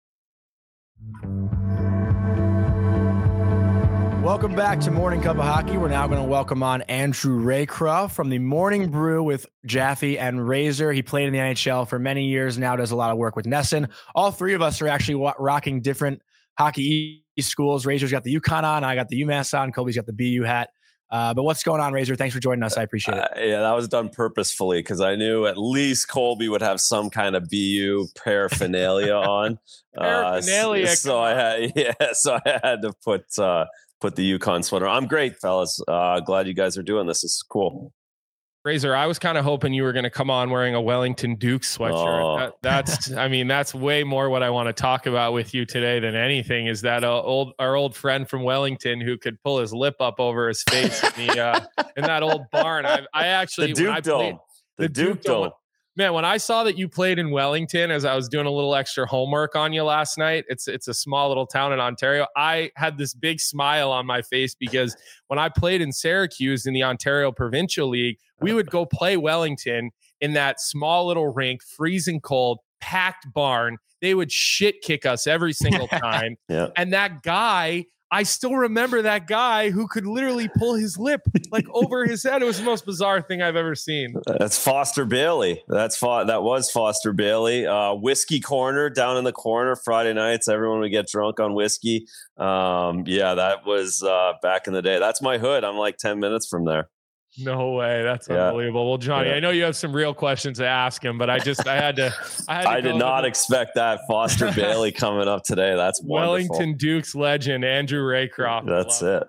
Welcome 4.23 4.55
back 4.55 4.79
to 4.83 4.93
Morning 4.93 5.21
Cup 5.21 5.37
of 5.37 5.43
Hockey. 5.43 5.77
We're 5.77 5.89
now 5.89 6.07
going 6.07 6.23
to 6.23 6.29
welcome 6.29 6.63
on 6.63 6.83
Andrew 6.83 7.45
Raycroft 7.45 8.13
from 8.13 8.29
the 8.29 8.39
Morning 8.39 8.89
Brew 8.89 9.21
with 9.25 9.47
Jaffe 9.67 10.17
and 10.17 10.47
Razor. 10.47 10.93
He 10.93 11.03
played 11.03 11.27
in 11.27 11.33
the 11.33 11.41
NHL 11.41 11.89
for 11.89 11.99
many 11.99 12.27
years 12.27 12.57
now, 12.57 12.77
does 12.77 12.93
a 12.93 12.97
lot 12.97 13.11
of 13.11 13.19
work 13.19 13.35
with 13.35 13.47
NESN. 13.47 13.91
All 14.15 14.31
three 14.31 14.55
of 14.55 14.63
us 14.63 14.81
are 14.81 14.87
actually 14.87 15.29
rocking 15.41 15.81
different 15.83 16.23
hockey 16.57 17.25
schools. 17.41 17.85
Razor's 17.85 18.13
got 18.13 18.23
the 18.23 18.39
UConn 18.39 18.63
on, 18.63 18.85
I 18.85 18.95
got 18.95 19.09
the 19.09 19.21
UMass 19.23 19.59
on, 19.59 19.73
Colby's 19.73 19.97
got 19.97 20.07
the 20.07 20.13
BU 20.13 20.45
hat. 20.45 20.71
Uh, 21.11 21.35
but 21.35 21.43
what's 21.43 21.65
going 21.65 21.81
on, 21.81 21.93
Razor? 21.93 22.15
Thanks 22.15 22.33
for 22.33 22.41
joining 22.41 22.63
us. 22.63 22.79
I 22.79 22.85
appreciate 22.85 23.19
it. 23.19 23.25
Uh, 23.25 23.41
yeah, 23.41 23.61
that 23.61 23.75
was 23.75 23.89
done 23.89 24.09
purposefully 24.09 24.79
because 24.79 25.01
I 25.01 25.17
knew 25.17 25.47
at 25.47 25.59
least 25.59 26.09
Colby 26.09 26.49
would 26.49 26.63
have 26.63 26.81
some 26.81 27.11
kind 27.11 27.35
of 27.35 27.51
BU 27.51 28.07
paraphernalia 28.25 29.15
on. 29.15 29.59
Paraphernalia, 29.99 30.85
Uh, 30.85 30.89
so, 30.95 31.11
so 31.11 31.21
I 31.21 31.31
had 31.35 31.73
yeah, 31.77 31.93
so 32.13 32.39
I 32.47 32.61
had 32.63 32.83
to 32.83 32.95
put 33.05 33.25
uh, 33.37 33.67
put 34.03 34.17
the 34.17 34.25
Yukon 34.25 34.63
sweater. 34.63 34.87
I'm 34.89 35.07
great, 35.07 35.37
fellas. 35.41 35.81
Uh, 35.89 36.21
glad 36.21 36.47
you 36.49 36.55
guys 36.55 36.77
are 36.77 36.83
doing 36.83 37.07
this. 37.07 37.23
This 37.23 37.35
is 37.37 37.43
cool. 37.49 37.93
Razor, 38.65 38.95
I 38.95 39.07
was 39.07 39.19
kind 39.19 39.37
of 39.39 39.45
hoping 39.45 39.73
you 39.73 39.83
were 39.83 39.93
going 39.93 40.05
to 40.05 40.11
come 40.11 40.31
on 40.31 40.51
wearing 40.51 40.75
a 40.77 40.81
Wellington 40.81 41.35
Duke 41.37 41.63
sweatshirt. 41.63 42.23
Oh. 42.23 42.39
That, 42.39 42.53
that's, 42.63 43.13
I 43.17 43.27
mean, 43.29 43.49
that's 43.49 43.75
way 43.75 44.05
more 44.05 44.29
what 44.29 44.43
I 44.43 44.51
want 44.51 44.69
to 44.69 44.73
talk 44.73 45.07
about 45.07 45.33
with 45.33 45.53
you 45.55 45.65
today 45.65 45.99
than 46.01 46.15
anything. 46.15 46.67
Is 46.67 46.81
that 46.83 47.03
uh, 47.03 47.23
old 47.23 47.55
our 47.59 47.75
old 47.75 47.97
friend 47.97 48.29
from 48.29 48.43
Wellington 48.43 49.01
who 49.01 49.17
could 49.19 49.41
pull 49.43 49.59
his 49.61 49.73
lip 49.73 49.97
up 50.01 50.21
over 50.21 50.47
his 50.49 50.63
face 50.65 51.03
in 51.03 51.27
the 51.27 51.41
uh, 51.45 51.61
in 51.97 52.05
that 52.05 52.23
old 52.23 52.43
barn? 52.53 52.87
I, 52.87 53.03
I 53.15 53.29
actually 53.29 53.69
The 53.69 53.73
Duke 53.75 53.93
played- 53.93 54.05
Dome. 54.05 54.39
The, 54.79 54.83
the 54.85 54.89
Duke, 54.89 55.07
Duke 55.15 55.23
Dome. 55.23 55.43
Dome. 55.45 55.53
Man, 55.95 56.15
when 56.15 56.25
I 56.25 56.39
saw 56.39 56.65
that 56.65 56.79
you 56.79 56.89
played 56.89 57.19
in 57.19 57.31
Wellington 57.31 57.91
as 57.91 58.07
I 58.07 58.17
was 58.17 58.27
doing 58.27 58.47
a 58.47 58.51
little 58.51 58.75
extra 58.75 59.07
homework 59.07 59.55
on 59.55 59.75
you 59.75 59.85
last 59.85 60.17
night, 60.17 60.45
it's 60.49 60.67
it's 60.67 60.89
a 60.89 60.95
small 60.95 61.29
little 61.29 61.47
town 61.47 61.73
in 61.75 61.81
Ontario. 61.81 62.27
I 62.35 62.71
had 62.77 62.97
this 62.97 63.13
big 63.13 63.41
smile 63.41 63.93
on 63.93 64.07
my 64.07 64.23
face 64.23 64.55
because 64.55 64.97
when 65.27 65.39
I 65.39 65.51
played 65.51 65.83
in 65.83 65.93
Syracuse 65.93 66.65
in 66.65 66.73
the 66.73 66.83
Ontario 66.83 67.31
Provincial 67.31 67.89
League, 67.89 68.17
we 68.41 68.55
would 68.55 68.71
go 68.71 68.87
play 68.87 69.19
Wellington 69.19 69.91
in 70.23 70.33
that 70.33 70.63
small 70.63 71.07
little 71.07 71.29
rink, 71.29 71.63
freezing 71.63 72.21
cold, 72.21 72.61
packed 72.81 73.31
barn. 73.35 73.77
They 74.01 74.15
would 74.15 74.33
shit 74.33 74.81
kick 74.81 75.05
us 75.05 75.27
every 75.27 75.53
single 75.53 75.89
time. 75.89 76.37
Yeah. 76.49 76.69
And 76.75 76.93
that 76.95 77.23
guy, 77.23 77.85
I 78.13 78.25
still 78.25 78.55
remember 78.55 79.01
that 79.01 79.27
guy 79.27 79.71
who 79.71 79.89
could 79.89 80.05
literally 80.05 80.47
pull 80.59 80.75
his 80.75 80.99
lip 80.99 81.23
like 81.51 81.65
over 81.73 82.05
his 82.05 82.23
head. 82.23 82.43
It 82.43 82.45
was 82.45 82.59
the 82.59 82.65
most 82.65 82.85
bizarre 82.85 83.23
thing 83.23 83.41
I've 83.41 83.57
ever 83.57 83.75
seen. 83.75 84.15
That's 84.27 84.63
Foster 84.63 85.07
Bailey. 85.07 85.65
That's 85.67 85.97
Fo- 85.97 86.27
that 86.27 86.43
was 86.43 86.71
Foster 86.71 87.15
Bailey. 87.15 87.67
Uh, 87.67 87.95
whiskey 87.95 88.39
corner 88.39 88.91
down 88.91 89.17
in 89.17 89.25
the 89.25 89.33
corner 89.33 89.77
Friday 89.77 90.13
nights. 90.13 90.47
Everyone 90.47 90.81
would 90.81 90.91
get 90.91 91.09
drunk 91.09 91.41
on 91.41 91.55
whiskey. 91.55 92.07
Um, 92.37 93.05
yeah, 93.07 93.35
that 93.35 93.65
was 93.65 94.03
uh, 94.03 94.35
back 94.43 94.67
in 94.67 94.75
the 94.75 94.83
day. 94.83 94.99
That's 94.99 95.23
my 95.23 95.39
hood. 95.39 95.65
I'm 95.65 95.79
like 95.79 95.97
ten 95.97 96.21
minutes 96.21 96.47
from 96.47 96.67
there. 96.67 96.91
No 97.39 97.71
way. 97.73 98.03
That's 98.03 98.29
Yeah. 98.29 98.49
unbelievable. 98.49 98.89
Well, 98.89 98.99
Jonny, 98.99 99.31
Yeah. 99.31 99.37
I 99.37 99.41
know 99.41 99.51
you 99.51 99.63
have 99.65 99.77
some 99.77 99.93
real 99.95 100.13
questions 100.13 100.59
to 100.59 100.67
ask 100.67 101.03
him, 101.03 101.17
but 101.19 101.31
I 101.31 101.39
just 101.39 101.67
I 101.67 101.77
had 101.77 101.97
to 101.97 102.13
I 102.49 102.55
had 102.57 102.63
to 102.65 102.69
I 102.69 102.81
did 102.81 102.97
not 102.97 103.23
with 103.23 103.29
expect 103.31 103.75
that 103.77 104.01
Foster 104.09 104.53
Bailey 104.57 104.93
coming 104.93 105.29
up 105.29 105.43
today. 105.43 105.75
That's 105.75 106.03
wonderful. 106.03 106.33
Wellington 106.33 106.77
Dukes 106.77 107.15
legend 107.15 107.65
Andrew 107.65 108.03
Raycroft. 108.03 108.67
That's 108.67 109.01
Love 109.03 109.23
it. 109.23 109.29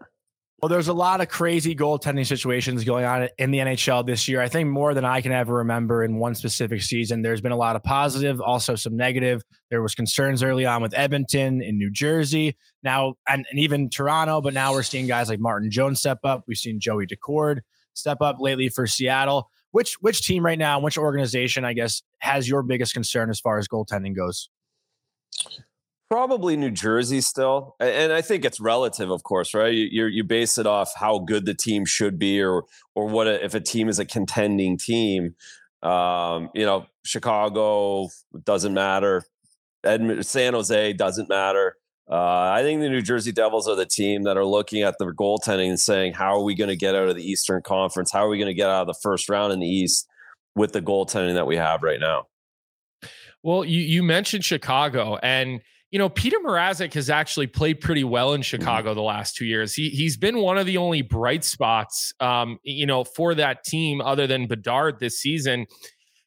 Well, 0.61 0.69
there's 0.69 0.87
a 0.87 0.93
lot 0.93 1.19
of 1.19 1.27
crazy 1.27 1.75
goaltending 1.75 2.25
situations 2.25 2.85
going 2.85 3.03
on 3.03 3.27
in 3.37 3.51
the 3.51 3.57
NHL 3.57 4.05
this 4.05 4.29
year. 4.29 4.39
I 4.39 4.47
think 4.47 4.69
more 4.69 4.93
than 4.93 5.03
I 5.03 5.19
can 5.19 5.33
ever 5.33 5.55
remember 5.55 6.05
in 6.05 6.19
one 6.19 6.35
specific 6.35 6.81
season. 6.81 7.21
There's 7.21 7.41
been 7.41 7.51
a 7.51 7.57
lot 7.57 7.75
of 7.75 7.83
positive, 7.83 8.39
also 8.39 8.75
some 8.75 8.95
negative. 8.95 9.41
There 9.69 9.81
was 9.81 9.93
concerns 9.93 10.41
early 10.41 10.65
on 10.65 10.81
with 10.81 10.93
Edmonton 10.97 11.61
in 11.61 11.77
New 11.77 11.91
Jersey, 11.91 12.55
now 12.81 13.15
and, 13.27 13.45
and 13.49 13.59
even 13.59 13.89
Toronto, 13.89 14.39
but 14.39 14.53
now 14.53 14.71
we're 14.71 14.83
seeing 14.83 15.05
guys 15.05 15.27
like 15.27 15.41
Martin 15.41 15.69
Jones 15.69 15.99
step 15.99 16.19
up. 16.23 16.45
We've 16.47 16.57
seen 16.57 16.79
Joey 16.79 17.07
Daccord 17.07 17.59
step 17.93 18.19
up 18.21 18.37
lately 18.39 18.69
for 18.69 18.87
Seattle. 18.87 19.49
Which 19.71 19.95
which 20.01 20.21
team 20.21 20.45
right 20.45 20.59
now, 20.59 20.79
which 20.79 20.97
organization, 20.97 21.65
I 21.65 21.73
guess, 21.73 22.03
has 22.19 22.47
your 22.47 22.61
biggest 22.61 22.93
concern 22.93 23.29
as 23.29 23.39
far 23.39 23.57
as 23.57 23.67
goaltending 23.67 24.15
goes? 24.15 24.49
Probably 26.11 26.55
New 26.55 26.69
Jersey 26.69 27.21
still, 27.21 27.75
and 27.79 28.13
I 28.13 28.21
think 28.21 28.45
it's 28.45 28.59
relative, 28.59 29.09
of 29.09 29.23
course, 29.23 29.55
right? 29.55 29.73
You 29.73 30.05
you 30.05 30.23
base 30.23 30.59
it 30.59 30.67
off 30.67 30.91
how 30.95 31.17
good 31.17 31.47
the 31.47 31.55
team 31.55 31.85
should 31.85 32.19
be, 32.19 32.39
or 32.39 32.65
or 32.93 33.07
what 33.07 33.25
a, 33.25 33.43
if 33.43 33.55
a 33.55 33.59
team 33.59 33.89
is 33.89 33.97
a 33.97 34.05
contending 34.05 34.77
team. 34.77 35.35
Um, 35.81 36.49
you 36.53 36.65
know, 36.65 36.85
Chicago 37.03 38.09
doesn't 38.43 38.75
matter. 38.75 39.23
Edmond, 39.83 40.23
San 40.25 40.53
Jose 40.53 40.93
doesn't 40.93 41.29
matter. 41.29 41.77
Uh, 42.09 42.51
I 42.53 42.63
think 42.63 42.81
the 42.81 42.89
New 42.89 43.01
Jersey 43.01 43.31
Devils 43.31 43.67
are 43.67 43.75
the 43.75 43.85
team 43.85 44.23
that 44.23 44.35
are 44.35 44.45
looking 44.45 44.81
at 44.81 44.95
their 44.99 45.13
goaltending 45.13 45.69
and 45.69 45.79
saying, 45.79 46.13
"How 46.13 46.35
are 46.35 46.43
we 46.43 46.53
going 46.53 46.69
to 46.69 46.75
get 46.75 46.95
out 46.95 47.07
of 47.07 47.15
the 47.15 47.23
Eastern 47.23 47.61
Conference? 47.61 48.11
How 48.11 48.25
are 48.25 48.29
we 48.29 48.37
going 48.37 48.47
to 48.49 48.53
get 48.53 48.69
out 48.69 48.81
of 48.81 48.87
the 48.87 48.99
first 49.01 49.29
round 49.29 49.53
in 49.53 49.59
the 49.59 49.67
East 49.67 50.07
with 50.55 50.73
the 50.73 50.81
goaltending 50.81 51.35
that 51.35 51.47
we 51.47 51.55
have 51.55 51.81
right 51.81 51.99
now?" 51.99 52.27
Well, 53.41 53.65
you 53.65 53.81
you 53.81 54.03
mentioned 54.03 54.43
Chicago, 54.43 55.17
and 55.23 55.61
you 55.91 55.99
know 55.99 56.09
Petr 56.09 56.41
Mrazek 56.43 56.93
has 56.93 57.09
actually 57.09 57.47
played 57.47 57.81
pretty 57.81 58.03
well 58.03 58.33
in 58.33 58.41
Chicago 58.41 58.93
the 58.93 59.01
last 59.01 59.35
two 59.35 59.45
years. 59.45 59.73
He 59.73 59.89
he's 59.89 60.17
been 60.17 60.39
one 60.39 60.57
of 60.57 60.65
the 60.65 60.77
only 60.77 61.01
bright 61.01 61.43
spots, 61.43 62.13
um, 62.19 62.57
you 62.63 62.85
know, 62.85 63.03
for 63.03 63.35
that 63.35 63.63
team 63.63 64.01
other 64.01 64.27
than 64.27 64.47
Bedard 64.47 64.99
this 64.99 65.19
season. 65.19 65.67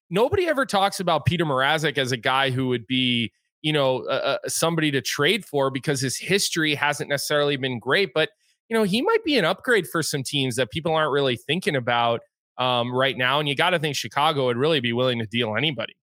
Nobody 0.08 0.46
ever 0.46 0.64
talks 0.64 1.00
about 1.00 1.26
Petr 1.26 1.40
Mrazek 1.40 1.98
as 1.98 2.12
a 2.12 2.16
guy 2.16 2.50
who 2.50 2.68
would 2.68 2.86
be, 2.86 3.32
you 3.62 3.73
know, 3.73 4.05
uh, 4.07 4.38
uh, 4.45 4.49
somebody 4.49 4.90
to 4.92 5.01
trade 5.01 5.45
for 5.45 5.71
because 5.71 6.01
his 6.01 6.16
history 6.16 6.75
hasn't 6.75 7.09
necessarily 7.09 7.57
been 7.57 7.79
great. 7.79 8.11
But 8.14 8.31
you 8.69 8.77
know, 8.77 8.83
he 8.83 9.03
might 9.03 9.25
be 9.25 9.38
an 9.38 9.45
upgrade 9.45 9.87
for 9.87 10.03
some 10.03 10.23
teams 10.23 10.57
that 10.57 10.71
people 10.71 10.92
aren't 10.92 11.12
really 11.12 11.37
thinking 11.37 11.77
about 11.77 12.21
um, 12.59 12.92
right 12.92 13.16
now. 13.16 13.38
And 13.38 13.49
you 13.49 13.55
got 13.55 13.71
to 13.71 13.79
think 13.79 13.97
Chicago 13.97 14.47
would 14.47 14.57
really 14.57 14.81
be 14.81 14.92
willing 14.92 15.19
to 15.19 15.27
deal 15.27 15.57
anybody. 15.57 15.95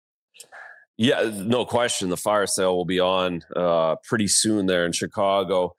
Yeah, 0.96 1.30
no 1.34 1.64
question. 1.64 2.10
The 2.10 2.16
fire 2.16 2.46
sale 2.46 2.76
will 2.76 2.84
be 2.84 3.00
on 3.00 3.42
uh, 3.56 3.96
pretty 4.04 4.28
soon 4.28 4.66
there 4.66 4.84
in 4.84 4.92
Chicago. 4.92 5.74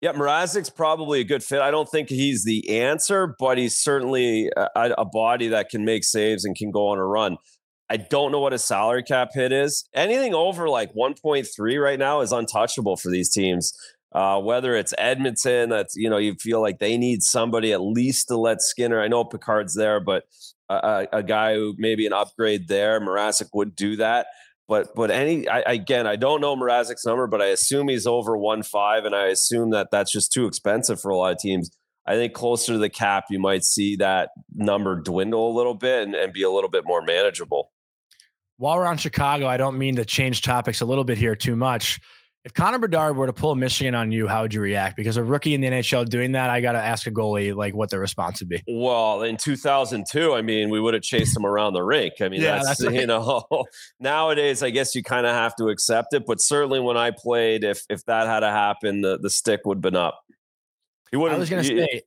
Yeah, 0.00 0.12
Mrazek's 0.12 0.70
probably 0.70 1.20
a 1.20 1.24
good 1.24 1.42
fit. 1.42 1.60
I 1.60 1.72
don't 1.72 1.88
think 1.88 2.08
he's 2.08 2.44
the 2.44 2.80
answer, 2.80 3.34
but 3.40 3.58
he's 3.58 3.76
certainly 3.76 4.48
a, 4.56 4.68
a 4.98 5.04
body 5.04 5.48
that 5.48 5.70
can 5.70 5.84
make 5.84 6.04
saves 6.04 6.44
and 6.44 6.54
can 6.54 6.70
go 6.70 6.88
on 6.88 6.98
a 6.98 7.04
run. 7.04 7.38
I 7.90 7.96
don't 7.96 8.32
know 8.32 8.40
what 8.40 8.52
a 8.52 8.58
salary 8.58 9.02
cap 9.02 9.30
hit 9.32 9.52
is. 9.52 9.88
Anything 9.94 10.34
over 10.34 10.68
like 10.68 10.92
1.3 10.94 11.82
right 11.82 11.98
now 11.98 12.20
is 12.20 12.32
untouchable 12.32 12.96
for 12.96 13.10
these 13.10 13.30
teams. 13.30 13.72
Uh, 14.12 14.40
whether 14.40 14.74
it's 14.74 14.94
Edmonton, 14.96 15.68
that's 15.68 15.94
you 15.94 16.08
know 16.08 16.16
you 16.16 16.34
feel 16.34 16.62
like 16.62 16.78
they 16.78 16.96
need 16.96 17.22
somebody 17.22 17.72
at 17.72 17.82
least 17.82 18.28
to 18.28 18.36
let 18.36 18.62
Skinner. 18.62 19.02
I 19.02 19.08
know 19.08 19.24
Pickard's 19.24 19.74
there, 19.74 20.00
but 20.00 20.24
a, 20.70 21.06
a, 21.12 21.22
guy 21.22 21.54
who 21.54 21.74
maybe 21.78 22.06
an 22.06 22.12
upgrade 22.14 22.68
there, 22.68 23.00
Mrazek 23.00 23.48
would 23.52 23.76
do 23.76 23.96
that 23.96 24.26
but 24.68 24.94
but 24.94 25.10
any 25.10 25.48
I, 25.48 25.60
again 25.60 26.06
i 26.06 26.14
don't 26.14 26.40
know 26.40 26.54
Mrazek's 26.54 27.04
number 27.04 27.26
but 27.26 27.42
i 27.42 27.46
assume 27.46 27.88
he's 27.88 28.06
over 28.06 28.36
one 28.36 28.62
five 28.62 29.04
and 29.04 29.14
i 29.14 29.26
assume 29.26 29.70
that 29.70 29.88
that's 29.90 30.12
just 30.12 30.32
too 30.32 30.46
expensive 30.46 31.00
for 31.00 31.10
a 31.10 31.16
lot 31.16 31.32
of 31.32 31.38
teams 31.38 31.70
i 32.06 32.14
think 32.14 32.34
closer 32.34 32.74
to 32.74 32.78
the 32.78 32.90
cap 32.90 33.24
you 33.30 33.40
might 33.40 33.64
see 33.64 33.96
that 33.96 34.30
number 34.54 35.00
dwindle 35.00 35.50
a 35.50 35.56
little 35.56 35.74
bit 35.74 36.02
and, 36.02 36.14
and 36.14 36.32
be 36.32 36.42
a 36.42 36.50
little 36.50 36.70
bit 36.70 36.84
more 36.86 37.02
manageable 37.02 37.70
While 38.58 38.76
we're 38.76 38.86
on 38.86 38.98
Chicago, 38.98 39.46
I 39.46 39.56
don't 39.56 39.78
mean 39.78 39.96
to 39.96 40.04
change 40.04 40.42
topics 40.42 40.80
a 40.80 40.84
little 40.84 41.04
bit 41.04 41.16
here 41.16 41.34
too 41.34 41.56
much. 41.56 42.00
If 42.44 42.54
Connor 42.54 42.78
Bedard 42.78 43.16
were 43.16 43.26
to 43.26 43.32
pull 43.32 43.50
a 43.50 43.56
Michigan 43.56 43.94
on 43.94 44.10
you, 44.10 44.26
how 44.26 44.42
would 44.42 44.54
you 44.54 44.60
react? 44.60 44.96
Because 44.96 45.16
a 45.16 45.22
rookie 45.24 45.54
in 45.54 45.60
the 45.60 45.68
NHL 45.68 46.08
doing 46.08 46.32
that, 46.32 46.50
I 46.50 46.60
got 46.60 46.72
to 46.72 46.78
ask 46.78 47.06
a 47.06 47.10
goalie 47.10 47.54
like 47.54 47.74
what 47.74 47.90
their 47.90 48.00
response 48.00 48.40
would 48.40 48.48
be. 48.48 48.62
well 48.68 49.22
in 49.22 49.36
2002 49.36 50.32
i 50.34 50.40
mean 50.40 50.70
we 50.70 50.80
would 50.80 50.94
have 50.94 51.02
chased 51.02 51.36
him 51.36 51.44
around 51.44 51.72
the 51.74 51.82
rink 51.82 52.14
i 52.20 52.28
mean 52.28 52.40
Yeah, 52.40 52.54
that's, 52.56 52.66
that's 52.68 52.84
right. 52.86 52.94
you 53.00 53.06
know 53.06 53.44
nowadays 54.00 54.62
i 54.62 54.70
guess 54.70 54.94
you 54.94 55.02
kind 55.02 55.26
of 55.26 55.34
have 55.34 55.54
to 55.56 55.68
accept 55.68 56.14
it 56.14 56.24
but 56.26 56.40
certainly 56.40 56.80
when 56.80 56.96
i 56.96 57.10
played 57.10 57.64
if 57.64 57.82
if 57.90 58.04
that 58.06 58.26
had 58.26 58.40
to 58.40 58.50
happen 58.50 59.02
the, 59.02 59.18
the 59.18 59.30
stick 59.30 59.60
would 59.64 59.76
have 59.78 59.82
been 59.82 59.96
up 59.96 60.20
he 61.10 61.16
would 61.16 61.32
I 61.32 61.38
was 61.38 61.48
going 61.50 61.62
to 61.62 61.68
say, 61.68 62.02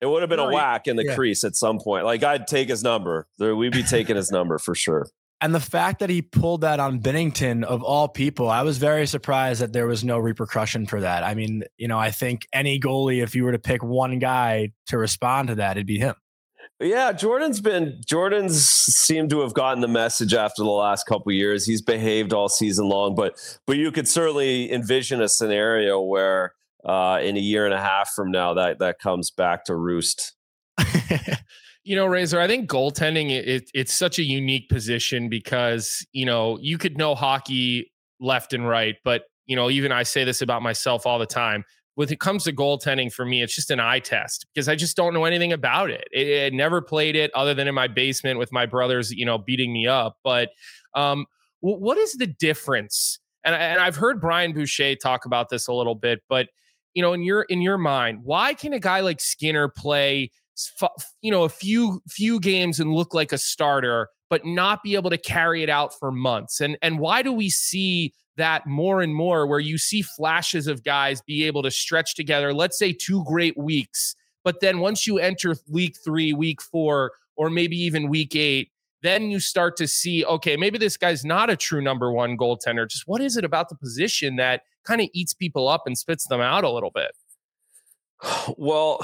It 0.00 0.06
would 0.06 0.22
have 0.22 0.28
been 0.28 0.38
No, 0.38 0.48
a 0.50 0.54
whack 0.54 0.86
in 0.86 0.96
the 0.96 1.04
yeah. 1.04 1.14
crease 1.14 1.44
at 1.44 1.56
some 1.56 1.78
point. 1.78 2.04
Like 2.04 2.22
I'd 2.22 2.46
take 2.46 2.68
his 2.68 2.82
number. 2.82 3.26
There, 3.38 3.56
we'd 3.56 3.72
be 3.72 3.82
taking 3.82 4.16
his 4.16 4.30
number 4.30 4.58
for 4.58 4.74
sure. 4.74 5.06
And 5.40 5.54
the 5.54 5.60
fact 5.60 6.00
that 6.00 6.10
he 6.10 6.20
pulled 6.20 6.62
that 6.62 6.80
on 6.80 7.00
Binnington 7.00 7.62
of 7.62 7.82
all 7.82 8.08
people, 8.08 8.50
I 8.50 8.62
was 8.62 8.78
very 8.78 9.06
surprised 9.06 9.60
that 9.60 9.72
there 9.72 9.86
was 9.86 10.02
no 10.02 10.18
repercussion 10.18 10.86
for 10.86 11.00
that. 11.00 11.22
I 11.22 11.34
mean, 11.34 11.62
you 11.76 11.86
know, 11.86 11.98
I 11.98 12.10
think 12.10 12.46
any 12.52 12.80
goalie, 12.80 13.22
if 13.22 13.36
you 13.36 13.44
were 13.44 13.52
to 13.52 13.58
pick 13.58 13.84
one 13.84 14.18
guy 14.18 14.72
to 14.88 14.98
respond 14.98 15.48
to 15.48 15.54
that, 15.56 15.76
it'd 15.76 15.86
be 15.86 15.98
him. 15.98 16.16
Yeah, 16.80 17.12
Jordan's 17.12 17.60
been 17.60 18.00
Jordan's 18.06 18.64
seemed 18.64 19.30
to 19.30 19.40
have 19.40 19.52
gotten 19.52 19.80
the 19.80 19.88
message 19.88 20.32
after 20.32 20.62
the 20.62 20.70
last 20.70 21.06
couple 21.06 21.30
of 21.30 21.34
years. 21.34 21.66
He's 21.66 21.82
behaved 21.82 22.32
all 22.32 22.48
season 22.48 22.88
long, 22.88 23.16
but 23.16 23.36
but 23.66 23.76
you 23.76 23.90
could 23.90 24.06
certainly 24.06 24.72
envision 24.72 25.20
a 25.20 25.28
scenario 25.28 26.00
where 26.00 26.54
uh, 26.84 27.18
in 27.20 27.36
a 27.36 27.40
year 27.40 27.64
and 27.64 27.74
a 27.74 27.80
half 27.80 28.12
from 28.14 28.30
now 28.30 28.54
that 28.54 28.78
that 28.78 29.00
comes 29.00 29.32
back 29.32 29.64
to 29.64 29.74
roost. 29.74 30.36
You 31.88 31.96
know, 31.96 32.04
Razor, 32.04 32.38
I 32.38 32.46
think 32.46 32.68
goaltending 32.68 33.30
it, 33.30 33.48
it, 33.48 33.70
it's 33.72 33.94
such 33.94 34.18
a 34.18 34.22
unique 34.22 34.68
position 34.68 35.30
because 35.30 36.06
you 36.12 36.26
know 36.26 36.58
you 36.60 36.76
could 36.76 36.98
know 36.98 37.14
hockey 37.14 37.90
left 38.20 38.52
and 38.52 38.68
right, 38.68 38.96
but 39.04 39.22
you 39.46 39.56
know 39.56 39.70
even 39.70 39.90
I 39.90 40.02
say 40.02 40.22
this 40.22 40.42
about 40.42 40.60
myself 40.60 41.06
all 41.06 41.18
the 41.18 41.24
time. 41.24 41.64
When 41.94 42.12
it 42.12 42.20
comes 42.20 42.44
to 42.44 42.52
goaltending, 42.52 43.10
for 43.10 43.24
me, 43.24 43.42
it's 43.42 43.54
just 43.54 43.70
an 43.70 43.80
eye 43.80 44.00
test 44.00 44.46
because 44.52 44.68
I 44.68 44.76
just 44.76 44.98
don't 44.98 45.14
know 45.14 45.24
anything 45.24 45.50
about 45.50 45.88
it. 45.88 46.06
I 46.14 46.44
I 46.44 46.50
never 46.50 46.82
played 46.82 47.16
it 47.16 47.30
other 47.34 47.54
than 47.54 47.66
in 47.66 47.74
my 47.74 47.88
basement 47.88 48.38
with 48.38 48.52
my 48.52 48.66
brothers, 48.66 49.10
you 49.10 49.24
know, 49.24 49.38
beating 49.38 49.72
me 49.72 49.86
up. 49.86 50.18
But 50.22 50.50
um, 50.94 51.24
wh- 51.60 51.80
what 51.80 51.96
is 51.96 52.12
the 52.16 52.26
difference? 52.26 53.18
And, 53.44 53.54
I- 53.54 53.58
and 53.60 53.80
I've 53.80 53.96
heard 53.96 54.20
Brian 54.20 54.52
Boucher 54.52 54.94
talk 54.96 55.24
about 55.24 55.48
this 55.48 55.68
a 55.68 55.72
little 55.72 55.94
bit, 55.94 56.20
but 56.28 56.48
you 56.92 57.00
know, 57.02 57.14
in 57.14 57.22
your 57.22 57.42
in 57.44 57.62
your 57.62 57.78
mind, 57.78 58.20
why 58.24 58.52
can 58.52 58.74
a 58.74 58.78
guy 58.80 59.00
like 59.00 59.20
Skinner 59.20 59.68
play, 59.68 60.30
you 61.22 61.30
know, 61.30 61.44
a 61.44 61.48
few 61.48 62.02
few 62.08 62.40
games 62.40 62.80
and 62.80 62.92
look 62.92 63.14
like 63.14 63.32
a 63.32 63.38
starter, 63.38 64.08
but 64.30 64.44
not 64.44 64.82
be 64.82 64.94
able 64.94 65.10
to 65.10 65.18
carry 65.18 65.62
it 65.62 65.70
out 65.70 65.92
for 65.98 66.10
months? 66.10 66.60
And 66.60 66.76
and 66.82 66.98
why 66.98 67.22
do 67.22 67.32
we 67.32 67.50
see 67.50 68.12
that 68.36 68.66
more 68.66 69.02
and 69.02 69.14
more, 69.14 69.46
where 69.46 69.58
you 69.58 69.78
see 69.78 70.00
flashes 70.00 70.66
of 70.66 70.84
guys 70.84 71.20
be 71.22 71.44
able 71.44 71.62
to 71.62 71.70
stretch 71.70 72.14
together, 72.14 72.54
let's 72.54 72.78
say 72.78 72.92
two 72.92 73.24
great 73.24 73.58
weeks, 73.58 74.14
but 74.44 74.60
then 74.60 74.78
once 74.78 75.06
you 75.06 75.18
enter 75.18 75.56
week 75.68 75.96
three, 76.04 76.32
week 76.32 76.62
four, 76.62 77.12
or 77.36 77.50
maybe 77.50 77.76
even 77.76 78.08
week 78.08 78.34
eight, 78.34 78.70
then 79.02 79.30
you 79.30 79.40
start 79.40 79.76
to 79.76 79.86
see, 79.86 80.24
okay, 80.24 80.56
maybe 80.56 80.78
this 80.78 80.96
guy's 80.96 81.24
not 81.24 81.50
a 81.50 81.56
true 81.56 81.80
number 81.80 82.12
one 82.12 82.36
goaltender. 82.36 82.88
Just 82.88 83.04
what 83.06 83.20
is 83.20 83.36
it 83.36 83.44
about 83.44 83.68
the 83.68 83.76
position 83.76 84.36
that 84.36 84.62
kind 84.84 85.00
of 85.00 85.08
eats 85.12 85.34
people 85.34 85.68
up 85.68 85.82
and 85.86 85.98
spits 85.98 86.26
them 86.28 86.40
out 86.40 86.64
a 86.64 86.70
little 86.70 86.90
bit? 86.90 87.12
Well, 88.56 89.00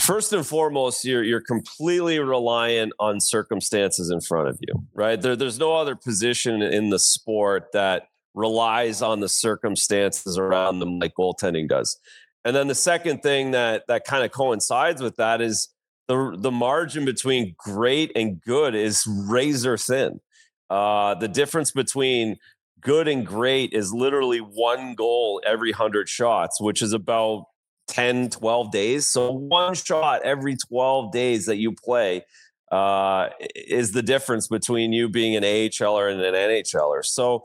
first 0.00 0.32
and 0.32 0.46
foremost, 0.46 1.04
you're 1.04 1.24
you're 1.24 1.40
completely 1.40 2.18
reliant 2.18 2.92
on 2.98 3.20
circumstances 3.20 4.10
in 4.10 4.20
front 4.20 4.48
of 4.48 4.58
you, 4.60 4.74
right? 4.92 5.20
There, 5.20 5.36
there's 5.36 5.58
no 5.58 5.74
other 5.74 5.96
position 5.96 6.60
in 6.60 6.90
the 6.90 6.98
sport 6.98 7.72
that 7.72 8.08
relies 8.34 9.00
on 9.00 9.20
the 9.20 9.28
circumstances 9.28 10.36
around 10.38 10.80
them 10.80 10.98
like 10.98 11.14
goaltending 11.14 11.68
does. 11.68 11.98
And 12.44 12.54
then 12.54 12.68
the 12.68 12.74
second 12.74 13.22
thing 13.22 13.52
that 13.52 13.84
that 13.88 14.04
kind 14.04 14.24
of 14.24 14.32
coincides 14.32 15.02
with 15.02 15.16
that 15.16 15.40
is 15.40 15.68
the 16.06 16.36
the 16.38 16.50
margin 16.50 17.04
between 17.04 17.54
great 17.58 18.12
and 18.14 18.40
good 18.40 18.74
is 18.74 19.06
razor 19.06 19.76
thin. 19.76 20.20
Uh, 20.68 21.14
the 21.14 21.28
difference 21.28 21.70
between 21.70 22.36
good 22.80 23.08
and 23.08 23.26
great 23.26 23.72
is 23.72 23.92
literally 23.92 24.38
one 24.38 24.94
goal 24.94 25.40
every 25.44 25.72
100 25.72 26.08
shots, 26.08 26.60
which 26.60 26.82
is 26.82 26.92
about 26.92 27.44
10, 27.88 28.30
12 28.30 28.70
days. 28.70 29.08
So 29.08 29.32
one 29.32 29.74
shot 29.74 30.22
every 30.22 30.56
12 30.56 31.12
days 31.12 31.46
that 31.46 31.56
you 31.56 31.72
play 31.72 32.24
uh, 32.70 33.30
is 33.54 33.92
the 33.92 34.02
difference 34.02 34.46
between 34.48 34.92
you 34.92 35.08
being 35.08 35.36
an 35.36 35.42
AHLer 35.42 36.12
and 36.12 36.20
an 36.20 36.34
NHLer. 36.34 37.04
So 37.04 37.42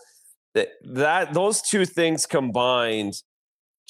that, 0.54 0.70
that 0.84 1.34
those 1.34 1.62
two 1.62 1.86
things 1.86 2.26
combined 2.26 3.16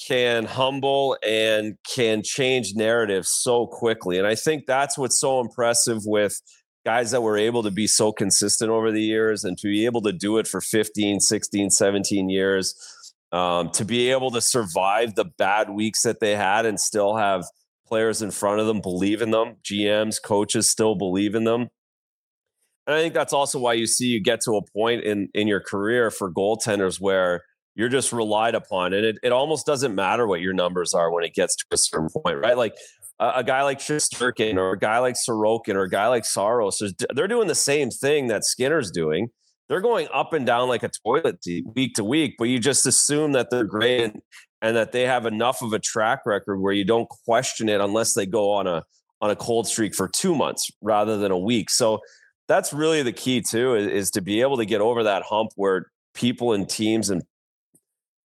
can 0.06 0.44
humble 0.44 1.16
and 1.26 1.76
can 1.88 2.22
change 2.22 2.74
narratives 2.74 3.30
so 3.30 3.66
quickly. 3.66 4.18
And 4.18 4.26
I 4.26 4.34
think 4.34 4.66
that's 4.66 4.98
what's 4.98 5.18
so 5.18 5.40
impressive 5.40 6.02
with 6.04 6.40
guys 6.84 7.10
that 7.12 7.22
were 7.22 7.38
able 7.38 7.62
to 7.62 7.70
be 7.70 7.86
so 7.86 8.12
consistent 8.12 8.70
over 8.70 8.90
the 8.90 9.02
years 9.02 9.44
and 9.44 9.56
to 9.58 9.68
be 9.68 9.86
able 9.86 10.02
to 10.02 10.12
do 10.12 10.38
it 10.38 10.46
for 10.46 10.60
15, 10.60 11.20
16, 11.20 11.70
17 11.70 12.28
years, 12.28 12.74
um, 13.34 13.70
to 13.70 13.84
be 13.84 14.12
able 14.12 14.30
to 14.30 14.40
survive 14.40 15.16
the 15.16 15.24
bad 15.24 15.68
weeks 15.68 16.02
that 16.02 16.20
they 16.20 16.36
had 16.36 16.66
and 16.66 16.78
still 16.78 17.16
have 17.16 17.44
players 17.84 18.22
in 18.22 18.30
front 18.30 18.60
of 18.60 18.68
them 18.68 18.80
believe 18.80 19.20
in 19.20 19.32
them, 19.32 19.56
GMs, 19.64 20.22
coaches 20.22 20.70
still 20.70 20.94
believe 20.94 21.34
in 21.34 21.42
them. 21.42 21.68
And 22.86 22.94
I 22.94 23.00
think 23.00 23.12
that's 23.12 23.32
also 23.32 23.58
why 23.58 23.72
you 23.72 23.86
see 23.86 24.06
you 24.06 24.20
get 24.20 24.40
to 24.42 24.52
a 24.52 24.62
point 24.62 25.02
in 25.02 25.30
in 25.34 25.48
your 25.48 25.60
career 25.60 26.12
for 26.12 26.30
goaltenders 26.30 27.00
where 27.00 27.42
you're 27.74 27.88
just 27.88 28.12
relied 28.12 28.54
upon. 28.54 28.92
And 28.92 29.04
it, 29.04 29.18
it 29.22 29.32
almost 29.32 29.66
doesn't 29.66 29.96
matter 29.96 30.28
what 30.28 30.40
your 30.40 30.52
numbers 30.52 30.94
are 30.94 31.10
when 31.10 31.24
it 31.24 31.34
gets 31.34 31.56
to 31.56 31.64
a 31.72 31.76
certain 31.76 32.10
point, 32.10 32.38
right? 32.38 32.56
Like 32.56 32.76
a, 33.18 33.42
guy 33.42 33.62
like 33.62 33.80
Shesterkin 33.80 34.58
or 34.58 34.72
a 34.72 34.78
guy 34.78 34.98
like 34.98 35.16
Sorokin 35.16 35.74
or 35.74 35.82
a 35.82 35.90
guy 35.90 36.06
like 36.06 36.24
Saros, 36.24 36.80
they're 37.14 37.26
doing 37.26 37.48
the 37.48 37.54
same 37.56 37.90
thing 37.90 38.28
that 38.28 38.44
Skinner's 38.44 38.92
doing. 38.92 39.30
They're 39.68 39.80
going 39.80 40.08
up 40.12 40.32
and 40.32 40.44
down 40.44 40.68
like 40.68 40.82
a 40.82 40.90
toilet 41.04 41.44
week 41.74 41.94
to 41.94 42.04
week, 42.04 42.34
but 42.38 42.44
you 42.44 42.58
just 42.58 42.86
assume 42.86 43.32
that 43.32 43.50
they're 43.50 43.64
great 43.64 44.04
and, 44.04 44.22
and 44.60 44.76
that 44.76 44.92
they 44.92 45.02
have 45.02 45.26
enough 45.26 45.62
of 45.62 45.72
a 45.72 45.78
track 45.78 46.20
record 46.26 46.60
where 46.60 46.72
you 46.72 46.84
don't 46.84 47.08
question 47.08 47.68
it 47.68 47.80
unless 47.80 48.14
they 48.14 48.26
go 48.26 48.50
on 48.52 48.66
a 48.66 48.82
on 49.20 49.30
a 49.30 49.36
cold 49.36 49.66
streak 49.66 49.94
for 49.94 50.06
two 50.06 50.34
months 50.34 50.70
rather 50.82 51.16
than 51.16 51.30
a 51.30 51.38
week. 51.38 51.70
So 51.70 52.00
that's 52.46 52.74
really 52.74 53.02
the 53.02 53.12
key 53.12 53.40
too, 53.40 53.74
is, 53.74 53.86
is 53.86 54.10
to 54.10 54.20
be 54.20 54.42
able 54.42 54.58
to 54.58 54.66
get 54.66 54.82
over 54.82 55.04
that 55.04 55.22
hump 55.22 55.52
where 55.56 55.86
people 56.12 56.52
and 56.52 56.68
teams 56.68 57.08
and 57.08 57.22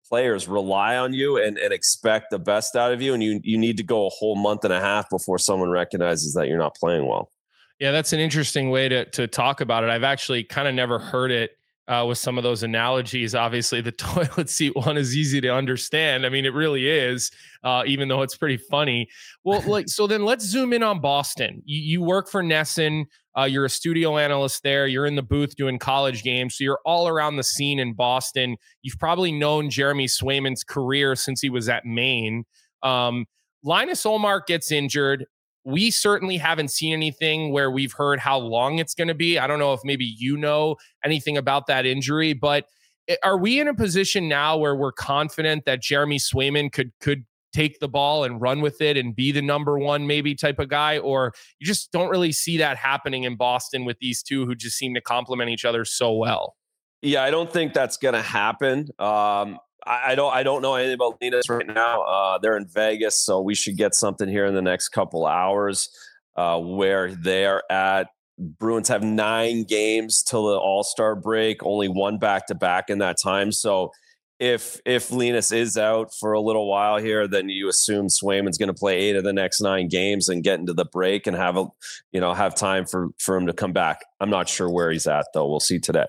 players 0.09 0.47
rely 0.47 0.97
on 0.97 1.13
you 1.13 1.37
and, 1.37 1.57
and 1.57 1.71
expect 1.71 2.31
the 2.31 2.39
best 2.39 2.75
out 2.75 2.91
of 2.91 3.01
you. 3.01 3.13
And 3.13 3.23
you, 3.23 3.39
you 3.43 3.57
need 3.57 3.77
to 3.77 3.83
go 3.83 4.07
a 4.07 4.09
whole 4.09 4.35
month 4.35 4.65
and 4.65 4.73
a 4.73 4.81
half 4.81 5.09
before 5.09 5.37
someone 5.37 5.69
recognizes 5.69 6.33
that 6.33 6.47
you're 6.47 6.57
not 6.57 6.75
playing 6.75 7.07
well. 7.07 7.31
Yeah, 7.79 7.91
that's 7.91 8.13
an 8.13 8.19
interesting 8.19 8.69
way 8.69 8.89
to, 8.89 9.05
to 9.11 9.27
talk 9.27 9.61
about 9.61 9.83
it. 9.83 9.89
I've 9.89 10.03
actually 10.03 10.43
kind 10.43 10.67
of 10.67 10.75
never 10.75 10.99
heard 10.99 11.31
it 11.31 11.51
uh, 11.89 12.05
with 12.07 12.17
some 12.17 12.37
of 12.37 12.43
those 12.43 12.61
analogies. 12.61 13.33
Obviously, 13.33 13.81
the 13.81 13.91
toilet 13.93 14.49
seat 14.49 14.75
one 14.75 14.97
is 14.97 15.17
easy 15.17 15.41
to 15.41 15.49
understand. 15.49 16.25
I 16.25 16.29
mean, 16.29 16.45
it 16.45 16.53
really 16.53 16.87
is, 16.87 17.31
uh, 17.63 17.83
even 17.87 18.07
though 18.07 18.21
it's 18.21 18.37
pretty 18.37 18.57
funny. 18.57 19.07
Well, 19.43 19.61
like, 19.65 19.89
so 19.89 20.05
then 20.07 20.23
let's 20.23 20.45
zoom 20.45 20.71
in 20.71 20.83
on 20.83 21.01
Boston. 21.01 21.63
You, 21.65 21.81
you 21.81 22.01
work 22.01 22.29
for 22.29 22.43
NESN. 22.43 23.05
Uh, 23.37 23.45
you're 23.45 23.65
a 23.65 23.69
studio 23.69 24.17
analyst 24.17 24.61
there. 24.63 24.85
You're 24.85 25.05
in 25.05 25.15
the 25.15 25.23
booth 25.23 25.55
doing 25.55 25.79
college 25.79 26.21
games. 26.21 26.57
So 26.57 26.63
you're 26.63 26.79
all 26.85 27.07
around 27.07 27.37
the 27.37 27.43
scene 27.43 27.79
in 27.79 27.93
Boston. 27.93 28.57
You've 28.81 28.99
probably 28.99 29.31
known 29.31 29.69
Jeremy 29.69 30.05
Swayman's 30.05 30.63
career 30.63 31.15
since 31.15 31.41
he 31.41 31.49
was 31.49 31.69
at 31.69 31.85
Maine. 31.85 32.43
Um, 32.83 33.25
Linus 33.63 34.03
Ullmark 34.03 34.45
gets 34.45 34.71
injured. 34.71 35.25
We 35.69 35.91
certainly 35.91 36.37
haven't 36.37 36.69
seen 36.69 36.93
anything 36.93 37.51
where 37.51 37.69
we've 37.69 37.93
heard 37.93 38.19
how 38.19 38.39
long 38.39 38.79
it's 38.79 38.95
going 38.95 39.07
to 39.07 39.13
be. 39.13 39.37
I 39.37 39.47
don't 39.47 39.59
know 39.59 39.73
if 39.73 39.81
maybe 39.83 40.05
you 40.05 40.35
know 40.35 40.77
anything 41.03 41.37
about 41.37 41.67
that 41.67 41.85
injury, 41.85 42.33
but 42.33 42.65
eh, 43.07 43.15
are 43.23 43.37
we 43.37 43.59
in 43.59 43.67
a 43.67 43.73
position 43.73 44.27
now 44.27 44.57
where 44.57 44.75
we're 44.75 44.91
confident 44.91 45.65
that 45.65 45.81
Jeremy 45.81 46.17
Swayman 46.17 46.71
could 46.71 46.91
could 46.99 47.25
take 47.53 47.79
the 47.79 47.87
ball 47.87 48.23
and 48.23 48.41
run 48.41 48.61
with 48.61 48.79
it 48.81 48.95
and 48.95 49.15
be 49.15 49.31
the 49.31 49.41
number 49.41 49.79
one 49.79 50.07
maybe 50.07 50.35
type 50.35 50.59
of 50.59 50.69
guy? 50.69 50.97
Or 50.97 51.33
you 51.59 51.67
just 51.67 51.91
don't 51.91 52.09
really 52.09 52.31
see 52.31 52.57
that 52.57 52.77
happening 52.77 53.23
in 53.23 53.35
boston 53.35 53.85
with 53.85 53.97
these 53.99 54.23
two 54.23 54.45
who 54.45 54.55
just 54.55 54.77
seem 54.77 54.93
to 54.95 55.01
complement 55.01 55.49
each 55.49 55.65
other 55.65 55.85
so 55.85 56.13
well? 56.13 56.55
Yeah 57.01 57.23
i 57.23 57.31
don't 57.31 57.51
think 57.51 57.73
that's 57.73 57.97
going 57.97 58.15
to 58.15 58.21
happen. 58.21 58.89
Um, 58.99 59.59
I, 59.85 60.11
I, 60.11 60.15
don't 60.15 60.33
i 60.33 60.43
don't 60.43 60.61
know 60.61 60.75
anything 60.75 60.95
about 60.95 61.17
Linus 61.21 61.49
right 61.49 61.67
now 61.67 62.01
uh, 62.03 62.37
they're 62.37 62.57
in 62.57 62.67
vegas 62.67 63.23
so 63.23 63.41
we 63.41 63.55
should 63.55 63.77
get 63.77 63.95
something 63.95 64.27
here 64.27 64.45
in 64.45 64.53
the 64.53 64.61
next 64.61 64.89
couple 64.89 65.25
hours 65.25 65.89
uh, 66.35 66.59
where 66.59 67.13
they're 67.15 67.63
at 67.71 68.07
bruins 68.37 68.87
have 68.87 69.03
nine 69.03 69.63
games 69.63 70.23
till 70.23 70.47
the 70.47 70.57
all-star 70.57 71.15
break 71.15 71.63
only 71.63 71.87
one 71.87 72.17
back-to-back 72.17 72.89
in 72.89 72.99
that 72.99 73.17
time 73.21 73.51
so 73.51 73.91
if 74.39 74.79
if 74.85 75.11
Linus 75.11 75.51
is 75.51 75.77
out 75.77 76.13
for 76.13 76.31
a 76.31 76.39
little 76.39 76.67
while 76.69 76.97
here, 76.97 77.27
then 77.27 77.49
you 77.49 77.67
assume 77.67 78.07
Swayman's 78.07 78.57
going 78.57 78.67
to 78.67 78.73
play 78.73 78.97
eight 78.97 79.17
of 79.17 79.23
the 79.23 79.33
next 79.33 79.59
nine 79.59 79.89
games 79.89 80.29
and 80.29 80.43
get 80.43 80.59
into 80.59 80.73
the 80.73 80.85
break 80.85 81.27
and 81.27 81.35
have 81.35 81.57
a 81.57 81.65
you 82.13 82.21
know 82.21 82.33
have 82.33 82.55
time 82.55 82.85
for 82.85 83.09
for 83.19 83.35
him 83.35 83.47
to 83.47 83.53
come 83.53 83.73
back. 83.73 84.05
I'm 84.19 84.29
not 84.29 84.47
sure 84.47 84.69
where 84.69 84.91
he's 84.91 85.07
at 85.07 85.25
though. 85.33 85.47
We'll 85.49 85.59
see 85.59 85.79
today. 85.79 86.05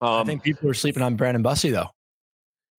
Um, 0.00 0.10
I 0.10 0.24
think 0.24 0.42
people 0.42 0.68
are 0.68 0.74
sleeping 0.74 1.02
on 1.02 1.16
Brandon 1.16 1.42
Bussi 1.42 1.72
though. 1.72 1.88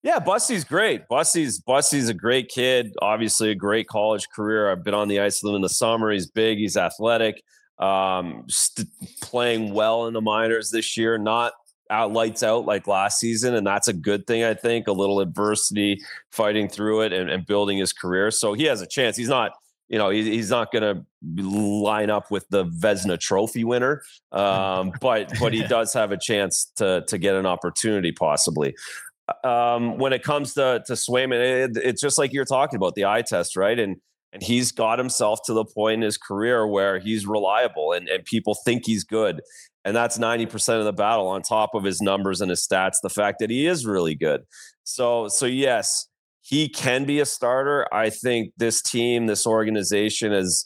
Yeah, 0.03 0.19
Bussi's 0.19 0.65
great. 0.65 1.07
Bussi's 1.09 1.61
Bussi's 1.61 2.09
a 2.09 2.13
great 2.13 2.49
kid. 2.49 2.93
Obviously, 3.01 3.51
a 3.51 3.55
great 3.55 3.87
college 3.87 4.27
career. 4.29 4.69
I've 4.69 4.83
been 4.83 4.93
on 4.93 5.07
the 5.07 5.21
ice 5.21 5.41
with 5.41 5.51
him 5.51 5.55
in 5.55 5.61
the 5.61 5.69
summer. 5.69 6.11
He's 6.11 6.27
big. 6.27 6.57
He's 6.57 6.75
athletic. 6.75 7.41
Um, 7.79 8.43
st- 8.49 8.89
playing 9.21 9.73
well 9.73 10.07
in 10.07 10.13
the 10.13 10.21
minors 10.21 10.71
this 10.71 10.97
year. 10.97 11.17
Not 11.17 11.53
out 11.89 12.11
lights 12.11 12.43
out 12.43 12.65
like 12.65 12.85
last 12.85 13.19
season, 13.19 13.55
and 13.55 13.65
that's 13.65 13.87
a 13.87 13.93
good 13.93 14.27
thing. 14.27 14.43
I 14.43 14.53
think 14.53 14.87
a 14.87 14.91
little 14.91 15.21
adversity, 15.21 16.01
fighting 16.31 16.67
through 16.67 17.03
it, 17.03 17.13
and, 17.13 17.29
and 17.29 17.45
building 17.45 17.77
his 17.77 17.93
career. 17.93 18.29
So 18.29 18.53
he 18.53 18.65
has 18.65 18.81
a 18.81 18.87
chance. 18.87 19.15
He's 19.15 19.29
not, 19.29 19.53
you 19.87 19.97
know, 19.97 20.09
he's 20.09 20.49
not 20.49 20.71
going 20.73 20.83
to 20.83 21.41
line 21.41 22.09
up 22.09 22.29
with 22.29 22.45
the 22.49 22.65
Vezina 22.65 23.17
Trophy 23.17 23.63
winner, 23.63 24.01
um, 24.33 24.91
but 24.99 25.31
but 25.39 25.53
he 25.53 25.63
does 25.67 25.93
have 25.93 26.11
a 26.11 26.17
chance 26.17 26.71
to 26.75 27.05
to 27.07 27.17
get 27.17 27.35
an 27.35 27.45
opportunity 27.45 28.11
possibly. 28.11 28.75
Um, 29.43 29.97
when 29.97 30.13
it 30.13 30.23
comes 30.23 30.53
to 30.55 30.83
to 30.85 30.93
Swayman, 30.93 31.69
it, 31.69 31.77
it's 31.77 32.01
just 32.01 32.17
like 32.17 32.33
you're 32.33 32.45
talking 32.45 32.77
about 32.77 32.95
the 32.95 33.05
eye 33.05 33.21
test, 33.21 33.55
right? 33.55 33.77
And 33.77 33.97
and 34.31 34.41
he's 34.41 34.71
got 34.71 34.97
himself 34.97 35.39
to 35.45 35.53
the 35.53 35.63
point 35.63 35.95
in 35.95 36.01
his 36.01 36.17
career 36.17 36.65
where 36.65 36.97
he's 36.97 37.27
reliable 37.27 37.93
and, 37.93 38.09
and 38.09 38.25
people 38.25 38.57
think 38.65 38.83
he's 38.83 39.03
good 39.03 39.41
and 39.85 39.95
that's 39.95 40.17
90% 40.17 40.79
of 40.79 40.85
the 40.85 40.93
battle 40.93 41.27
on 41.27 41.41
top 41.41 41.75
of 41.75 41.83
his 41.83 42.01
numbers 42.01 42.41
and 42.41 42.49
his 42.49 42.65
stats, 42.65 42.95
the 43.01 43.09
fact 43.09 43.39
that 43.39 43.49
he 43.49 43.67
is 43.67 43.85
really 43.85 44.15
good. 44.15 44.43
So, 44.83 45.27
so 45.27 45.45
yes, 45.45 46.07
he 46.41 46.69
can 46.69 47.05
be 47.05 47.19
a 47.19 47.25
starter. 47.25 47.87
I 47.93 48.09
think 48.09 48.53
this 48.57 48.81
team, 48.81 49.27
this 49.27 49.45
organization 49.45 50.31
has 50.31 50.63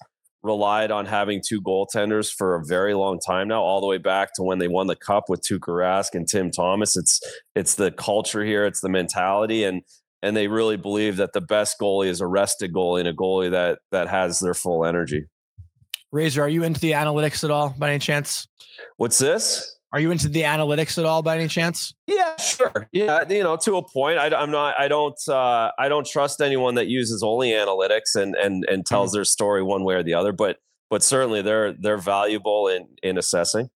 relied 0.47 0.89
on 0.89 1.05
having 1.05 1.41
two 1.45 1.61
goaltenders 1.61 2.33
for 2.33 2.55
a 2.55 2.65
very 2.65 2.95
long 2.95 3.19
time 3.19 3.47
now, 3.49 3.61
all 3.61 3.79
the 3.79 3.87
way 3.87 3.99
back 3.99 4.33
to 4.35 4.43
when 4.43 4.57
they 4.57 4.67
won 4.67 4.87
the 4.87 4.95
cup 4.95 5.25
with 5.29 5.41
Tuukka 5.41 5.69
Rask 5.69 6.15
and 6.15 6.27
Tim 6.27 6.49
Thomas. 6.49 6.97
It's 6.97 7.21
it's 7.55 7.75
the 7.75 7.91
culture 7.91 8.43
here, 8.43 8.65
it's 8.65 8.81
the 8.81 8.89
mentality, 8.89 9.63
and 9.63 9.83
and 10.23 10.35
they 10.35 10.47
really 10.47 10.77
believe 10.77 11.17
that 11.17 11.33
the 11.33 11.41
best 11.41 11.77
goalie 11.79 12.07
is 12.07 12.21
a 12.21 12.27
rested 12.27 12.73
goalie 12.73 13.01
and 13.01 13.09
a 13.09 13.13
goalie 13.13 13.51
that 13.51 13.79
that 13.91 14.07
has 14.07 14.39
their 14.39 14.55
full 14.55 14.85
energy. 14.85 15.25
Razor, 16.11 16.41
are 16.41 16.49
you 16.49 16.63
into 16.63 16.79
the 16.79 16.93
analytics 16.93 17.43
at 17.43 17.51
all 17.51 17.75
by 17.77 17.89
any 17.89 17.99
chance? 17.99 18.47
What's 18.95 19.19
this? 19.19 19.76
Are 19.97 19.99
you 19.99 20.11
into 20.11 20.29
the 20.29 20.43
analytics 20.43 20.99
at 20.99 21.05
all 21.05 21.23
by 21.23 21.39
any 21.39 21.47
chance? 21.47 21.91
Yeah, 22.05 22.35
sure. 22.37 22.87
Yeah, 22.91 23.27
you 23.27 23.41
know, 23.41 23.57
to 23.57 23.77
a 23.77 23.81
point. 23.81 24.19
I, 24.19 24.27
am 24.43 24.51
not. 24.51 24.79
I 24.79 24.87
don't. 24.87 25.17
Uh, 25.27 25.71
I 25.79 25.89
don't 25.89 26.05
trust 26.05 26.39
anyone 26.39 26.75
that 26.75 26.85
uses 26.85 27.23
only 27.23 27.49
analytics 27.49 28.15
and 28.15 28.35
and 28.35 28.63
and 28.69 28.85
tells 28.85 29.09
mm-hmm. 29.09 29.17
their 29.17 29.25
story 29.25 29.63
one 29.63 29.83
way 29.83 29.95
or 29.95 30.03
the 30.03 30.13
other. 30.13 30.33
But 30.33 30.57
but 30.91 31.01
certainly 31.01 31.41
they're 31.41 31.73
they're 31.73 31.97
valuable 31.97 32.67
in 32.67 32.87
in 33.01 33.17
assessing. 33.17 33.71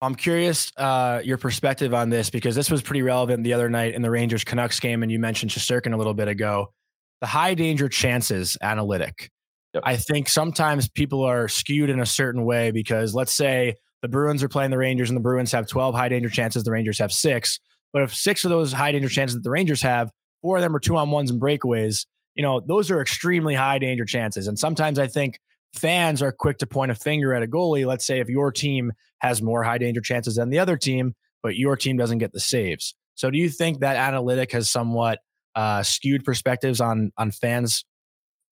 I'm 0.00 0.14
curious 0.14 0.70
uh, 0.76 1.22
your 1.24 1.38
perspective 1.38 1.92
on 1.92 2.08
this 2.08 2.30
because 2.30 2.54
this 2.54 2.70
was 2.70 2.80
pretty 2.80 3.02
relevant 3.02 3.42
the 3.42 3.54
other 3.54 3.68
night 3.68 3.94
in 3.94 4.02
the 4.02 4.12
Rangers 4.12 4.44
Canucks 4.44 4.78
game, 4.78 5.02
and 5.02 5.10
you 5.10 5.18
mentioned 5.18 5.50
Shesterkin 5.50 5.92
a 5.92 5.96
little 5.96 6.14
bit 6.14 6.28
ago. 6.28 6.72
The 7.20 7.26
high 7.26 7.54
danger 7.54 7.88
chances 7.88 8.56
analytic. 8.62 9.28
Yep. 9.72 9.82
I 9.84 9.96
think 9.96 10.28
sometimes 10.28 10.88
people 10.88 11.24
are 11.24 11.48
skewed 11.48 11.90
in 11.90 11.98
a 11.98 12.06
certain 12.06 12.44
way 12.44 12.70
because 12.70 13.12
let's 13.12 13.34
say 13.34 13.74
the 14.04 14.08
Bruins 14.08 14.42
are 14.42 14.50
playing 14.50 14.70
the 14.70 14.76
Rangers 14.76 15.08
and 15.08 15.16
the 15.16 15.22
Bruins 15.22 15.50
have 15.52 15.66
12 15.66 15.94
high 15.94 16.10
danger 16.10 16.28
chances, 16.28 16.62
the 16.62 16.70
Rangers 16.70 16.98
have 16.98 17.10
six. 17.10 17.58
But 17.90 18.02
if 18.02 18.14
six 18.14 18.44
of 18.44 18.50
those 18.50 18.70
high 18.70 18.92
danger 18.92 19.08
chances 19.08 19.34
that 19.34 19.44
the 19.44 19.50
Rangers 19.50 19.80
have, 19.80 20.10
four 20.42 20.58
of 20.58 20.62
them 20.62 20.76
are 20.76 20.78
two 20.78 20.98
on 20.98 21.10
ones 21.10 21.30
and 21.30 21.40
breakaways, 21.40 22.04
you 22.34 22.42
know, 22.42 22.60
those 22.60 22.90
are 22.90 23.00
extremely 23.00 23.54
high 23.54 23.78
danger 23.78 24.04
chances. 24.04 24.46
And 24.46 24.58
sometimes 24.58 24.98
I 24.98 25.06
think 25.06 25.40
fans 25.72 26.20
are 26.20 26.32
quick 26.32 26.58
to 26.58 26.66
point 26.66 26.90
a 26.90 26.94
finger 26.94 27.32
at 27.32 27.42
a 27.42 27.46
goalie. 27.46 27.86
Let's 27.86 28.04
say 28.04 28.20
if 28.20 28.28
your 28.28 28.52
team 28.52 28.92
has 29.20 29.40
more 29.40 29.62
high 29.62 29.78
danger 29.78 30.02
chances 30.02 30.34
than 30.34 30.50
the 30.50 30.58
other 30.58 30.76
team, 30.76 31.14
but 31.42 31.56
your 31.56 31.74
team 31.74 31.96
doesn't 31.96 32.18
get 32.18 32.34
the 32.34 32.40
saves. 32.40 32.94
So 33.14 33.30
do 33.30 33.38
you 33.38 33.48
think 33.48 33.80
that 33.80 33.96
analytic 33.96 34.52
has 34.52 34.68
somewhat 34.68 35.20
uh, 35.54 35.82
skewed 35.82 36.26
perspectives 36.26 36.82
on 36.82 37.10
on 37.16 37.30
fans' 37.30 37.86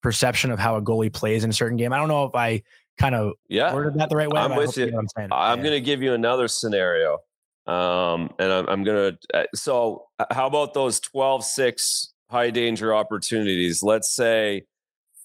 perception 0.02 0.50
of 0.50 0.58
how 0.58 0.76
a 0.76 0.82
goalie 0.82 1.12
plays 1.12 1.44
in 1.44 1.50
a 1.50 1.52
certain 1.52 1.76
game? 1.76 1.92
I 1.92 1.98
don't 1.98 2.08
know 2.08 2.24
if 2.24 2.34
I 2.34 2.62
kind 2.98 3.14
of 3.14 3.32
yeah 3.48 3.72
worded 3.74 3.94
that 3.94 4.10
the 4.10 4.16
right 4.16 4.30
way. 4.30 4.40
I'm 4.40 4.56
with 4.56 4.76
you. 4.76 4.86
I'm, 4.96 5.06
I'm 5.32 5.58
yeah. 5.58 5.62
going 5.64 5.74
to 5.74 5.80
give 5.80 6.02
you 6.02 6.14
another 6.14 6.48
scenario, 6.48 7.18
um, 7.66 8.32
and 8.38 8.52
I'm, 8.52 8.68
I'm 8.68 8.84
going 8.84 9.16
to. 9.16 9.38
Uh, 9.38 9.44
so 9.54 10.06
how 10.30 10.46
about 10.46 10.74
those 10.74 11.00
12-6 11.00 12.08
high 12.30 12.50
danger 12.50 12.94
opportunities? 12.94 13.82
Let's 13.82 14.14
say 14.14 14.64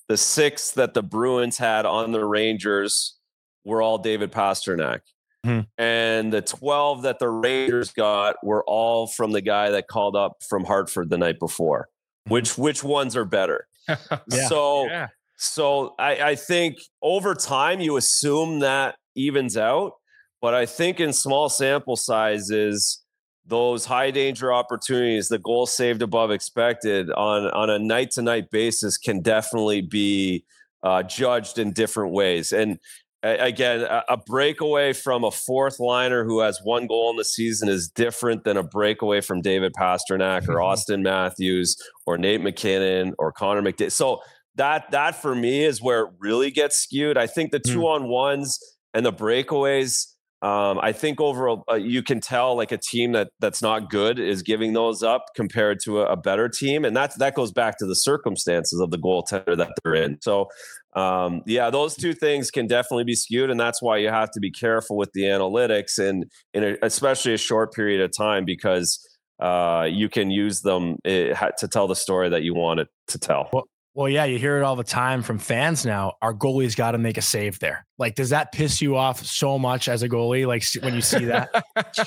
the 0.08 0.18
six 0.18 0.72
that 0.72 0.94
the 0.94 1.04
Bruins 1.04 1.58
had 1.58 1.86
on 1.86 2.12
the 2.12 2.24
Rangers 2.24 3.18
were 3.66 3.82
all 3.82 3.98
David 3.98 4.32
Pastrnak. 4.32 5.02
Mm-hmm. 5.46 5.62
And 5.78 6.34
the 6.34 6.42
12 6.42 7.04
that 7.04 7.20
the 7.20 7.30
Rangers 7.30 7.92
got 7.92 8.36
were 8.44 8.64
all 8.66 9.08
from 9.08 9.32
the 9.32 9.42
guy 9.42 9.70
that 9.72 9.88
called 9.88 10.16
up 10.16 10.38
from 10.48 10.66
Hartford 10.66 11.10
the 11.10 11.18
night 11.18 11.40
before. 11.40 11.90
Mm-hmm. 12.26 12.34
Which 12.34 12.58
which 12.58 12.84
ones 12.84 13.16
are 13.16 13.26
better? 13.26 13.68
yeah. 13.88 14.48
So 14.48 14.88
yeah. 14.88 15.08
So 15.38 15.96
I, 16.00 16.30
I 16.32 16.36
think 16.36 16.78
over 17.02 17.36
time 17.36 17.80
you 17.80 17.98
assume 17.98 18.60
that 18.60 18.96
evens 19.16 19.56
out. 19.56 19.94
But 20.42 20.54
I 20.54 20.66
think 20.66 21.00
in 21.00 21.14
small 21.14 21.50
sample 21.50 21.96
sizes, 21.96 23.04
those 23.46 23.86
high 23.86 24.12
danger 24.12 24.54
opportunities, 24.54 25.30
the 25.30 25.40
goal 25.40 25.66
saved 25.66 26.02
above 26.02 26.32
expected 26.32 27.10
on 27.12 27.46
on 27.52 27.70
a 27.70 27.80
night 27.80 28.12
to 28.12 28.22
night 28.22 28.52
basis 28.52 28.98
can 28.98 29.22
definitely 29.22 29.82
be 29.82 30.46
uh, 30.84 31.02
judged 31.04 31.58
in 31.58 31.72
different 31.72 32.14
ways. 32.14 32.52
And 32.52 32.78
again, 33.24 33.82
a, 33.82 34.04
a 34.10 34.18
breakaway 34.18 34.94
from 34.94 35.24
a 35.24 35.32
fourth 35.32 35.80
liner 35.80 36.24
who 36.24 36.42
has 36.42 36.60
one 36.64 36.88
goal 36.88 37.10
in 37.10 37.18
the 37.18 37.26
season 37.26 37.68
is 37.68 37.90
different 37.90 38.44
than 38.44 38.58
a 38.58 38.64
breakaway 38.64 39.22
from 39.22 39.42
David 39.42 39.74
Pastrnak 39.74 40.48
or 40.48 40.56
Auston 40.58 41.02
Matthews 41.02 41.76
or 42.06 42.18
Nate 42.18 42.42
MacKinnon 42.42 43.16
or 43.18 43.32
Connor 43.32 43.62
McDavid. 43.62 43.92
So 43.92 44.22
that 44.58 44.92
that 44.92 45.22
for 45.22 45.34
me 45.34 45.64
is 45.64 45.82
where 45.82 46.02
it 46.02 46.12
really 46.20 46.52
gets 46.52 46.78
skewed. 46.78 47.18
I 47.18 47.28
think 47.28 47.52
the 47.52 47.60
two 47.60 47.80
mm. 47.80 47.96
on 47.96 48.08
ones 48.08 48.60
and 48.94 49.06
the 49.06 49.14
breakaways 49.14 50.08
um, 50.44 50.80
I 50.80 50.92
think 50.92 51.20
overall 51.20 51.64
uh, 51.70 51.76
you 51.76 52.04
can 52.04 52.22
tell 52.22 52.56
like 52.56 52.72
a 52.72 52.78
team 52.78 53.14
that 53.14 53.30
that's 53.40 53.64
not 53.64 53.90
good 53.90 54.20
is 54.20 54.44
giving 54.44 54.74
those 54.74 55.02
up 55.02 55.26
compared 55.36 55.80
to 55.86 56.02
a, 56.02 56.12
a, 56.12 56.16
better 56.16 56.48
team, 56.48 56.86
and 56.86 56.96
that 56.96 57.18
that 57.18 57.34
goes 57.34 57.52
back 57.52 57.80
to 57.80 57.88
the 57.88 57.96
circumstances 57.96 58.80
of 58.80 58.92
the 58.92 59.00
goaltender 59.00 59.58
that 59.58 59.72
they're 59.84 59.96
in. 59.96 60.20
So, 60.22 60.48
um, 60.96 61.42
yeah, 61.48 61.72
those 61.72 61.96
two 61.96 62.14
things 62.14 62.52
can 62.52 62.68
definitely 62.68 63.06
be 63.06 63.16
skewed, 63.16 63.50
and 63.50 63.60
that's 63.60 63.82
why 63.82 63.98
you 63.98 64.10
have 64.10 64.30
to 64.32 64.40
be 64.40 64.52
careful 64.52 64.96
with 64.96 65.12
the 65.14 65.24
analytics 65.24 65.98
and 65.98 66.26
in 66.54 66.64
a, 66.64 66.78
especially 66.84 67.34
a 67.34 67.40
short 67.40 67.74
period 67.74 68.02
of 68.02 68.16
time 68.16 68.46
because 68.46 69.04
uh, 69.40 69.88
you 69.90 70.08
can 70.08 70.30
use 70.30 70.62
them 70.62 70.98
eh, 71.04 71.34
to 71.58 71.68
tell 71.68 71.88
the 71.88 71.96
story 71.96 72.30
that 72.30 72.44
you 72.44 72.54
want 72.54 72.80
it 72.80 72.90
to 73.08 73.18
tell. 73.18 73.50
Well, 73.52 73.68
well, 73.98 74.08
yeah, 74.08 74.26
you 74.26 74.38
hear 74.38 74.60
it 74.60 74.64
all 74.64 74.76
the 74.76 74.84
time 74.84 75.24
from 75.24 75.40
fans 75.40 75.84
now. 75.84 76.14
Our 76.22 76.32
goalie's 76.32 76.76
got 76.76 76.92
to 76.92 77.00
make 77.00 77.18
a 77.18 77.22
save 77.24 77.58
there. 77.58 77.84
Like, 77.98 78.14
does 78.14 78.30
that 78.30 78.52
piss 78.52 78.80
you 78.80 78.96
off 78.96 79.26
so 79.26 79.58
much 79.58 79.90
as 79.90 80.04
a 80.04 80.08
goalie? 80.08 80.46
Like 80.46 80.64
when 80.84 80.94
you 80.94 81.02
see 81.02 81.26
that? 81.26 81.50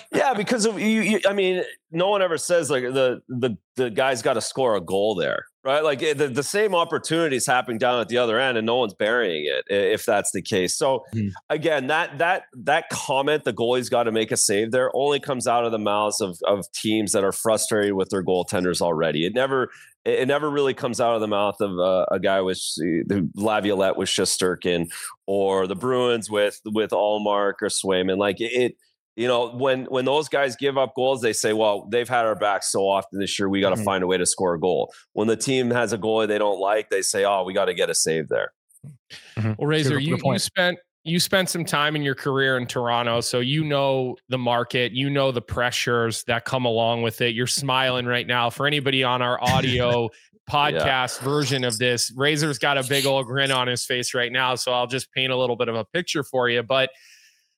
yeah, 0.12 0.32
because 0.32 0.66
of 0.66 0.78
you, 0.80 1.00
you, 1.00 1.20
I 1.28 1.32
mean, 1.32 1.64
no 1.90 2.08
one 2.08 2.22
ever 2.22 2.38
says 2.38 2.70
like 2.70 2.84
the 2.84 3.22
the 3.28 3.56
the 3.74 3.90
guy's 3.90 4.22
got 4.22 4.34
to 4.34 4.40
score 4.40 4.76
a 4.76 4.80
goal 4.80 5.16
there, 5.16 5.46
right? 5.64 5.82
Like 5.82 5.98
the, 5.98 6.28
the 6.28 6.44
same 6.44 6.76
opportunities 6.76 7.46
happening 7.46 7.78
down 7.78 8.00
at 8.00 8.08
the 8.08 8.18
other 8.18 8.38
end, 8.38 8.56
and 8.56 8.66
no 8.66 8.76
one's 8.76 8.94
burying 8.94 9.46
it 9.46 9.64
if 9.68 10.06
that's 10.06 10.30
the 10.30 10.42
case. 10.42 10.76
So 10.76 11.04
mm-hmm. 11.12 11.30
again, 11.48 11.88
that 11.88 12.18
that 12.18 12.44
that 12.52 12.88
comment, 12.90 13.42
the 13.42 13.52
goalie's 13.52 13.88
got 13.88 14.04
to 14.04 14.12
make 14.12 14.30
a 14.30 14.36
save 14.36 14.70
there, 14.70 14.90
only 14.94 15.18
comes 15.18 15.48
out 15.48 15.64
of 15.64 15.72
the 15.72 15.78
mouths 15.78 16.20
of 16.20 16.38
of 16.46 16.70
teams 16.70 17.10
that 17.12 17.24
are 17.24 17.32
frustrated 17.32 17.94
with 17.94 18.10
their 18.10 18.22
goaltenders 18.22 18.80
already. 18.80 19.26
It 19.26 19.34
never 19.34 19.70
it 20.04 20.26
never 20.26 20.50
really 20.50 20.74
comes 20.74 21.00
out 21.00 21.14
of 21.14 21.20
the 21.20 21.28
mouth 21.28 21.60
of 21.60 21.78
uh, 21.78 22.06
a 22.10 22.18
guy 22.18 22.40
with 22.40 22.58
the 22.76 23.28
Laviolette 23.34 23.96
with 23.96 24.08
Shesterkin 24.08 24.90
or 25.26 25.66
the 25.66 25.74
Bruins 25.74 26.30
with 26.30 26.60
with 26.64 26.90
Ullmark 26.90 27.54
or 27.60 27.68
Swayman. 27.68 28.16
Like 28.16 28.36
it, 28.40 28.76
you 29.16 29.28
know, 29.28 29.50
when 29.50 29.84
when 29.86 30.06
those 30.06 30.28
guys 30.28 30.56
give 30.56 30.78
up 30.78 30.94
goals, 30.94 31.20
they 31.20 31.34
say, 31.34 31.52
"Well, 31.52 31.86
they've 31.90 32.08
had 32.08 32.24
our 32.24 32.34
backs 32.34 32.72
so 32.72 32.88
often 32.88 33.18
this 33.18 33.38
year, 33.38 33.48
we 33.48 33.60
got 33.60 33.70
to 33.70 33.76
mm-hmm. 33.76 33.84
find 33.84 34.04
a 34.04 34.06
way 34.06 34.16
to 34.16 34.26
score 34.26 34.54
a 34.54 34.60
goal." 34.60 34.92
When 35.12 35.28
the 35.28 35.36
team 35.36 35.70
has 35.70 35.92
a 35.92 35.98
goalie 35.98 36.28
they 36.28 36.38
don't 36.38 36.60
like, 36.60 36.88
they 36.88 37.02
say, 37.02 37.24
"Oh, 37.24 37.44
we 37.44 37.52
got 37.52 37.66
to 37.66 37.74
get 37.74 37.90
a 37.90 37.94
save 37.94 38.28
there." 38.28 38.52
Mm-hmm. 39.36 39.52
Well, 39.58 39.66
Razor, 39.66 39.98
you, 39.98 40.18
you 40.22 40.38
spent 40.38 40.78
you 41.04 41.18
spent 41.18 41.48
some 41.48 41.64
time 41.64 41.96
in 41.96 42.02
your 42.02 42.14
career 42.14 42.58
in 42.58 42.66
Toronto, 42.66 43.20
so 43.20 43.40
you 43.40 43.64
know 43.64 44.16
the 44.28 44.38
market, 44.38 44.92
you 44.92 45.08
know 45.08 45.32
the 45.32 45.40
pressures 45.40 46.24
that 46.24 46.44
come 46.44 46.66
along 46.66 47.02
with 47.02 47.20
it. 47.20 47.34
You're 47.34 47.46
smiling 47.46 48.06
right 48.06 48.26
now. 48.26 48.50
For 48.50 48.66
anybody 48.66 49.02
on 49.02 49.22
our 49.22 49.42
audio 49.42 50.10
podcast 50.50 51.18
yeah. 51.18 51.24
version 51.24 51.64
of 51.64 51.78
this, 51.78 52.12
Razor's 52.14 52.58
got 52.58 52.76
a 52.76 52.84
big 52.84 53.06
old 53.06 53.26
grin 53.26 53.50
on 53.50 53.66
his 53.66 53.84
face 53.84 54.14
right 54.14 54.30
now, 54.30 54.54
so 54.56 54.72
I'll 54.72 54.86
just 54.86 55.10
paint 55.12 55.32
a 55.32 55.36
little 55.36 55.56
bit 55.56 55.68
of 55.68 55.74
a 55.74 55.84
picture 55.84 56.22
for 56.22 56.48
you. 56.48 56.62
But 56.62 56.90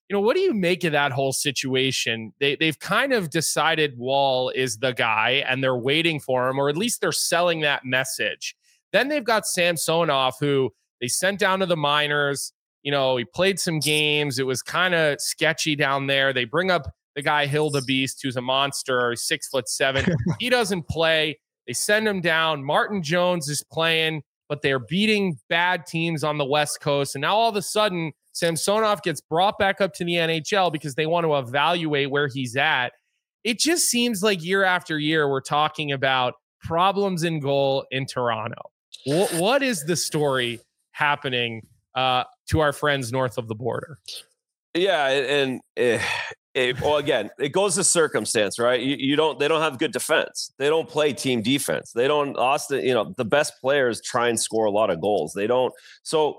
you 0.09 0.15
know, 0.15 0.21
what 0.21 0.37
do 0.37 0.43
you 0.43 0.53
make 0.53 0.85
of 0.85 0.93
that 0.93 1.11
whole 1.11 1.33
situation? 1.33 2.33
They 2.39 2.55
they've 2.55 2.79
kind 2.79 3.13
of 3.13 3.31
decided 3.31 3.95
Woll 3.97 4.51
is 4.51 4.79
the 4.79 4.93
guy, 4.93 5.43
and 5.49 5.65
they're 5.65 5.77
waiting 5.77 6.21
for 6.21 6.49
him, 6.49 6.61
or 6.61 6.69
at 6.69 6.77
least 6.77 7.01
they're 7.01 7.13
selling 7.13 7.61
that 7.63 7.85
message. 7.85 8.55
Then 8.93 9.09
they've 9.09 9.25
got 9.25 9.47
Samsonov, 9.47 10.35
who 10.39 10.71
they 11.01 11.09
sent 11.09 11.41
down 11.41 11.61
to 11.61 11.67
the 11.67 11.77
minors 11.77 12.53
you 12.83 12.91
know, 12.91 13.17
he 13.17 13.25
played 13.25 13.59
some 13.61 13.79
games. 13.79 14.39
It 14.39 14.47
was 14.47 14.63
kind 14.63 14.95
of 14.95 15.21
sketchy 15.21 15.77
down 15.77 16.07
there. 16.07 16.33
They 16.33 16.45
bring 16.45 16.71
up 16.71 16.91
the 17.15 17.23
guy 17.23 17.47
Hilda 17.47 17.83
Beast, 17.83 18.21
who's 18.23 18.37
a 18.37 18.41
monster, 18.41 19.15
six 19.17 19.49
foot 19.49 19.69
seven. 19.69 20.05
he 20.39 20.51
doesn't 20.51 20.89
play. 20.89 21.39
They 21.67 21.73
send 21.73 22.09
him 22.09 22.21
down. 22.21 22.65
Martin 22.65 23.03
Jones 23.03 23.49
is 23.49 23.65
playing, 23.71 24.23
but 24.49 24.63
they're 24.63 24.81
beating 24.81 25.39
bad 25.49 25.87
teams 25.87 26.25
on 26.25 26.39
the 26.39 26.45
West 26.45 26.81
Coast. 26.81 27.15
And 27.15 27.23
now 27.23 27.37
all 27.37 27.51
of 27.51 27.57
a 27.57 27.63
sudden, 27.63 28.13
Samsonov 28.33 29.03
gets 29.03 29.21
brought 29.21 29.59
back 29.59 29.81
up 29.81 29.93
to 29.95 30.05
the 30.05 30.15
NHL 30.15 30.73
because 30.73 30.95
they 30.95 31.07
want 31.07 31.25
to 31.25 31.37
evaluate 31.37 32.11
where 32.11 32.29
he's 32.29 32.57
at. 32.57 32.93
It 33.45 33.59
just 33.59 33.89
seems 33.89 34.23
like 34.23 34.43
year 34.43 34.65
after 34.65 34.99
year, 34.99 35.29
we're 35.29 35.41
talking 35.41 35.93
about 35.93 36.35
problems 36.63 37.25
in 37.25 37.41
goal 37.41 37.85
in 37.91 38.07
Toronto. 38.07 38.71
what, 39.05 39.33
what 39.35 39.63
is 39.63 39.85
the 39.85 39.97
story 39.97 40.61
happening 40.93 41.67
uh, 41.95 42.25
to 42.49 42.61
our 42.61 42.73
friends 42.73 43.13
north 43.13 43.39
of 43.39 43.49
the 43.49 43.55
border. 43.55 43.99
Yeah, 44.75 45.09
and 45.09 45.61
it, 45.77 46.01
it, 46.55 46.81
well, 46.81 46.97
again, 46.97 47.31
it 47.39 47.51
goes 47.51 47.75
to 47.75 47.85
circumstance, 47.85 48.59
right? 48.59 48.81
You, 48.81 48.97
you, 48.99 49.17
don't. 49.17 49.39
They 49.39 49.49
don't 49.49 49.61
have 49.61 49.79
good 49.79 49.93
defense. 49.93 50.53
They 50.59 50.69
don't 50.69 50.89
play 50.89 51.13
team 51.13 51.43
defense. 51.43 51.93
They 51.93 52.09
don't. 52.09 52.37
Auston, 52.37 52.83
you 52.83 52.95
know, 52.95 53.15
the 53.17 53.25
best 53.25 53.55
players 53.61 54.01
try 54.01 54.29
and 54.29 54.41
score 54.41 54.65
a 54.65 54.71
lot 54.71 54.91
of 54.91 55.01
goals. 55.01 55.33
They 55.35 55.47
don't. 55.47 55.73
So. 56.03 56.39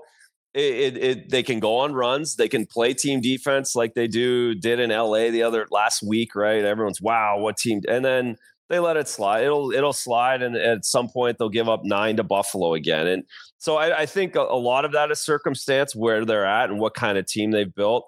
It, 0.56 0.96
it, 0.98 1.30
they 1.30 1.42
can 1.42 1.58
go 1.58 1.78
on 1.78 1.94
runs. 1.94 2.36
They 2.36 2.48
can 2.48 2.64
play 2.64 2.94
team 2.94 3.20
defense 3.20 3.74
like 3.74 3.94
they 3.94 4.06
do 4.06 4.54
did 4.54 4.78
in 4.78 4.90
LA 4.90 5.30
the 5.30 5.42
other 5.42 5.66
last 5.72 6.00
week, 6.00 6.36
right? 6.36 6.64
Everyone's 6.64 7.00
wow, 7.00 7.40
what 7.40 7.56
team? 7.56 7.80
And 7.88 8.04
then 8.04 8.36
they 8.74 8.80
let 8.80 8.96
it 8.96 9.06
slide. 9.06 9.44
It'll 9.44 9.70
it'll 9.70 9.92
slide, 9.92 10.42
and 10.42 10.56
at 10.56 10.84
some 10.84 11.08
point 11.08 11.38
they'll 11.38 11.48
give 11.48 11.68
up 11.68 11.84
nine 11.84 12.16
to 12.16 12.24
Buffalo 12.24 12.74
again. 12.74 13.06
And 13.06 13.22
so 13.58 13.76
I, 13.76 14.00
I 14.00 14.06
think 14.06 14.34
a, 14.34 14.40
a, 14.40 14.58
lot 14.58 14.84
of 14.84 14.92
that 14.92 15.12
is 15.12 15.20
circumstance 15.20 15.94
where 15.94 16.24
they're 16.24 16.44
at 16.44 16.70
and 16.70 16.80
what 16.80 16.94
kind 16.94 17.16
of 17.16 17.26
team 17.26 17.52
they've 17.52 17.72
built. 17.72 18.04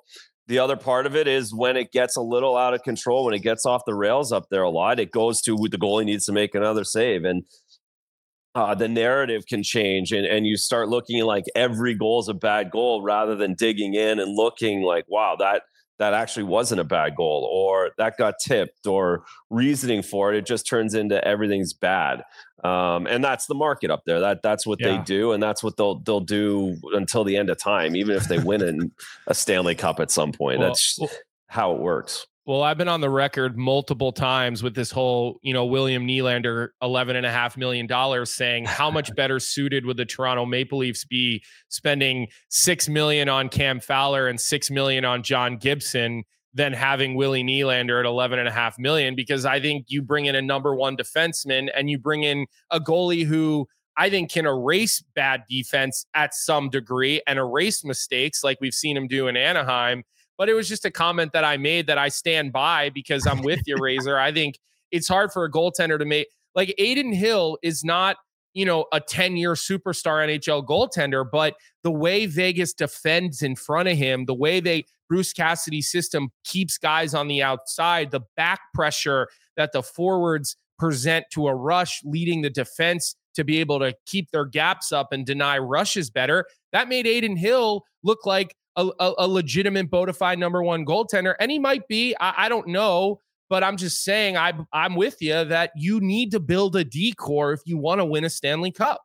The 0.49 0.59
other 0.59 0.77
part 0.77 1.07
of 1.07 1.15
it 1.15 1.29
is 1.29 1.55
when 1.55 1.77
it 1.77 1.93
gets 1.93 2.17
a 2.17 2.21
little 2.21 2.57
out 2.57 2.75
of 2.75 2.83
control, 2.83 3.25
when 3.25 3.35
it 3.35 3.43
gets 3.43 3.65
off 3.65 3.83
the 3.87 3.95
rails 3.95 4.33
up 4.33 4.47
there 4.51 4.63
a 4.63 4.71
lot, 4.71 4.99
it 4.99 5.13
goes 5.13 5.41
to 5.43 5.57
the 5.57 5.79
goalie 5.79 6.05
needs 6.05 6.27
to 6.27 6.33
make 6.33 6.55
another 6.55 6.85
save. 6.85 7.25
And 7.25 7.45
uh, 8.55 8.75
the 8.75 8.89
narrative 8.89 9.45
can 9.47 9.63
change 9.63 10.13
and, 10.13 10.27
and 10.27 10.47
you 10.47 10.57
start 10.57 10.89
looking 10.89 11.23
like 11.25 11.45
every 11.55 11.95
goal 11.95 12.21
is 12.21 12.29
a 12.29 12.35
bad 12.35 12.71
goal 12.71 13.03
rather 13.03 13.37
than 13.37 13.55
digging 13.55 13.95
in 13.95 14.19
and 14.19 14.35
looking 14.35 14.83
like, 14.83 15.05
wow, 15.09 15.37
that 15.39 15.63
that 15.99 16.15
actually 16.15 16.45
wasn't 16.45 16.81
a 16.81 16.85
bad 16.85 17.17
goal 17.17 17.49
or 17.51 17.91
that 17.99 18.17
got 18.19 18.35
tipped 18.39 18.87
or 18.87 19.25
reasoning 19.51 20.03
for 20.03 20.33
it. 20.33 20.39
It 20.39 20.47
just 20.47 20.67
turns 20.67 20.95
into 20.95 21.23
everything's 21.27 21.73
bad. 21.73 22.23
Um, 22.65 23.07
and 23.07 23.23
that's 23.23 23.47
the 23.47 23.55
market 23.55 23.91
up 23.91 24.03
there. 24.07 24.21
That 24.21 24.43
that's 24.43 24.67
what 24.67 24.81
yeah. 24.81 24.97
they 24.97 25.03
do, 25.05 25.33
and 25.33 25.43
that's 25.43 25.63
what 25.63 25.77
they'll 25.77 26.01
they'll 26.01 26.21
do 26.21 26.77
until 26.93 27.23
the 27.23 27.37
end 27.37 27.51
of 27.51 27.59
time, 27.59 27.95
even 27.95 28.17
if 28.17 28.25
they 28.25 28.39
win 28.39 28.63
in 28.63 28.93
a 29.27 29.35
Stanley 29.35 29.75
Cup 29.75 30.01
at 30.01 30.11
some 30.11 30.33
point. 30.33 30.59
Well, 30.59 30.69
that's 30.69 30.99
well, 30.99 31.11
how 31.49 31.73
it 31.75 31.81
works. 31.81 32.27
Well, 32.47 32.63
I've 32.63 32.79
been 32.79 32.87
on 32.87 33.01
the 33.01 33.11
record 33.11 33.59
multiple 33.59 34.13
times 34.13 34.63
with 34.63 34.77
this 34.77 34.93
whole, 34.93 35.41
you 35.43 35.53
know, 35.53 35.65
William 35.65 36.07
Nylander, 36.07 36.69
eleven 36.81 37.17
and 37.17 37.27
a 37.27 37.31
half 37.33 37.57
million 37.57 37.89
dollars, 37.89 38.33
saying 38.33 38.67
how 38.67 38.89
much 38.89 39.13
better 39.17 39.41
suited 39.41 39.85
would 39.85 39.97
the 39.97 40.05
Toronto 40.05 40.47
Maple 40.47 40.79
Leafs 40.79 41.05
be 41.05 41.43
spending 41.71 42.29
six 42.49 42.89
million 42.89 43.29
on 43.29 43.49
Cam 43.49 43.81
Fowler 43.81 44.29
and 44.29 44.41
six 44.41 44.71
million 44.71 45.05
on 45.05 45.25
John 45.25 45.57
Gibson 45.57 46.23
than 46.55 46.73
having 46.73 47.17
Willie 47.17 47.43
Nylander 47.43 47.99
at 47.99 48.07
eleven 48.07 48.39
and 48.39 48.47
a 48.47 48.53
half 48.53 48.79
million? 48.79 49.17
Because 49.17 49.45
I 49.45 49.59
think 49.59 49.87
you 49.89 50.01
bring 50.01 50.27
in 50.27 50.37
a 50.37 50.43
number 50.43 50.73
one 50.73 50.97
defenseman 50.97 51.69
and 51.75 51.91
you 51.91 51.99
bring 51.99 52.23
in 52.23 52.47
a 52.71 52.79
goalie 52.79 53.27
who 53.27 53.67
I 53.97 54.09
think 54.09 54.31
can 54.31 54.47
erase 54.47 55.03
bad 55.17 55.43
defense 55.51 56.07
at 56.15 56.33
some 56.33 56.71
degree 56.71 57.23
and 57.27 57.41
erase 57.41 57.85
mistakes 57.85 58.45
like 58.45 58.59
we've 58.61 58.73
seen 58.73 58.97
him 58.97 59.09
do 59.09 59.27
in 59.27 59.37
Anaheim 59.37 60.05
but 60.39 60.49
it 60.49 60.55
was 60.55 60.69
just 60.69 60.85
a 60.85 60.91
comment 60.91 61.33
that 61.33 61.45
I 61.45 61.57
made 61.57 61.87
that 61.87 61.99
I 61.99 62.09
stand 62.09 62.53
by 62.53 62.91
because 62.91 63.27
I'm 63.27 63.43
with 63.43 63.61
you, 63.67 63.77
Razor. 63.81 64.19
I 64.19 64.33
think 64.33 64.59
it's 64.91 65.09
hard 65.09 65.33
for 65.33 65.45
a 65.45 65.51
goaltender 65.51 65.99
to 65.99 66.05
make 66.05 66.29
like 66.55 66.75
Adin 66.79 67.13
Hill 67.13 67.59
is 67.63 67.85
not, 67.85 68.17
you 68.55 68.65
know, 68.65 68.87
a 68.93 69.01
10 69.01 69.37
year 69.37 69.53
superstar 69.53 70.27
NHL 70.27 70.67
goaltender, 70.67 71.25
but 71.31 71.55
the 71.83 71.91
way 71.91 72.27
Vegas 72.27 72.73
defends 72.73 73.43
in 73.43 73.55
front 73.55 73.89
of 73.89 73.97
him, 73.97 74.25
the 74.25 74.35
way 74.35 74.61
they 74.61 74.85
Bruce 75.09 75.33
Cassidy's 75.33 75.91
system 75.91 76.31
keeps 76.45 76.79
guys 76.79 77.15
on 77.15 77.29
the 77.29 77.43
outside, 77.43 78.11
the 78.11 78.23
back 78.37 78.61
pressure 78.75 79.29
that 79.57 79.73
the 79.73 79.83
forwards 79.83 80.57
present 80.79 81.27
to 81.33 81.47
a 81.47 81.55
rush, 81.55 82.01
leading 82.05 82.43
the 82.43 82.51
defense 82.51 83.15
to 83.35 83.45
be 83.45 83.59
able 83.61 83.79
to 83.79 83.95
keep 84.07 84.31
their 84.31 84.45
gaps 84.45 84.93
up 84.93 85.13
and 85.13 85.25
deny 85.25 85.59
rushes 85.59 86.11
better. 86.11 86.47
That 86.73 86.89
made 86.89 87.07
Adin 87.07 87.37
Hill 87.37 87.85
look 88.03 88.27
like 88.27 88.55
a, 88.77 88.89
a, 89.01 89.15
a 89.19 89.29
legitimate 89.29 89.91
bona 89.91 90.13
fide 90.13 90.39
number 90.39 90.63
one 90.63 90.85
goaltender, 90.85 91.35
and 91.41 91.51
he 91.51 91.59
might 91.59 91.89
be. 91.89 92.15
I, 92.21 92.47
I 92.47 92.49
don't 92.49 92.69
know, 92.69 93.21
but 93.49 93.65
I'm 93.65 93.77
just 93.77 94.05
saying 94.05 94.37
I, 94.37 94.53
I'm 94.73 94.97
with 94.97 95.17
you 95.21 95.45
that 95.45 95.73
you 95.77 96.01
need 96.01 96.33
to 96.33 96.41
build 96.41 96.77
a 96.77 96.85
decor 96.85 97.53
if 97.53 97.61
you 97.65 97.79
want 97.79 98.01
to 98.01 98.05
win 98.05 98.25
a 98.25 98.31
Stanley 98.31 98.73
Cup. 98.73 99.03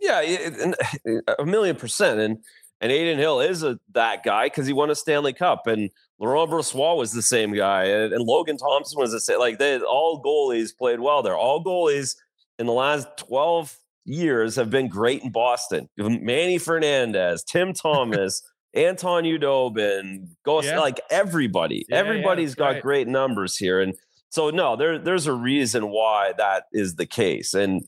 Yeah, 0.00 0.20
a 1.38 1.44
million 1.44 1.76
percent. 1.76 2.20
And 2.20 2.38
and 2.80 2.92
Adin 2.92 3.18
Hill 3.18 3.40
is 3.40 3.62
a 3.62 3.78
that 3.92 4.22
guy 4.22 4.46
because 4.46 4.66
he 4.66 4.72
won 4.72 4.90
a 4.90 4.94
Stanley 4.94 5.32
Cup, 5.32 5.66
and 5.66 5.90
Laurent 6.18 6.50
Brossoit 6.50 6.96
was 6.96 7.12
the 7.12 7.22
same 7.22 7.52
guy, 7.52 7.84
and, 7.84 8.12
and 8.12 8.24
Logan 8.24 8.56
Thompson 8.56 9.00
was 9.00 9.12
the 9.12 9.20
same. 9.20 9.38
Like 9.38 9.58
they 9.58 9.78
all 9.80 10.22
goalies 10.22 10.76
played 10.76 11.00
well 11.00 11.22
there. 11.22 11.36
All 11.36 11.64
goalies 11.64 12.16
in 12.58 12.66
the 12.66 12.72
last 12.72 13.08
twelve 13.16 13.76
years 14.04 14.56
have 14.56 14.70
been 14.70 14.88
great 14.88 15.22
in 15.22 15.30
Boston. 15.30 15.88
Manny 15.98 16.58
Fernandez, 16.58 17.44
Tim 17.44 17.72
Thomas. 17.82 18.42
Anton 18.78 19.24
Khudobin, 19.24 20.28
Ghost, 20.44 20.68
yeah. 20.68 20.78
like 20.78 21.00
everybody. 21.10 21.84
Yeah, 21.88 21.96
Everybody's 21.96 22.52
yeah, 22.52 22.58
got 22.58 22.72
right. 22.74 22.82
great 22.82 23.08
numbers 23.08 23.56
here. 23.56 23.80
And 23.80 23.94
so 24.30 24.50
no, 24.50 24.76
there, 24.76 24.98
there's 24.98 25.26
a 25.26 25.32
reason 25.32 25.88
why 25.88 26.32
that 26.38 26.64
is 26.72 26.94
the 26.94 27.06
case. 27.06 27.54
And 27.54 27.86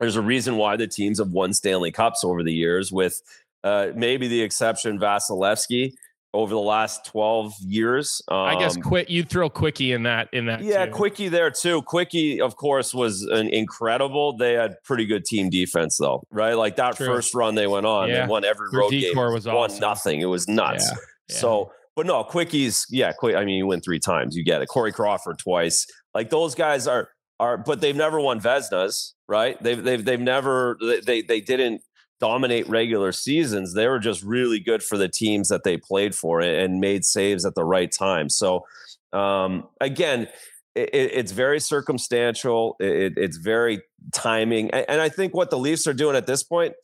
there's 0.00 0.16
a 0.16 0.22
reason 0.22 0.56
why 0.56 0.76
the 0.76 0.86
teams 0.86 1.18
have 1.18 1.30
won 1.30 1.52
Stanley 1.52 1.92
Cups 1.92 2.24
over 2.24 2.42
the 2.42 2.52
years, 2.52 2.90
with 2.90 3.20
uh, 3.62 3.88
maybe 3.94 4.26
the 4.26 4.42
exception 4.42 4.98
Vasilevskiy 4.98 5.92
over 6.32 6.54
the 6.54 6.60
last 6.60 7.04
12 7.06 7.54
years. 7.60 8.22
Um, 8.28 8.36
I 8.38 8.58
guess 8.58 8.76
um, 8.76 8.82
quit 8.82 9.10
you 9.10 9.24
throw 9.24 9.50
quickie 9.50 9.92
in 9.92 10.04
that 10.04 10.28
in 10.32 10.46
that 10.46 10.62
Yeah, 10.62 10.86
too. 10.86 10.92
quickie 10.92 11.28
there 11.28 11.50
too. 11.50 11.82
Quickie 11.82 12.40
of 12.40 12.56
course 12.56 12.94
was 12.94 13.22
an 13.22 13.48
incredible. 13.48 14.36
They 14.36 14.52
had 14.52 14.74
pretty 14.84 15.06
good 15.06 15.24
team 15.24 15.50
defense 15.50 15.98
though, 15.98 16.22
right? 16.30 16.54
Like 16.54 16.76
that 16.76 16.96
True. 16.96 17.06
first 17.06 17.34
run 17.34 17.54
they 17.56 17.66
went 17.66 17.86
on, 17.86 18.08
yeah. 18.08 18.26
they 18.26 18.30
won 18.30 18.44
every 18.44 18.68
Their 18.70 18.80
road 18.80 18.90
game. 18.90 19.16
Was 19.16 19.46
won 19.46 19.76
nothing. 19.80 20.20
It 20.20 20.26
was 20.26 20.46
nuts. 20.48 20.84
Yeah. 20.88 20.96
Yeah. 21.30 21.36
So, 21.36 21.72
but 21.96 22.06
no, 22.06 22.22
quickies, 22.24 22.84
yeah, 22.90 23.12
quick 23.12 23.34
I 23.36 23.44
mean 23.44 23.56
you 23.56 23.66
win 23.66 23.80
3 23.80 23.98
times, 23.98 24.36
you 24.36 24.44
get 24.44 24.62
it. 24.62 24.66
Corey 24.68 24.92
Crawford 24.92 25.38
twice. 25.38 25.86
Like 26.14 26.30
those 26.30 26.54
guys 26.54 26.86
are 26.86 27.08
are 27.40 27.56
but 27.58 27.80
they've 27.80 27.96
never 27.96 28.20
won 28.20 28.40
Vezinas, 28.40 29.14
right? 29.28 29.60
They've 29.62 29.82
they've 29.82 30.04
they've 30.04 30.20
never 30.20 30.76
they 31.04 31.22
they 31.22 31.40
didn't 31.40 31.82
dominate 32.20 32.68
regular 32.68 33.12
seasons. 33.12 33.74
They 33.74 33.88
were 33.88 33.98
just 33.98 34.22
really 34.22 34.60
good 34.60 34.82
for 34.82 34.96
the 34.98 35.08
teams 35.08 35.48
that 35.48 35.64
they 35.64 35.76
played 35.76 36.14
for 36.14 36.40
and 36.40 36.80
made 36.80 37.04
saves 37.04 37.44
at 37.44 37.54
the 37.54 37.64
right 37.64 37.90
time. 37.90 38.28
So, 38.28 38.66
um, 39.12 39.66
again, 39.80 40.28
it, 40.74 40.90
it's 40.92 41.32
very 41.32 41.60
circumstantial. 41.60 42.76
It, 42.78 43.14
it's 43.16 43.38
very 43.38 43.82
timing. 44.12 44.70
And 44.70 45.00
I 45.00 45.08
think 45.08 45.34
what 45.34 45.50
the 45.50 45.58
Leafs 45.58 45.86
are 45.86 45.94
doing 45.94 46.14
at 46.14 46.26
this 46.26 46.42
point, 46.42 46.74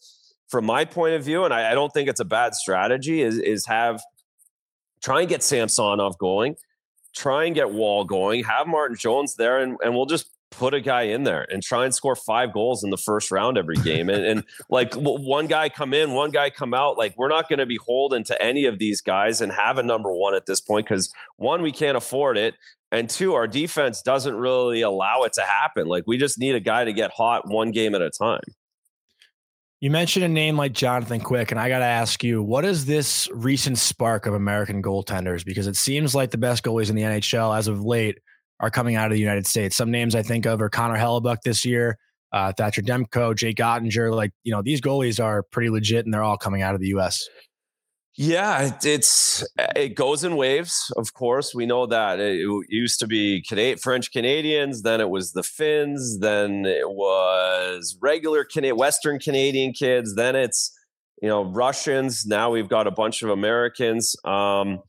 from 0.49 0.65
my 0.65 0.85
point 0.85 1.15
of 1.15 1.25
view, 1.25 1.45
and 1.45 1.53
I, 1.53 1.73
I 1.73 1.75
don't 1.75 1.93
think 1.93 2.09
it's 2.09 2.21
a 2.21 2.25
bad 2.25 2.55
strategy, 2.55 3.21
is, 3.23 3.39
is 3.39 3.67
have 3.67 4.03
try 5.03 5.21
and 5.21 5.29
get 5.29 5.43
Samsonov 5.43 6.19
going, 6.19 6.57
try 7.15 7.45
and 7.45 7.55
get 7.55 7.71
Woll 7.71 8.05
going, 8.05 8.45
have 8.45 8.67
Martin 8.67 8.97
Jones 8.97 9.35
there, 9.37 9.59
and, 9.59 9.77
and 9.85 9.95
we'll 9.95 10.07
just 10.07 10.31
put 10.51 10.75
a 10.75 10.81
guy 10.81 11.03
in 11.03 11.25
there 11.25 11.47
and 11.51 11.63
try 11.63 11.85
and 11.85 11.95
score 11.95 12.17
five 12.17 12.53
goals 12.53 12.85
in 12.85 12.91
the 12.91 12.97
first 12.97 13.31
round 13.31 13.59
every 13.59 13.77
game. 13.77 14.09
And, 14.09 14.25
and 14.25 14.45
like 14.71 14.95
one 14.95 15.47
guy 15.47 15.69
come 15.69 15.93
in, 15.93 16.13
one 16.13 16.31
guy 16.31 16.51
come 16.51 16.75
out. 16.75 16.97
Like 16.97 17.17
we're 17.17 17.29
not 17.29 17.49
going 17.49 17.59
to 17.59 17.67
be 17.67 17.79
holding 17.85 18.25
to 18.25 18.43
any 18.43 18.65
of 18.67 18.79
these 18.79 19.01
guys 19.01 19.41
and 19.41 19.53
have 19.53 19.79
a 19.79 19.83
number 19.83 20.13
one 20.13 20.35
at 20.35 20.47
this 20.47 20.61
point 20.61 20.87
because 20.87 21.13
one, 21.37 21.63
we 21.63 21.73
can't 21.73 21.97
afford 21.97 22.39
it. 22.39 22.55
And 22.93 23.11
two, 23.11 23.35
our 23.35 23.49
defense 23.49 24.01
doesn't 24.01 24.35
really 24.35 24.83
allow 24.83 25.23
it 25.23 25.33
to 25.35 25.43
happen. 25.43 25.87
Like 25.87 26.05
we 26.07 26.19
just 26.19 26.39
need 26.39 26.55
a 26.55 26.61
guy 26.61 26.85
to 26.85 26.93
get 26.93 27.11
hot 27.11 27.49
one 27.49 27.73
game 27.73 27.95
at 27.95 28.03
a 28.03 28.11
time. 28.11 28.43
You 29.81 29.91
mentioned 29.91 30.25
a 30.25 30.29
name 30.29 30.57
like 30.57 30.73
Jonathan 30.73 31.21
Quick, 31.21 31.51
and 31.51 31.61
I 31.61 31.69
got 31.69 31.81
to 31.81 31.85
ask 31.85 32.25
you, 32.25 32.43
what 32.43 32.65
is 32.65 32.87
this 32.87 33.29
recent 33.35 33.77
spark 33.77 34.25
of 34.25 34.33
American 34.33 34.83
goaltenders? 34.83 35.45
Because 35.45 35.67
it 35.67 35.77
seems 35.77 36.15
like 36.15 36.31
the 36.31 36.39
best 36.39 36.65
goalies 36.65 36.89
in 36.89 36.97
the 36.97 37.03
NHL 37.03 37.57
as 37.57 37.69
of 37.69 37.85
late 37.85 38.19
are 38.61 38.71
coming 38.71 38.97
out 38.97 39.07
of 39.07 39.13
the 39.13 39.21
United 39.21 39.47
States. 39.47 39.77
Some 39.77 39.91
names 39.91 40.15
I 40.15 40.23
think 40.23 40.47
of 40.47 40.61
are 40.61 40.69
Connor 40.69 40.97
Hellebuyck 40.97 41.43
this 41.45 41.65
year, 41.65 41.99
uh, 42.33 42.53
Thatcher 42.53 42.83
Demko, 42.83 43.37
Jake 43.37 43.59
Oettinger. 43.59 44.15
Like, 44.15 44.33
you 44.45 44.53
know, 44.53 44.63
these 44.63 44.81
goalies 44.81 45.23
are 45.23 45.43
pretty 45.43 45.71
legit 45.71 46.05
and 46.05 46.15
they're 46.15 46.23
all 46.23 46.39
coming 46.39 46.63
out 46.63 46.75
of 46.75 46.81
the 46.81 46.89
U.S. 46.89 47.29
Yeah, 48.19 48.73
it's 48.83 49.45
it 49.75 49.95
goes 49.95 50.25
in 50.25 50.37
waves. 50.37 50.91
Of 50.97 51.13
course, 51.13 51.55
we 51.55 51.67
know 51.67 51.85
that 51.85 52.19
it, 52.19 52.41
used 52.71 52.99
to 53.01 53.07
be 53.07 53.43
Canadian, 53.47 53.77
French 53.77 54.11
Canadians, 54.11 54.83
then 54.83 55.03
it 55.03 55.11
was 55.11 55.33
the 55.33 55.43
Finns, 55.43 56.21
then 56.21 56.65
it 56.65 56.89
was 56.89 57.99
regular 58.01 58.43
Canadian, 58.43 58.79
Western 58.79 59.19
Canadian 59.19 59.75
kids, 59.75 60.15
then 60.15 60.35
it's 60.35 60.73
you 61.21 61.29
know 61.29 61.45
Russians. 61.45 62.25
Now 62.25 62.51
we've 62.51 62.71
got 62.71 62.87
a 62.87 62.91
bunch 62.91 63.21
of 63.21 63.29
Americans. 63.29 64.17
Um, 64.25 64.81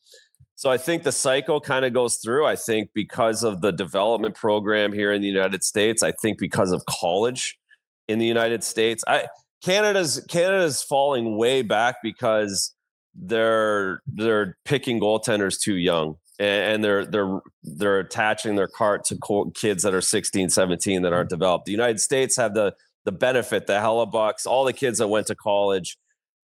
so 0.57 0.71
I 0.71 0.77
think 0.77 1.03
the 1.03 1.11
cycle 1.11 1.61
kind 1.61 1.85
of 1.85 1.93
goes 1.93 2.15
through. 2.15 2.47
I 2.47 2.55
think 2.55 2.89
because 2.95 3.43
of 3.43 3.61
the 3.61 3.71
development 3.71 4.33
program 4.33 4.91
here 4.91 5.13
in 5.13 5.21
the 5.21 5.27
United 5.27 5.63
States, 5.63 6.01
I 6.01 6.11
think 6.11 6.39
because 6.39 6.71
of 6.71 6.83
college 6.87 7.59
in 8.07 8.17
the 8.17 8.25
United 8.25 8.63
States, 8.63 9.03
I 9.07 9.27
Canada's 9.63 10.25
Canada's 10.27 10.81
falling 10.81 11.37
way 11.37 11.61
back 11.61 11.97
because 12.01 12.73
they're 13.13 14.01
they're 14.07 14.57
picking 14.65 14.99
goaltenders 14.99 15.59
too 15.59 15.75
young 15.75 16.15
and 16.39 16.83
they're 16.83 17.05
they're 17.05 17.39
they're 17.63 17.99
attaching 17.99 18.55
their 18.55 18.67
cart 18.67 19.03
to 19.05 19.51
kids 19.53 19.83
that 19.83 19.93
are 19.93 20.01
16 20.01 20.49
17 20.49 21.01
that 21.01 21.13
aren't 21.13 21.29
developed 21.29 21.65
the 21.65 21.71
united 21.71 21.99
states 21.99 22.37
have 22.37 22.53
the 22.53 22.75
the 23.05 23.11
benefit 23.11 23.65
the 23.65 23.73
Hellebuycks 23.73 24.45
all 24.45 24.63
the 24.65 24.73
kids 24.73 24.99
that 24.99 25.07
went 25.07 25.25
to 25.25 25.33
college 25.35 25.97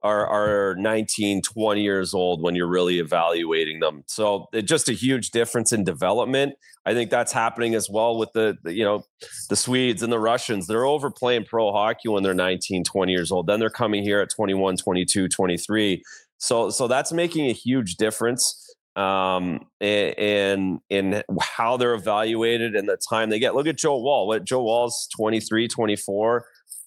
are 0.05 0.27
are 0.27 0.77
19 0.77 1.41
20 1.41 1.83
years 1.83 2.13
old 2.13 2.43
when 2.43 2.55
you're 2.55 2.69
really 2.69 2.99
evaluating 2.99 3.81
them. 3.81 4.05
So 4.07 4.47
it's 4.53 4.69
just 4.69 4.89
a 4.89 4.93
huge 4.93 5.31
difference 5.31 5.73
in 5.73 5.83
development. 5.83 6.55
I 6.85 6.93
think 6.93 7.11
that's 7.11 7.33
happening 7.33 7.75
as 7.75 7.89
well 7.91 8.19
with 8.19 8.31
the, 8.35 8.59
the, 8.63 8.75
you 8.75 8.85
know 8.85 9.05
the 9.49 9.57
swedes 9.57 10.03
and 10.03 10.13
the 10.13 10.21
russians. 10.21 10.67
They're 10.67 10.85
overplaying 10.85 11.47
pro 11.47 11.73
hockey 11.73 12.09
when 12.11 12.23
they're 12.23 12.35
19 12.35 12.85
20 12.85 13.13
years 13.13 13.33
old. 13.33 13.47
Then 13.47 13.59
they're 13.59 13.71
coming 13.71 14.03
here 14.05 14.21
at 14.21 14.29
21 14.31 14.77
22 14.77 15.29
23 15.29 16.03
so 16.37 16.69
so 16.69 16.87
that's 16.87 17.11
making 17.11 17.47
a 17.47 17.53
huge 17.53 17.97
difference 17.97 18.61
um 18.97 19.61
in 19.81 20.79
in 20.91 21.23
how 21.41 21.79
they're 21.79 21.95
evaluated 21.95 22.77
and 22.77 22.87
the 22.87 22.99
time 23.09 23.31
they 23.31 23.39
get. 23.39 23.55
Look 23.55 23.67
at 23.67 23.79
joe 23.79 23.97
woll. 23.97 24.27
What 24.27 24.45
joe 24.45 24.63
woll's 24.63 25.09
23 25.17 25.67
24 25.67 26.45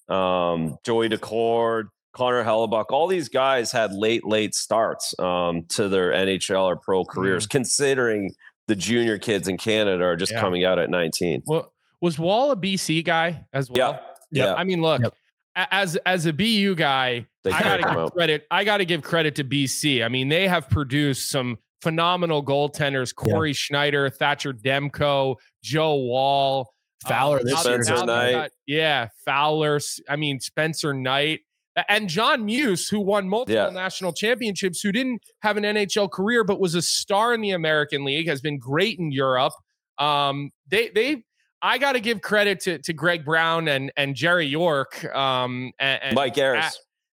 um 0.08 0.78
joey 0.86 1.08
daccord 1.08 1.88
Connor 2.12 2.44
Hellebuyck, 2.44 2.86
all 2.90 3.06
these 3.06 3.28
guys 3.28 3.70
had 3.70 3.92
late, 3.92 4.26
late 4.26 4.54
starts 4.54 5.14
um, 5.18 5.64
to 5.70 5.88
their 5.88 6.12
NHL 6.12 6.64
or 6.64 6.76
pro 6.76 7.04
careers, 7.04 7.46
mm. 7.46 7.50
considering 7.50 8.34
the 8.66 8.76
junior 8.76 9.18
kids 9.18 9.48
in 9.48 9.56
Canada 9.56 10.04
are 10.04 10.16
just 10.16 10.32
yeah. 10.32 10.40
coming 10.40 10.64
out 10.64 10.78
at 10.78 10.90
19. 10.90 11.42
Well, 11.46 11.72
was 12.00 12.18
Woll 12.18 12.52
a 12.52 12.56
BC 12.56 13.04
guy 13.04 13.44
as 13.52 13.70
well? 13.70 14.00
Yeah. 14.30 14.44
yeah. 14.46 14.54
I 14.54 14.64
mean, 14.64 14.80
look, 14.80 15.02
yep. 15.02 15.14
as 15.56 15.96
as 16.06 16.26
a 16.26 16.32
BU 16.32 16.76
guy, 16.76 17.26
they 17.44 17.50
I 17.50 17.62
gotta 17.62 17.82
give 17.82 17.92
out. 17.92 18.12
credit. 18.14 18.46
I 18.50 18.64
gotta 18.64 18.84
give 18.84 19.02
credit 19.02 19.34
to 19.36 19.44
BC. 19.44 20.04
I 20.04 20.08
mean, 20.08 20.28
they 20.28 20.46
have 20.46 20.68
produced 20.70 21.30
some 21.30 21.58
phenomenal 21.82 22.44
goaltenders: 22.44 23.14
Cory 23.14 23.52
Schneider, 23.52 24.08
Thatcher 24.10 24.52
Demko, 24.52 25.36
Joe 25.62 25.96
Woll, 25.96 26.72
Fowler 27.06 27.38
um, 27.38 27.44
this 27.44 27.64
now- 27.64 27.70
year. 27.70 27.82
Spencer 27.82 28.06
Knight. 28.06 28.32
got- 28.32 28.50
yeah, 28.66 29.08
Fowler. 29.24 29.80
I 30.08 30.16
mean 30.16 30.40
Spencer 30.40 30.94
Knight. 30.94 31.40
And 31.88 32.08
John 32.08 32.44
Muse, 32.44 32.88
who 32.88 33.00
won 33.00 33.28
multiple 33.28 33.62
Yeah. 33.64 33.70
national 33.70 34.12
championships, 34.12 34.80
who 34.80 34.92
didn't 34.92 35.20
have 35.42 35.56
an 35.56 35.64
NHL 35.64 36.10
career 36.10 36.44
but 36.44 36.60
was 36.60 36.74
a 36.74 36.82
star 36.82 37.34
in 37.34 37.40
the 37.40 37.50
American 37.50 38.04
League, 38.04 38.28
has 38.28 38.40
been 38.40 38.58
great 38.58 38.98
in 38.98 39.12
Europe. 39.12 39.52
Um, 39.98 40.50
they 40.70 40.88
they 40.90 41.22
I 41.60 41.78
got 41.78 41.92
to 41.92 42.00
give 42.00 42.20
credit 42.22 42.60
to 42.60 42.78
to 42.78 42.92
Greg 42.92 43.24
Brown 43.24 43.68
and 43.68 43.90
and 43.96 44.14
Jerry 44.14 44.46
York. 44.46 45.04
Um, 45.14 45.72
and, 45.78 46.00
and 46.02 46.14
Mike 46.14 46.38
Ayers. 46.38 46.64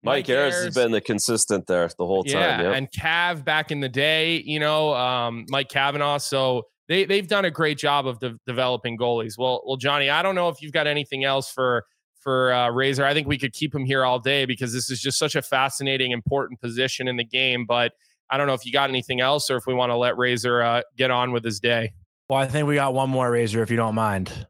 Mike 0.01 0.27
Mike 0.27 0.29
Ayers 0.29 0.63
has 0.63 0.75
been 0.75 0.91
the 0.91 1.01
consistent 1.01 1.67
there 1.67 1.89
the 1.97 2.05
whole 2.05 2.23
time. 2.23 2.61
Yeah. 2.61 2.71
and 2.71 2.89
Cav 2.89 3.43
back 3.43 3.69
in 3.69 3.81
the 3.81 3.89
day, 3.89 4.41
you 4.45 4.57
know, 4.59 4.93
um, 4.93 5.45
Mike 5.49 5.67
Cavanaugh. 5.67 6.19
So 6.19 6.63
they 6.87 7.03
they've 7.03 7.27
done 7.27 7.43
a 7.43 7.51
great 7.51 7.77
job 7.77 8.07
of 8.07 8.17
de- 8.19 8.37
developing 8.47 8.97
goalies. 8.97 9.33
Well, 9.37 9.61
well, 9.65 9.75
Jonny, 9.75 10.09
I 10.09 10.21
don't 10.21 10.35
know 10.35 10.47
if 10.47 10.61
you've 10.61 10.71
got 10.71 10.87
anything 10.87 11.25
else 11.25 11.51
for 11.51 11.83
for 12.29 12.53
uh, 12.53 12.69
Razor. 12.69 13.03
I 13.03 13.15
think 13.15 13.27
we 13.27 13.39
could 13.39 13.53
keep 13.53 13.73
him 13.73 13.85
here 13.85 14.05
all 14.05 14.19
day 14.19 14.45
because 14.45 14.71
this 14.71 14.91
is 14.91 15.01
just 15.01 15.17
such 15.17 15.35
a 15.35 15.41
fascinating, 15.41 16.11
important 16.11 16.61
position 16.61 17.07
in 17.07 17.17
the 17.17 17.23
game. 17.23 17.65
But 17.65 17.93
I 18.29 18.37
don't 18.37 18.45
know 18.45 18.53
if 18.53 18.67
you 18.67 18.71
got 18.71 18.87
anything 18.87 19.19
else 19.19 19.49
or 19.49 19.57
if 19.57 19.65
we 19.65 19.73
want 19.73 19.89
to 19.89 19.95
let 19.95 20.15
Razor 20.15 20.61
uh, 20.61 20.81
get 20.95 21.09
on 21.09 21.31
with 21.31 21.43
his 21.43 21.59
day. 21.59 21.93
Well, 22.29 22.37
I 22.37 22.45
think 22.45 22.67
we 22.67 22.75
got 22.75 22.93
one 22.93 23.09
more 23.09 23.31
razor 23.31 23.63
if 23.63 23.71
you 23.71 23.77
don't 23.77 23.95
mind. 23.95 24.45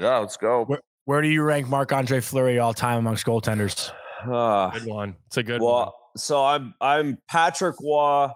yeah, 0.00 0.18
let's 0.18 0.36
go. 0.36 0.64
Where, 0.64 0.80
where 1.04 1.22
do 1.22 1.28
you 1.28 1.44
rank 1.44 1.68
Marc 1.68 1.92
Andre 1.92 2.18
Fleury 2.18 2.58
all 2.58 2.74
time 2.74 2.98
amongst 2.98 3.24
goaltenders? 3.24 3.92
Uh, 4.28 4.70
good 4.70 4.86
one. 4.86 5.14
It's 5.28 5.36
a 5.36 5.44
good 5.44 5.60
well, 5.60 5.76
one. 5.76 5.92
so 6.16 6.44
I'm 6.44 6.74
I'm 6.80 7.18
Patrick 7.28 7.76
Roy. 7.80 8.30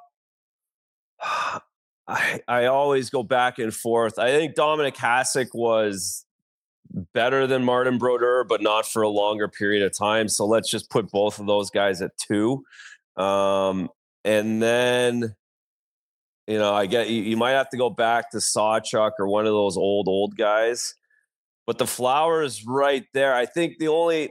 I 2.07 2.41
I 2.47 2.67
always 2.67 3.11
go 3.11 3.25
back 3.25 3.59
and 3.59 3.75
forth. 3.75 4.21
I 4.21 4.29
think 4.29 4.55
Dominik 4.55 4.95
Hasek 4.95 5.49
was 5.53 6.25
better 7.13 7.47
than 7.47 7.65
Martin 7.65 7.99
Brodeur, 7.99 8.45
but 8.45 8.63
not 8.63 8.87
for 8.87 9.03
a 9.03 9.09
longer 9.09 9.49
period 9.49 9.83
of 9.83 9.97
time. 9.97 10.29
So 10.29 10.47
let's 10.47 10.71
just 10.71 10.91
put 10.91 11.11
both 11.11 11.39
of 11.39 11.47
those 11.47 11.71
guys 11.71 12.03
at 12.03 12.13
two. 12.17 12.65
Um, 13.17 13.89
and 14.25 14.63
then 14.63 15.35
you 16.47 16.59
know, 16.59 16.75
I 16.75 16.87
get 16.87 17.11
you, 17.11 17.23
you 17.23 17.37
might 17.37 17.51
have 17.51 17.69
to 17.71 17.77
go 17.77 17.91
back 17.91 18.31
to 18.31 18.39
Sawchuk 18.39 19.13
or 19.19 19.29
one 19.29 19.47
of 19.47 19.53
those 19.53 19.77
old 19.77 20.09
old 20.09 20.37
guys. 20.37 20.95
But 21.67 21.77
the 21.77 21.87
flowers 21.87 22.65
right 22.67 23.05
there. 23.13 23.35
I 23.35 23.45
think 23.45 23.79
the 23.79 23.89
only 23.89 24.31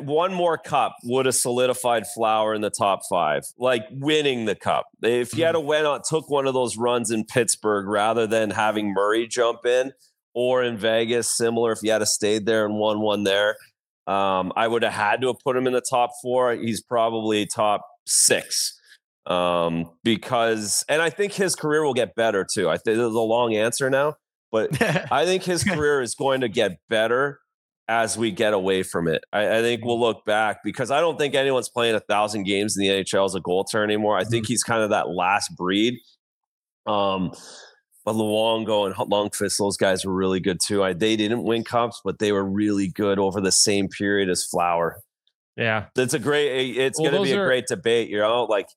one 0.00 0.32
more 0.32 0.56
cup 0.56 0.94
would 1.02 1.26
have 1.26 1.34
solidified 1.34 2.06
Flower 2.06 2.54
in 2.54 2.60
the 2.60 2.70
top 2.70 3.00
five, 3.10 3.42
like 3.58 3.84
winning 3.90 4.44
the 4.44 4.54
cup. 4.54 4.86
If 5.02 5.36
you 5.36 5.44
had 5.44 5.56
Mm-hmm. 5.56 5.66
went 5.66 5.86
on, 5.86 6.00
took 6.08 6.30
one 6.30 6.46
of 6.46 6.54
those 6.54 6.76
runs 6.76 7.10
in 7.10 7.24
Pittsburgh 7.24 7.86
rather 7.88 8.28
than 8.28 8.50
having 8.50 8.92
Murray 8.92 9.26
jump 9.26 9.66
in, 9.66 9.92
or 10.36 10.62
in 10.62 10.76
Vegas, 10.76 11.34
similar. 11.34 11.72
If 11.72 11.78
you 11.82 11.90
had 11.90 11.98
to 11.98 12.06
stayed 12.06 12.44
there 12.44 12.66
and 12.66 12.74
won 12.74 13.00
one 13.00 13.24
there, 13.24 13.56
um, 14.06 14.52
I 14.54 14.68
would 14.68 14.82
have 14.82 14.92
had 14.92 15.22
to 15.22 15.28
have 15.28 15.40
put 15.42 15.56
him 15.56 15.66
in 15.66 15.72
the 15.72 15.80
top 15.80 16.10
four. 16.22 16.52
He's 16.52 16.82
probably 16.82 17.46
top 17.46 17.86
six 18.06 18.78
um, 19.24 19.90
because, 20.04 20.84
and 20.90 21.00
I 21.00 21.08
think 21.08 21.32
his 21.32 21.56
career 21.56 21.82
will 21.82 21.94
get 21.94 22.14
better 22.14 22.44
too. 22.44 22.68
I 22.68 22.74
think 22.74 22.98
there's 22.98 23.14
a 23.14 23.18
long 23.18 23.56
answer 23.56 23.88
now, 23.88 24.16
but 24.52 24.70
I 25.10 25.24
think 25.24 25.42
his 25.42 25.64
career 25.64 26.02
is 26.02 26.14
going 26.14 26.42
to 26.42 26.48
get 26.48 26.78
better 26.90 27.40
as 27.88 28.18
we 28.18 28.30
get 28.30 28.52
away 28.52 28.82
from 28.82 29.08
it. 29.08 29.24
I, 29.32 29.58
I 29.58 29.62
think 29.62 29.86
we'll 29.86 29.98
look 29.98 30.26
back 30.26 30.58
because 30.62 30.90
I 30.90 31.00
don't 31.00 31.18
think 31.18 31.34
anyone's 31.34 31.70
playing 31.70 31.94
a 31.94 32.00
thousand 32.00 32.42
games 32.42 32.76
in 32.76 32.82
the 32.82 32.90
NHL 32.90 33.24
as 33.24 33.34
a 33.34 33.40
goaltender 33.40 33.84
anymore. 33.84 34.18
I 34.18 34.24
think 34.24 34.46
he's 34.46 34.62
kind 34.62 34.82
of 34.82 34.90
that 34.90 35.08
last 35.08 35.56
breed. 35.56 35.94
Um, 36.86 37.32
but 38.06 38.14
Luongo 38.14 38.86
and 38.86 38.94
Lundqvist, 38.94 39.58
those 39.58 39.76
guys 39.76 40.06
were 40.06 40.14
really 40.14 40.40
good 40.40 40.60
too. 40.64 40.82
I, 40.82 40.94
they 40.94 41.16
didn't 41.16 41.42
win 41.42 41.64
cups, 41.64 42.00
but 42.04 42.18
they 42.20 42.32
were 42.32 42.44
really 42.44 42.86
good 42.88 43.18
over 43.18 43.40
the 43.42 43.52
same 43.52 43.88
period 43.88 44.30
as 44.30 44.44
Flower. 44.44 44.96
Yeah. 45.56 45.86
It's 45.96 46.14
a 46.14 46.18
great. 46.18 46.76
It's 46.78 46.98
Well, 47.00 47.10
going 47.10 47.24
to 47.24 47.28
be 47.28 47.36
a 47.36 47.40
are- 47.42 47.46
great 47.46 47.66
debate. 47.66 48.08
You 48.08 48.18
know, 48.18 48.44
like 48.44 48.68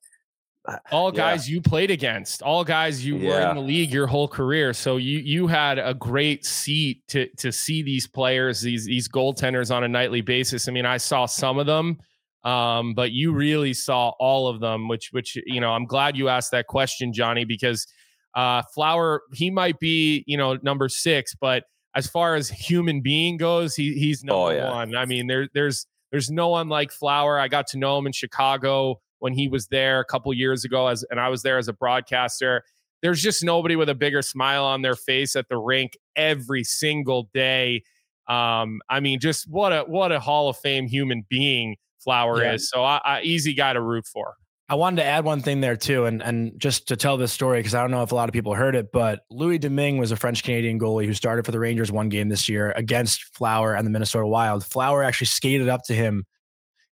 all 0.92 1.10
Yeah. 1.12 1.16
guys 1.16 1.48
you 1.48 1.60
played 1.60 1.90
against, 1.90 2.42
all 2.42 2.64
guys 2.64 3.04
you 3.04 3.16
were 3.16 3.40
in 3.50 3.56
the 3.56 3.62
league 3.62 3.92
your 3.92 4.06
whole 4.06 4.28
career. 4.28 4.72
So 4.72 4.96
you 4.98 5.18
you 5.20 5.46
had 5.46 5.78
a 5.78 5.94
great 5.94 6.44
seat 6.44 7.02
to 7.08 7.28
to 7.36 7.52
see 7.52 7.82
these 7.82 8.06
players, 8.06 8.60
these 8.60 8.84
these 8.84 9.08
goaltenders 9.08 9.74
on 9.74 9.84
a 9.84 9.88
nightly 9.88 10.20
basis. 10.22 10.68
I 10.68 10.72
mean, 10.72 10.86
I 10.86 10.96
saw 10.96 11.26
some 11.26 11.58
of 11.58 11.66
them, 11.66 11.98
um, 12.44 12.94
but 12.94 13.12
you 13.12 13.32
really 13.32 13.74
saw 13.74 14.10
all 14.18 14.48
of 14.48 14.60
them. 14.60 14.88
Which 14.88 15.10
which 15.12 15.36
you 15.46 15.60
know, 15.60 15.70
I'm 15.72 15.86
glad 15.86 16.16
you 16.16 16.28
asked 16.28 16.50
that 16.50 16.66
question, 16.66 17.12
Jonny, 17.12 17.44
because 17.44 17.86
uh, 18.34 18.62
Flower 18.74 19.22
he 19.34 19.50
might 19.50 19.78
be 19.80 20.24
you 20.26 20.36
know 20.36 20.58
number 20.62 20.88
six, 20.88 21.34
but 21.34 21.64
as 21.94 22.06
far 22.06 22.36
as 22.36 22.48
human 22.48 23.00
being 23.00 23.36
goes, 23.36 23.74
he 23.74 23.94
he's 23.94 24.22
number 24.22 24.40
Oh, 24.40 24.48
yeah. 24.50 24.70
one. 24.70 24.94
I 24.94 25.04
mean, 25.06 25.26
there 25.26 25.48
there's 25.54 25.86
there's 26.12 26.30
no 26.30 26.48
one 26.48 26.68
like 26.68 26.92
Flower. 26.92 27.38
I 27.38 27.48
got 27.48 27.66
to 27.68 27.78
know 27.78 27.98
him 27.98 28.06
in 28.06 28.12
Chicago 28.12 29.00
when 29.18 29.32
he 29.34 29.48
was 29.48 29.66
there 29.68 30.00
a 30.00 30.04
couple 30.04 30.32
years 30.32 30.64
ago 30.64 30.86
as 30.86 31.04
and 31.10 31.18
I 31.20 31.28
was 31.28 31.42
there 31.42 31.58
as 31.58 31.68
a 31.68 31.72
broadcaster. 31.72 32.62
There's 33.02 33.22
just 33.22 33.42
nobody 33.42 33.76
with 33.76 33.88
a 33.88 33.94
bigger 33.94 34.20
smile 34.22 34.64
on 34.64 34.82
their 34.82 34.94
face 34.94 35.34
at 35.34 35.48
the 35.48 35.56
rink 35.56 35.96
every 36.16 36.62
single 36.64 37.30
day. 37.34 37.82
Um, 38.28 38.80
I 38.88 39.00
mean, 39.00 39.18
just 39.20 39.48
what 39.50 39.72
a 39.72 39.80
what 39.82 40.12
a 40.12 40.20
Hall 40.20 40.48
of 40.48 40.56
Fame 40.58 40.86
human 40.86 41.24
being 41.28 41.76
Flower 42.04 42.42
Yeah. 42.42 42.52
is. 42.54 42.68
So 42.70 42.84
I, 42.84 43.00
I 43.04 43.22
easy 43.22 43.54
guy 43.54 43.72
to 43.72 43.80
root 43.80 44.06
for. 44.06 44.34
I 44.70 44.76
wanted 44.76 45.02
to 45.02 45.04
add 45.04 45.24
one 45.24 45.40
thing 45.40 45.60
there 45.60 45.74
too, 45.74 46.04
and 46.04 46.22
and 46.22 46.52
just 46.56 46.86
to 46.88 46.96
tell 46.96 47.16
this 47.16 47.32
story 47.32 47.58
because 47.58 47.74
I 47.74 47.80
don't 47.80 47.90
know 47.90 48.04
if 48.04 48.12
a 48.12 48.14
lot 48.14 48.28
of 48.28 48.32
people 48.32 48.54
heard 48.54 48.76
it, 48.76 48.92
but 48.92 49.24
Louis 49.28 49.58
Domingue 49.58 49.98
was 49.98 50.12
a 50.12 50.16
French 50.16 50.44
Canadian 50.44 50.78
goalie 50.78 51.06
who 51.06 51.12
started 51.12 51.44
for 51.44 51.50
the 51.50 51.58
Rangers 51.58 51.90
one 51.90 52.08
game 52.08 52.28
this 52.28 52.48
year 52.48 52.70
against 52.76 53.34
Flower 53.34 53.74
and 53.74 53.84
the 53.84 53.90
Minnesota 53.90 54.28
Wild. 54.28 54.64
Flower 54.64 55.02
actually 55.02 55.26
skated 55.26 55.68
up 55.68 55.82
to 55.86 55.92
him 55.92 56.24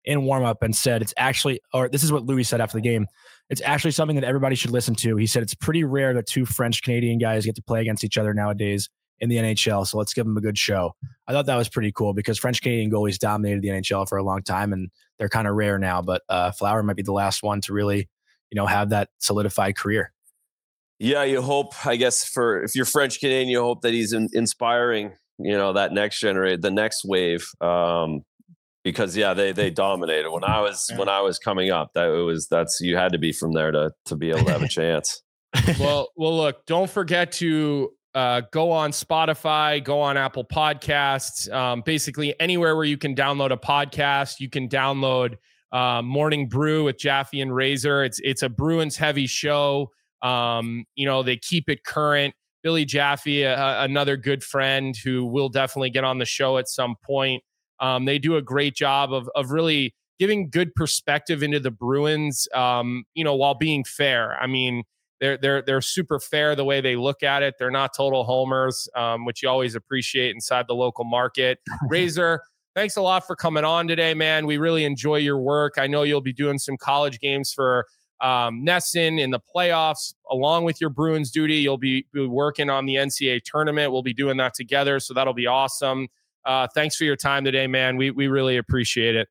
in 0.05 0.23
warm 0.23 0.45
up 0.45 0.63
and 0.63 0.73
said, 0.73 1.01
"It's 1.01 1.13
actually," 1.17 1.59
or 1.73 1.89
this 1.89 2.01
is 2.01 2.13
what 2.13 2.26
Louis 2.26 2.45
said 2.45 2.61
after 2.61 2.78
the 2.78 2.82
game. 2.82 3.07
It's 3.49 3.61
actually 3.61 3.91
something 3.91 4.15
that 4.15 4.23
everybody 4.23 4.55
should 4.55 4.71
listen 4.71 4.95
to. 4.95 5.17
He 5.17 5.28
said 5.28 5.43
it's 5.43 5.53
pretty 5.53 5.84
rare 5.84 6.13
that 6.13 6.28
two 6.28 6.45
French 6.45 6.82
Canadian 6.82 7.19
guys 7.19 7.45
get 7.45 7.55
to 7.55 7.61
play 7.61 7.82
against 7.82 8.05
each 8.05 8.17
other 8.17 8.34
nowadays 8.34 8.89
in 9.20 9.30
the 9.30 9.38
NHL. 9.38 9.88
So 9.88 9.97
let's 9.97 10.13
give 10.13 10.26
them 10.26 10.38
a 10.38 10.41
good 10.41 10.57
show. 10.57 10.95
I 11.28 11.32
thought 11.32 11.45
that 11.45 11.55
was 11.55 11.70
pretty 11.70 11.91
cool 11.91 12.13
because 12.13 12.38
French 12.38 12.61
Canadian 12.61 12.91
goalies 12.91 13.18
dominated 13.18 13.61
the 13.61 13.70
NHL 13.70 14.07
for 14.07 14.18
a 14.18 14.24
long 14.24 14.43
time 14.43 14.74
and 14.74 14.89
they're 15.18 15.30
kind 15.30 15.47
of 15.47 15.55
rare 15.55 15.78
now. 15.80 16.01
But 16.01 16.22
uh, 16.30 16.51
Flower 16.51 16.84
might 16.84 16.95
be 16.95 17.03
the 17.03 17.13
last 17.13 17.43
one 17.43 17.61
to 17.61 17.74
really, 17.74 18.09
you 18.51 18.55
know, 18.55 18.66
have 18.66 18.89
that 18.89 19.09
solidified 19.20 19.78
career. 19.78 20.11
Yeah, 20.99 21.24
you 21.24 21.41
hope. 21.41 21.86
I 21.86 21.97
guess 21.97 22.24
for 22.24 22.63
if 22.63 22.76
you're 22.76 22.86
French 22.86 23.20
Canadian, 23.20 23.49
you 23.49 23.61
hope 23.61 23.82
that 23.82 23.93
he's 23.93 24.13
in, 24.13 24.30
inspiring. 24.32 25.13
You 25.38 25.57
know 25.57 25.74
that 25.74 25.91
next 25.91 26.22
generation, 26.22 26.61
the 26.61 26.72
next 26.72 27.03
wave. 27.03 27.45
Um, 27.59 28.22
because 28.86 29.18
yeah, 29.18 29.34
they 29.34 29.51
they 29.51 29.70
dominated 29.70 30.32
when 30.32 30.45
I 30.45 30.61
was 30.61 30.89
when 30.95 31.09
I 31.09 31.20
was 31.20 31.38
coming 31.38 31.70
up. 31.70 31.91
That 31.95 32.07
it 32.07 32.22
was 32.22 32.47
that's 32.47 32.80
you 32.80 32.95
had 32.95 33.11
to 33.11 33.18
be 33.18 33.34
from 33.34 33.51
there 33.51 33.72
to 33.72 33.91
to 34.05 34.16
be 34.16 34.30
able 34.30 34.45
to 34.45 34.51
have 34.51 34.63
a 34.63 34.68
chance. 34.70 35.22
well, 35.80 36.09
well, 36.16 36.38
look, 36.38 36.66
don't 36.66 36.89
forget 36.89 37.34
to 37.34 37.91
uh, 38.16 38.41
go 38.51 38.72
on 38.72 38.91
Spotify, 38.91 39.84
go 39.84 39.99
on 39.99 40.16
Apple 40.16 40.45
Podcasts, 40.45 41.51
um, 41.51 41.82
basically 41.86 42.34
anywhere 42.39 42.76
where 42.78 42.86
you 42.86 42.97
can 42.97 43.13
download 43.13 43.51
a 43.51 43.57
podcast. 43.57 44.39
You 44.39 44.49
can 44.49 44.70
download 44.70 45.36
uh, 45.74 46.01
Morning 46.01 46.47
Brew 46.47 46.86
with 46.86 46.97
Jaffe 46.97 47.41
and 47.41 47.53
Razor. 47.53 48.05
It's 48.05 48.20
it's 48.24 48.41
a 48.41 48.47
Bruins 48.47 48.95
heavy 48.95 49.28
show. 49.28 49.91
Um, 50.22 50.86
you 50.95 51.05
know 51.05 51.24
they 51.24 51.36
keep 51.36 51.70
it 51.70 51.84
current. 51.84 52.34
Billy 52.63 52.86
Jaffe, 52.86 53.43
a, 53.43 53.84
another 53.84 54.18
good 54.18 54.43
friend 54.43 54.95
who 55.03 55.26
will 55.26 55.49
definitely 55.49 55.91
get 55.91 56.03
on 56.03 56.18
the 56.18 56.26
show 56.26 56.57
at 56.57 56.68
some 56.68 56.95
point. 57.05 57.43
Um, 57.80 58.05
they 58.05 58.18
do 58.18 58.38
a 58.38 58.41
great 58.41 58.76
job 58.76 59.13
of 59.13 59.30
of 59.36 59.51
really 59.51 59.93
giving 60.20 60.49
good 60.49 60.74
perspective 60.74 61.43
into 61.43 61.59
the 61.59 61.70
Bruins. 61.70 62.47
Um, 62.53 63.03
you 63.13 63.26
know, 63.26 63.36
while 63.36 63.55
being 63.55 63.84
fair. 63.84 64.38
I 64.41 64.47
mean, 64.47 64.84
they're 65.20 65.38
they're 65.38 65.61
they're 65.61 65.82
super 65.82 66.20
fair 66.20 66.55
the 66.55 66.66
way 66.66 66.82
they 66.82 66.95
look 66.95 67.24
at 67.24 67.43
it. 67.43 67.55
They're 67.57 67.72
not 67.72 67.95
total 67.95 68.24
homers, 68.24 68.88
um, 68.95 69.26
which 69.26 69.43
you 69.43 69.49
always 69.49 69.76
appreciate 69.76 70.34
inside 70.34 70.66
the 70.68 70.76
local 70.76 71.05
market. 71.05 71.59
Razor, 71.89 72.41
thanks 72.76 72.97
a 72.97 73.01
lot 73.01 73.26
for 73.26 73.36
coming 73.36 73.63
on 73.63 73.88
today, 73.88 74.13
man. 74.13 74.45
We 74.45 74.57
really 74.57 74.86
enjoy 74.86 75.18
your 75.18 75.38
work. 75.38 75.76
I 75.78 75.88
know 75.88 76.03
you'll 76.03 76.22
be 76.22 76.34
doing 76.34 76.59
some 76.59 76.78
college 76.78 77.20
games 77.20 77.53
for 77.53 77.86
um, 78.22 78.66
NESN 78.66 79.20
in 79.20 79.32
the 79.32 79.39
playoffs, 79.39 80.13
along 80.30 80.63
with 80.63 80.80
your 80.80 80.89
Bruins 80.89 81.32
duty. 81.32 81.55
You'll 81.55 81.78
be, 81.78 82.05
be 82.13 82.26
working 82.26 82.70
on 82.70 82.86
the 82.86 82.95
NCAA 82.95 83.43
tournament. 83.43 83.91
We'll 83.91 84.03
be 84.03 84.13
doing 84.13 84.38
that 84.38 84.53
together, 84.53 84.99
so 84.99 85.13
that'll 85.13 85.34
be 85.34 85.47
awesome. 85.47 86.07
Uh, 86.45 86.68
thanks 86.74 86.95
for 86.95 87.05
your 87.05 87.16
time 87.16 87.43
today, 87.43 87.66
man. 87.68 87.97
We 87.97 88.11
we 88.11 88.28
really 88.28 88.57
appreciate 88.57 89.16
it. 89.16 89.28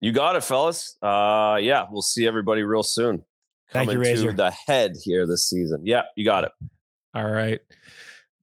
You 0.00 0.12
got 0.12 0.36
it, 0.36 0.44
fellas. 0.44 0.96
Uh, 1.02 1.58
yeah, 1.60 1.86
we'll 1.90 2.02
see 2.02 2.26
everybody 2.26 2.62
real 2.62 2.82
soon. 2.82 3.24
Thank 3.72 3.90
you, 3.90 4.02
Coming 4.02 4.26
to 4.26 4.32
the 4.32 4.50
head 4.66 4.96
here 5.02 5.26
this 5.26 5.48
season. 5.48 5.82
Yeah, 5.84 6.02
you 6.16 6.24
got 6.24 6.44
it. 6.44 6.52
All 7.14 7.30
right. 7.30 7.60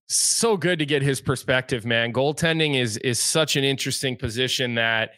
So 0.08 0.56
good 0.56 0.80
to 0.80 0.86
get 0.86 1.02
his 1.02 1.20
perspective, 1.20 1.86
man. 1.86 2.14
Goaltending 2.14 2.80
is 2.80 2.98
is 2.98 3.20
such 3.20 3.58
an 3.58 3.64
interesting 3.64 4.16
position 4.16 4.76
that 4.76 5.12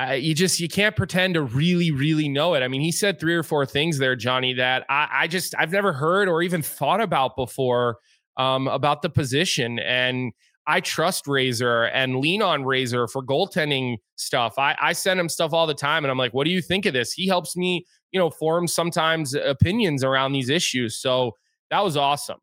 uh, 0.00 0.12
you 0.12 0.34
just 0.34 0.58
you 0.58 0.68
can't 0.68 0.96
pretend 0.96 1.34
to 1.34 1.42
really 1.42 1.92
really 1.92 2.28
know 2.28 2.54
it. 2.54 2.62
I 2.62 2.68
mean, 2.68 2.80
he 2.80 2.90
said 2.90 3.20
three 3.20 3.34
or 3.34 3.44
four 3.44 3.64
things 3.64 3.98
there, 3.98 4.16
Jonny, 4.16 4.54
that 4.54 4.84
I, 4.88 5.08
I 5.12 5.26
just 5.28 5.54
I've 5.56 5.70
never 5.70 5.92
heard 5.92 6.28
or 6.28 6.42
even 6.42 6.62
thought 6.62 7.00
about 7.00 7.36
before 7.36 7.98
um, 8.36 8.66
about 8.66 9.02
the 9.02 9.10
position. 9.10 9.78
And 9.78 10.32
I 10.66 10.80
trust 10.80 11.26
Razor 11.26 11.84
and 11.84 12.18
lean 12.18 12.42
on 12.42 12.64
Razor 12.64 13.08
for 13.08 13.22
goaltending 13.22 13.98
stuff. 14.16 14.58
I, 14.58 14.76
I 14.80 14.92
send 14.92 15.20
him 15.20 15.28
stuff 15.28 15.52
all 15.52 15.66
the 15.66 15.74
time, 15.74 16.04
and 16.04 16.10
I'm 16.10 16.18
like, 16.18 16.32
"What 16.32 16.44
do 16.44 16.50
you 16.50 16.62
think 16.62 16.86
of 16.86 16.92
this?" 16.92 17.12
He 17.12 17.26
helps 17.26 17.56
me, 17.56 17.86
you 18.12 18.18
know, 18.18 18.30
form 18.30 18.66
sometimes 18.66 19.34
opinions 19.34 20.04
around 20.04 20.32
these 20.32 20.48
issues. 20.48 20.96
So 20.96 21.32
that 21.70 21.84
was 21.84 21.96
awesome. 21.96 22.38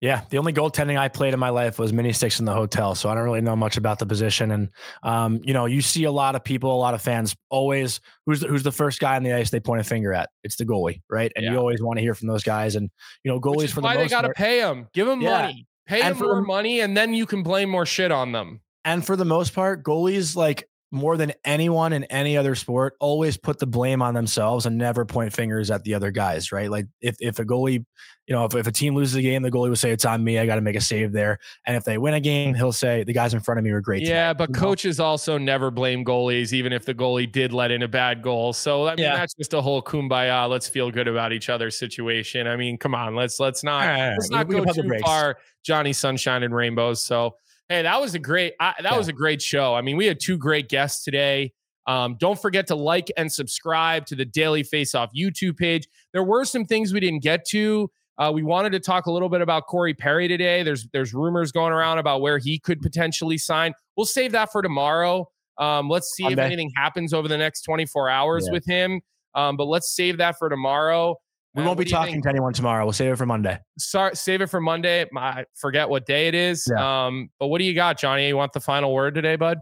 Yeah, 0.00 0.22
the 0.30 0.38
only 0.38 0.52
goaltending 0.52 0.96
I 0.96 1.08
played 1.08 1.34
in 1.34 1.40
my 1.40 1.48
life 1.48 1.76
was 1.76 1.92
mini 1.92 2.12
sticks 2.12 2.38
in 2.38 2.44
the 2.44 2.52
hotel, 2.52 2.94
so 2.94 3.08
I 3.08 3.16
don't 3.16 3.24
really 3.24 3.40
know 3.40 3.56
much 3.56 3.76
about 3.76 3.98
the 3.98 4.06
position. 4.06 4.52
And 4.52 4.68
um, 5.02 5.40
you 5.42 5.52
know, 5.52 5.66
you 5.66 5.82
see 5.82 6.04
a 6.04 6.12
lot 6.12 6.36
of 6.36 6.44
people, 6.44 6.72
a 6.72 6.78
lot 6.78 6.94
of 6.94 7.02
fans 7.02 7.34
always 7.50 8.00
who's 8.24 8.40
the, 8.40 8.46
who's 8.46 8.62
the 8.62 8.70
first 8.70 9.00
guy 9.00 9.16
on 9.16 9.24
the 9.24 9.32
ice 9.32 9.50
they 9.50 9.58
point 9.58 9.80
a 9.80 9.84
finger 9.84 10.12
at. 10.12 10.30
It's 10.44 10.54
the 10.54 10.64
goalie, 10.64 11.02
right? 11.10 11.32
And 11.34 11.44
yeah. 11.44 11.50
you 11.50 11.58
always 11.58 11.82
want 11.82 11.98
to 11.98 12.02
hear 12.02 12.14
from 12.14 12.28
those 12.28 12.44
guys. 12.44 12.76
And 12.76 12.90
you 13.24 13.32
know, 13.32 13.40
goalies 13.40 13.70
for 13.70 13.80
the 13.80 13.82
why 13.82 13.96
they 13.96 14.06
got 14.06 14.22
to 14.22 14.30
pay 14.30 14.60
them, 14.60 14.86
give 14.94 15.08
them 15.08 15.20
yeah. 15.20 15.42
money, 15.42 15.66
pay 15.88 16.02
and 16.02 16.14
them 16.14 16.26
more 16.26 16.42
money, 16.42 16.80
and 16.80 16.96
then 16.96 17.14
you 17.14 17.26
can 17.26 17.42
blame 17.42 17.70
more 17.70 17.86
shit 17.86 18.12
on 18.12 18.32
them. 18.32 18.60
And 18.84 19.04
for 19.04 19.16
the 19.16 19.24
most 19.24 19.54
part, 19.54 19.82
goalies 19.82 20.36
like 20.36 20.68
more 20.90 21.16
than 21.16 21.32
anyone 21.44 21.92
in 21.92 22.04
any 22.04 22.36
other 22.36 22.54
sport 22.54 22.94
always 22.98 23.36
put 23.36 23.58
the 23.58 23.66
blame 23.66 24.00
on 24.00 24.14
themselves 24.14 24.64
and 24.64 24.78
never 24.78 25.04
point 25.04 25.32
fingers 25.32 25.70
at 25.70 25.84
the 25.84 25.94
other 25.94 26.10
guys 26.10 26.50
right? 26.50 26.70
Like 26.70 26.86
if, 27.00 27.16
if 27.20 27.38
a 27.38 27.44
goalie 27.44 27.84
you 28.26 28.34
know 28.34 28.44
if, 28.44 28.54
if 28.54 28.66
a 28.66 28.72
team 28.72 28.94
loses 28.94 29.14
a 29.16 29.22
game 29.22 29.42
the 29.42 29.50
goalie 29.50 29.68
will 29.68 29.76
say 29.76 29.90
it's 29.90 30.04
on 30.04 30.22
me 30.22 30.38
i 30.38 30.46
got 30.46 30.56
to 30.56 30.60
make 30.60 30.76
a 30.76 30.80
save 30.80 31.12
there. 31.12 31.38
And 31.66 31.76
if 31.76 31.84
they 31.84 31.98
win 31.98 32.14
a 32.14 32.20
game 32.20 32.54
he'll 32.54 32.72
say 32.72 33.04
the 33.04 33.12
guys 33.12 33.34
in 33.34 33.40
front 33.40 33.58
of 33.58 33.64
me 33.64 33.72
were 33.72 33.80
great 33.80 34.02
yeah 34.02 34.32
tonight. 34.32 34.38
but 34.38 34.54
coaches 34.54 34.98
also 34.98 35.36
never 35.36 35.70
blame 35.70 36.04
goalies 36.04 36.52
even 36.52 36.72
if 36.72 36.84
the 36.86 36.94
goalie 36.94 37.30
did 37.30 37.52
let 37.52 37.70
in 37.70 37.82
a 37.82 37.88
bad 37.88 38.22
goal. 38.22 38.52
So 38.52 38.86
i 38.86 38.94
mean 38.94 39.04
yeah. 39.04 39.16
that's 39.16 39.34
just 39.34 39.52
a 39.54 39.60
whole 39.60 39.82
kumbaya 39.82 40.48
let's 40.48 40.68
feel 40.68 40.90
good 40.90 41.08
about 41.08 41.32
each 41.32 41.50
other 41.50 41.70
situation. 41.70 42.46
I 42.46 42.56
mean 42.56 42.78
come 42.78 42.94
on 42.94 43.14
let's 43.14 43.38
let's 43.38 43.62
not 43.62 43.84
right, 43.84 44.10
let's 44.12 44.30
not 44.30 44.48
go 44.48 44.64
too 44.64 44.98
far 45.02 45.36
jonny 45.64 45.92
sunshine 45.92 46.42
and 46.42 46.54
rainbows. 46.54 47.02
So 47.02 47.36
Hey, 47.68 47.82
that 47.82 48.00
was 48.00 48.14
a 48.14 48.18
great 48.18 48.54
I, 48.60 48.74
that 48.80 48.92
yeah. 48.92 48.96
was 48.96 49.08
a 49.08 49.12
great 49.12 49.42
show. 49.42 49.74
I 49.74 49.82
mean, 49.82 49.96
we 49.96 50.06
had 50.06 50.20
two 50.20 50.38
great 50.38 50.68
guests 50.68 51.04
today. 51.04 51.52
Um, 51.86 52.16
don't 52.18 52.40
forget 52.40 52.66
to 52.68 52.74
like 52.74 53.10
and 53.16 53.32
subscribe 53.32 54.04
to 54.06 54.14
the 54.14 54.24
Daily 54.24 54.62
Face 54.62 54.94
Off 54.94 55.10
YouTube 55.16 55.56
page. 55.56 55.88
There 56.12 56.22
were 56.22 56.44
some 56.44 56.64
things 56.64 56.92
we 56.92 57.00
didn't 57.00 57.22
get 57.22 57.46
to. 57.48 57.90
Uh, 58.18 58.30
we 58.34 58.42
wanted 58.42 58.72
to 58.72 58.80
talk 58.80 59.06
a 59.06 59.12
little 59.12 59.28
bit 59.28 59.40
about 59.40 59.66
Corey 59.68 59.94
Perry 59.94 60.28
today. 60.28 60.62
There's 60.62 60.86
there's 60.92 61.14
rumors 61.14 61.52
going 61.52 61.72
around 61.72 61.98
about 61.98 62.20
where 62.20 62.38
he 62.38 62.58
could 62.58 62.80
potentially 62.80 63.38
sign. 63.38 63.74
We'll 63.96 64.06
save 64.06 64.32
that 64.32 64.50
for 64.50 64.60
tomorrow. 64.60 65.28
Um, 65.58 65.88
let's 65.88 66.14
see 66.14 66.24
Monday. 66.24 66.42
if 66.42 66.46
anything 66.46 66.72
happens 66.76 67.12
over 67.12 67.28
the 67.28 67.38
next 67.38 67.62
24 67.62 68.08
hours 68.08 68.46
yeah. 68.46 68.52
with 68.52 68.64
him. 68.64 69.00
Um, 69.34 69.56
but 69.56 69.64
let's 69.64 69.94
save 69.94 70.18
that 70.18 70.38
for 70.38 70.48
tomorrow. 70.48 71.16
We 71.54 71.64
won't 71.64 71.78
be 71.78 71.84
talking 71.84 72.22
to 72.22 72.28
anyone 72.28 72.52
tomorrow. 72.52 72.84
We'll 72.84 72.92
save 72.92 73.12
it 73.12 73.16
for 73.16 73.26
Monday. 73.26 73.58
Sorry, 73.78 74.14
save 74.14 74.42
it 74.42 74.46
for 74.48 74.60
Monday. 74.60 75.06
I 75.16 75.44
forget 75.54 75.88
what 75.88 76.06
day 76.06 76.28
it 76.28 76.34
is. 76.34 76.68
Yeah. 76.70 77.06
Um, 77.06 77.30
but 77.40 77.48
what 77.48 77.58
do 77.58 77.64
you 77.64 77.74
got, 77.74 77.98
Jonny? 77.98 78.28
You 78.28 78.36
want 78.36 78.52
the 78.52 78.60
final 78.60 78.92
word 78.92 79.14
today, 79.14 79.36
bud? 79.36 79.58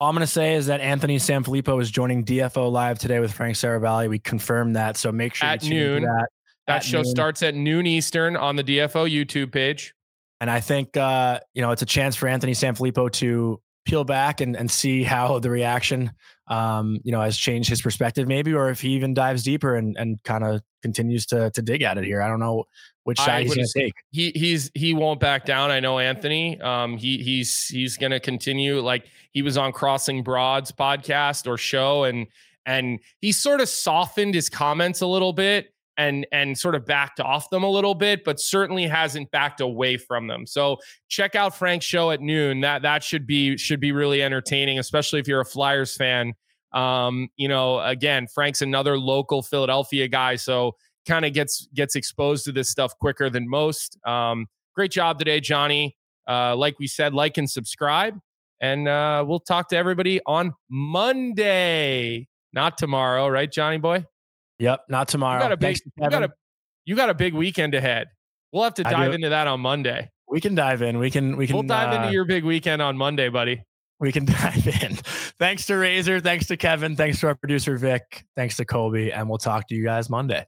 All 0.00 0.08
I'm 0.08 0.14
going 0.14 0.26
to 0.26 0.32
say 0.32 0.54
is 0.54 0.66
that 0.66 0.80
Anthony 0.80 1.16
Sanfilippo 1.16 1.80
is 1.80 1.90
joining 1.90 2.24
DFO 2.24 2.70
live 2.70 2.98
today 2.98 3.18
with 3.18 3.32
Frank 3.32 3.56
Seravalli. 3.56 4.08
We 4.08 4.18
confirmed 4.18 4.76
that, 4.76 4.96
so 4.96 5.10
make 5.10 5.34
sure 5.34 5.48
at 5.48 5.64
noon. 5.64 6.02
That, 6.02 6.28
that 6.66 6.76
at 6.76 6.84
show 6.84 7.02
noon. 7.02 7.06
starts 7.06 7.42
at 7.42 7.54
noon 7.54 7.86
Eastern 7.86 8.36
on 8.36 8.56
the 8.56 8.62
DFO 8.62 9.10
YouTube 9.10 9.50
page. 9.50 9.94
And 10.40 10.50
I 10.50 10.60
think 10.60 10.96
uh, 10.96 11.40
you 11.54 11.62
know 11.62 11.72
it's 11.72 11.82
a 11.82 11.86
chance 11.86 12.14
for 12.14 12.28
Anthony 12.28 12.52
Sanfilippo 12.52 13.10
to 13.12 13.60
peel 13.86 14.04
back 14.04 14.40
and, 14.40 14.54
and 14.54 14.70
see 14.70 15.02
how 15.02 15.38
the 15.38 15.50
reaction 15.50 16.12
um, 16.48 16.98
you 17.04 17.12
know 17.12 17.20
has 17.20 17.36
changed 17.36 17.68
his 17.68 17.82
perspective 17.82 18.26
maybe 18.26 18.52
or 18.52 18.70
if 18.70 18.80
he 18.80 18.90
even 18.90 19.14
dives 19.14 19.42
deeper 19.42 19.76
and, 19.76 19.96
and 19.98 20.22
kind 20.24 20.44
of 20.44 20.62
continues 20.82 21.26
to 21.26 21.50
to 21.50 21.62
dig 21.62 21.82
at 21.82 21.98
it 21.98 22.04
here. 22.04 22.22
I 22.22 22.28
don't 22.28 22.40
know 22.40 22.64
which 23.04 23.18
side 23.18 23.44
he's 23.44 23.54
going 23.54 23.66
to 23.66 23.80
take. 23.80 23.94
he 24.10 24.32
he's 24.34 24.70
he 24.74 24.94
won't 24.94 25.20
back 25.20 25.44
down. 25.44 25.70
I 25.70 25.80
know 25.80 25.98
anthony 25.98 26.60
um 26.60 26.96
he 26.96 27.18
he's 27.18 27.66
he's 27.66 27.96
going 27.96 28.12
to 28.12 28.20
continue 28.20 28.80
like 28.80 29.06
he 29.32 29.42
was 29.42 29.56
on 29.56 29.72
Crossing 29.72 30.22
Broad's 30.22 30.72
podcast 30.72 31.46
or 31.46 31.56
show 31.56 32.04
and 32.04 32.26
and 32.66 33.00
he 33.20 33.32
sort 33.32 33.60
of 33.60 33.68
softened 33.68 34.34
his 34.34 34.48
comments 34.48 35.00
a 35.00 35.06
little 35.06 35.32
bit 35.32 35.72
and 35.98 36.26
and 36.32 36.56
sort 36.56 36.76
of 36.76 36.86
backed 36.86 37.20
off 37.20 37.50
them 37.50 37.64
a 37.64 37.68
little 37.68 37.94
bit, 37.94 38.24
but 38.24 38.40
certainly 38.40 38.86
hasn't 38.86 39.30
backed 39.32 39.60
away 39.60 39.96
from 39.96 40.28
them. 40.28 40.46
So 40.46 40.78
check 41.08 41.34
out 41.34 41.56
Frank's 41.56 41.84
show 41.84 42.12
at 42.12 42.20
noon. 42.20 42.60
That 42.60 42.82
that 42.82 43.02
should 43.02 43.26
be 43.26 43.58
should 43.58 43.80
be 43.80 43.92
really 43.92 44.22
entertaining, 44.22 44.78
especially 44.78 45.20
if 45.20 45.28
you're 45.28 45.40
a 45.40 45.44
Flyers 45.44 45.96
fan. 45.96 46.32
Um, 46.72 47.28
you 47.36 47.48
know, 47.48 47.80
again, 47.80 48.28
Frank's 48.32 48.62
another 48.62 48.98
local 48.98 49.42
Philadelphia 49.42 50.06
guy, 50.06 50.36
so 50.36 50.76
kind 51.06 51.24
of 51.24 51.32
gets 51.34 51.68
gets 51.74 51.96
exposed 51.96 52.44
to 52.44 52.52
this 52.52 52.70
stuff 52.70 52.96
quicker 52.98 53.28
than 53.28 53.48
most. 53.48 53.98
Um, 54.06 54.46
great 54.74 54.92
job 54.92 55.18
today, 55.18 55.40
Jonny. 55.40 55.96
Uh, 56.28 56.54
like 56.54 56.78
we 56.78 56.86
said, 56.86 57.12
like 57.12 57.38
and 57.38 57.50
subscribe, 57.50 58.18
and 58.60 58.86
uh, 58.86 59.24
we'll 59.26 59.40
talk 59.40 59.68
to 59.70 59.76
everybody 59.76 60.20
on 60.26 60.52
Monday, 60.70 62.28
not 62.52 62.78
tomorrow, 62.78 63.28
right, 63.28 63.50
Jonny 63.50 63.78
boy? 63.78 64.04
Yep, 64.58 64.84
not 64.88 65.08
tomorrow. 65.08 65.38
You 65.38 65.44
got 65.44 65.52
a 65.52 65.56
big, 65.56 65.78
you 65.96 66.10
got 66.10 66.22
a, 66.24 66.30
you 66.84 66.96
got 66.96 67.10
a 67.10 67.14
big 67.14 67.34
weekend 67.34 67.74
ahead. 67.74 68.08
We'll 68.52 68.64
have 68.64 68.74
to 68.74 68.82
dive 68.82 69.12
into 69.12 69.28
that 69.28 69.46
on 69.46 69.60
Monday. 69.60 70.10
We 70.28 70.40
can 70.40 70.54
dive 70.54 70.82
in. 70.82 70.98
We 70.98 71.10
can. 71.10 71.36
We 71.36 71.46
can. 71.46 71.54
We'll 71.54 71.62
dive 71.62 71.92
uh, 71.92 72.02
into 72.02 72.12
your 72.12 72.24
big 72.24 72.44
weekend 72.44 72.82
on 72.82 72.96
Monday, 72.96 73.28
buddy. 73.28 73.62
We 74.00 74.12
can 74.12 74.24
dive 74.26 74.66
in. 74.66 74.96
Thanks 75.38 75.66
to 75.66 75.74
Razor. 75.74 76.20
Thanks 76.20 76.46
to 76.46 76.56
Kevin. 76.56 76.96
Thanks 76.96 77.20
to 77.20 77.28
our 77.28 77.34
producer 77.34 77.76
Vic. 77.76 78.24
Thanks 78.36 78.56
to 78.56 78.64
Colby, 78.64 79.12
and 79.12 79.28
we'll 79.28 79.38
talk 79.38 79.68
to 79.68 79.74
you 79.74 79.84
guys 79.84 80.10
Monday. 80.10 80.46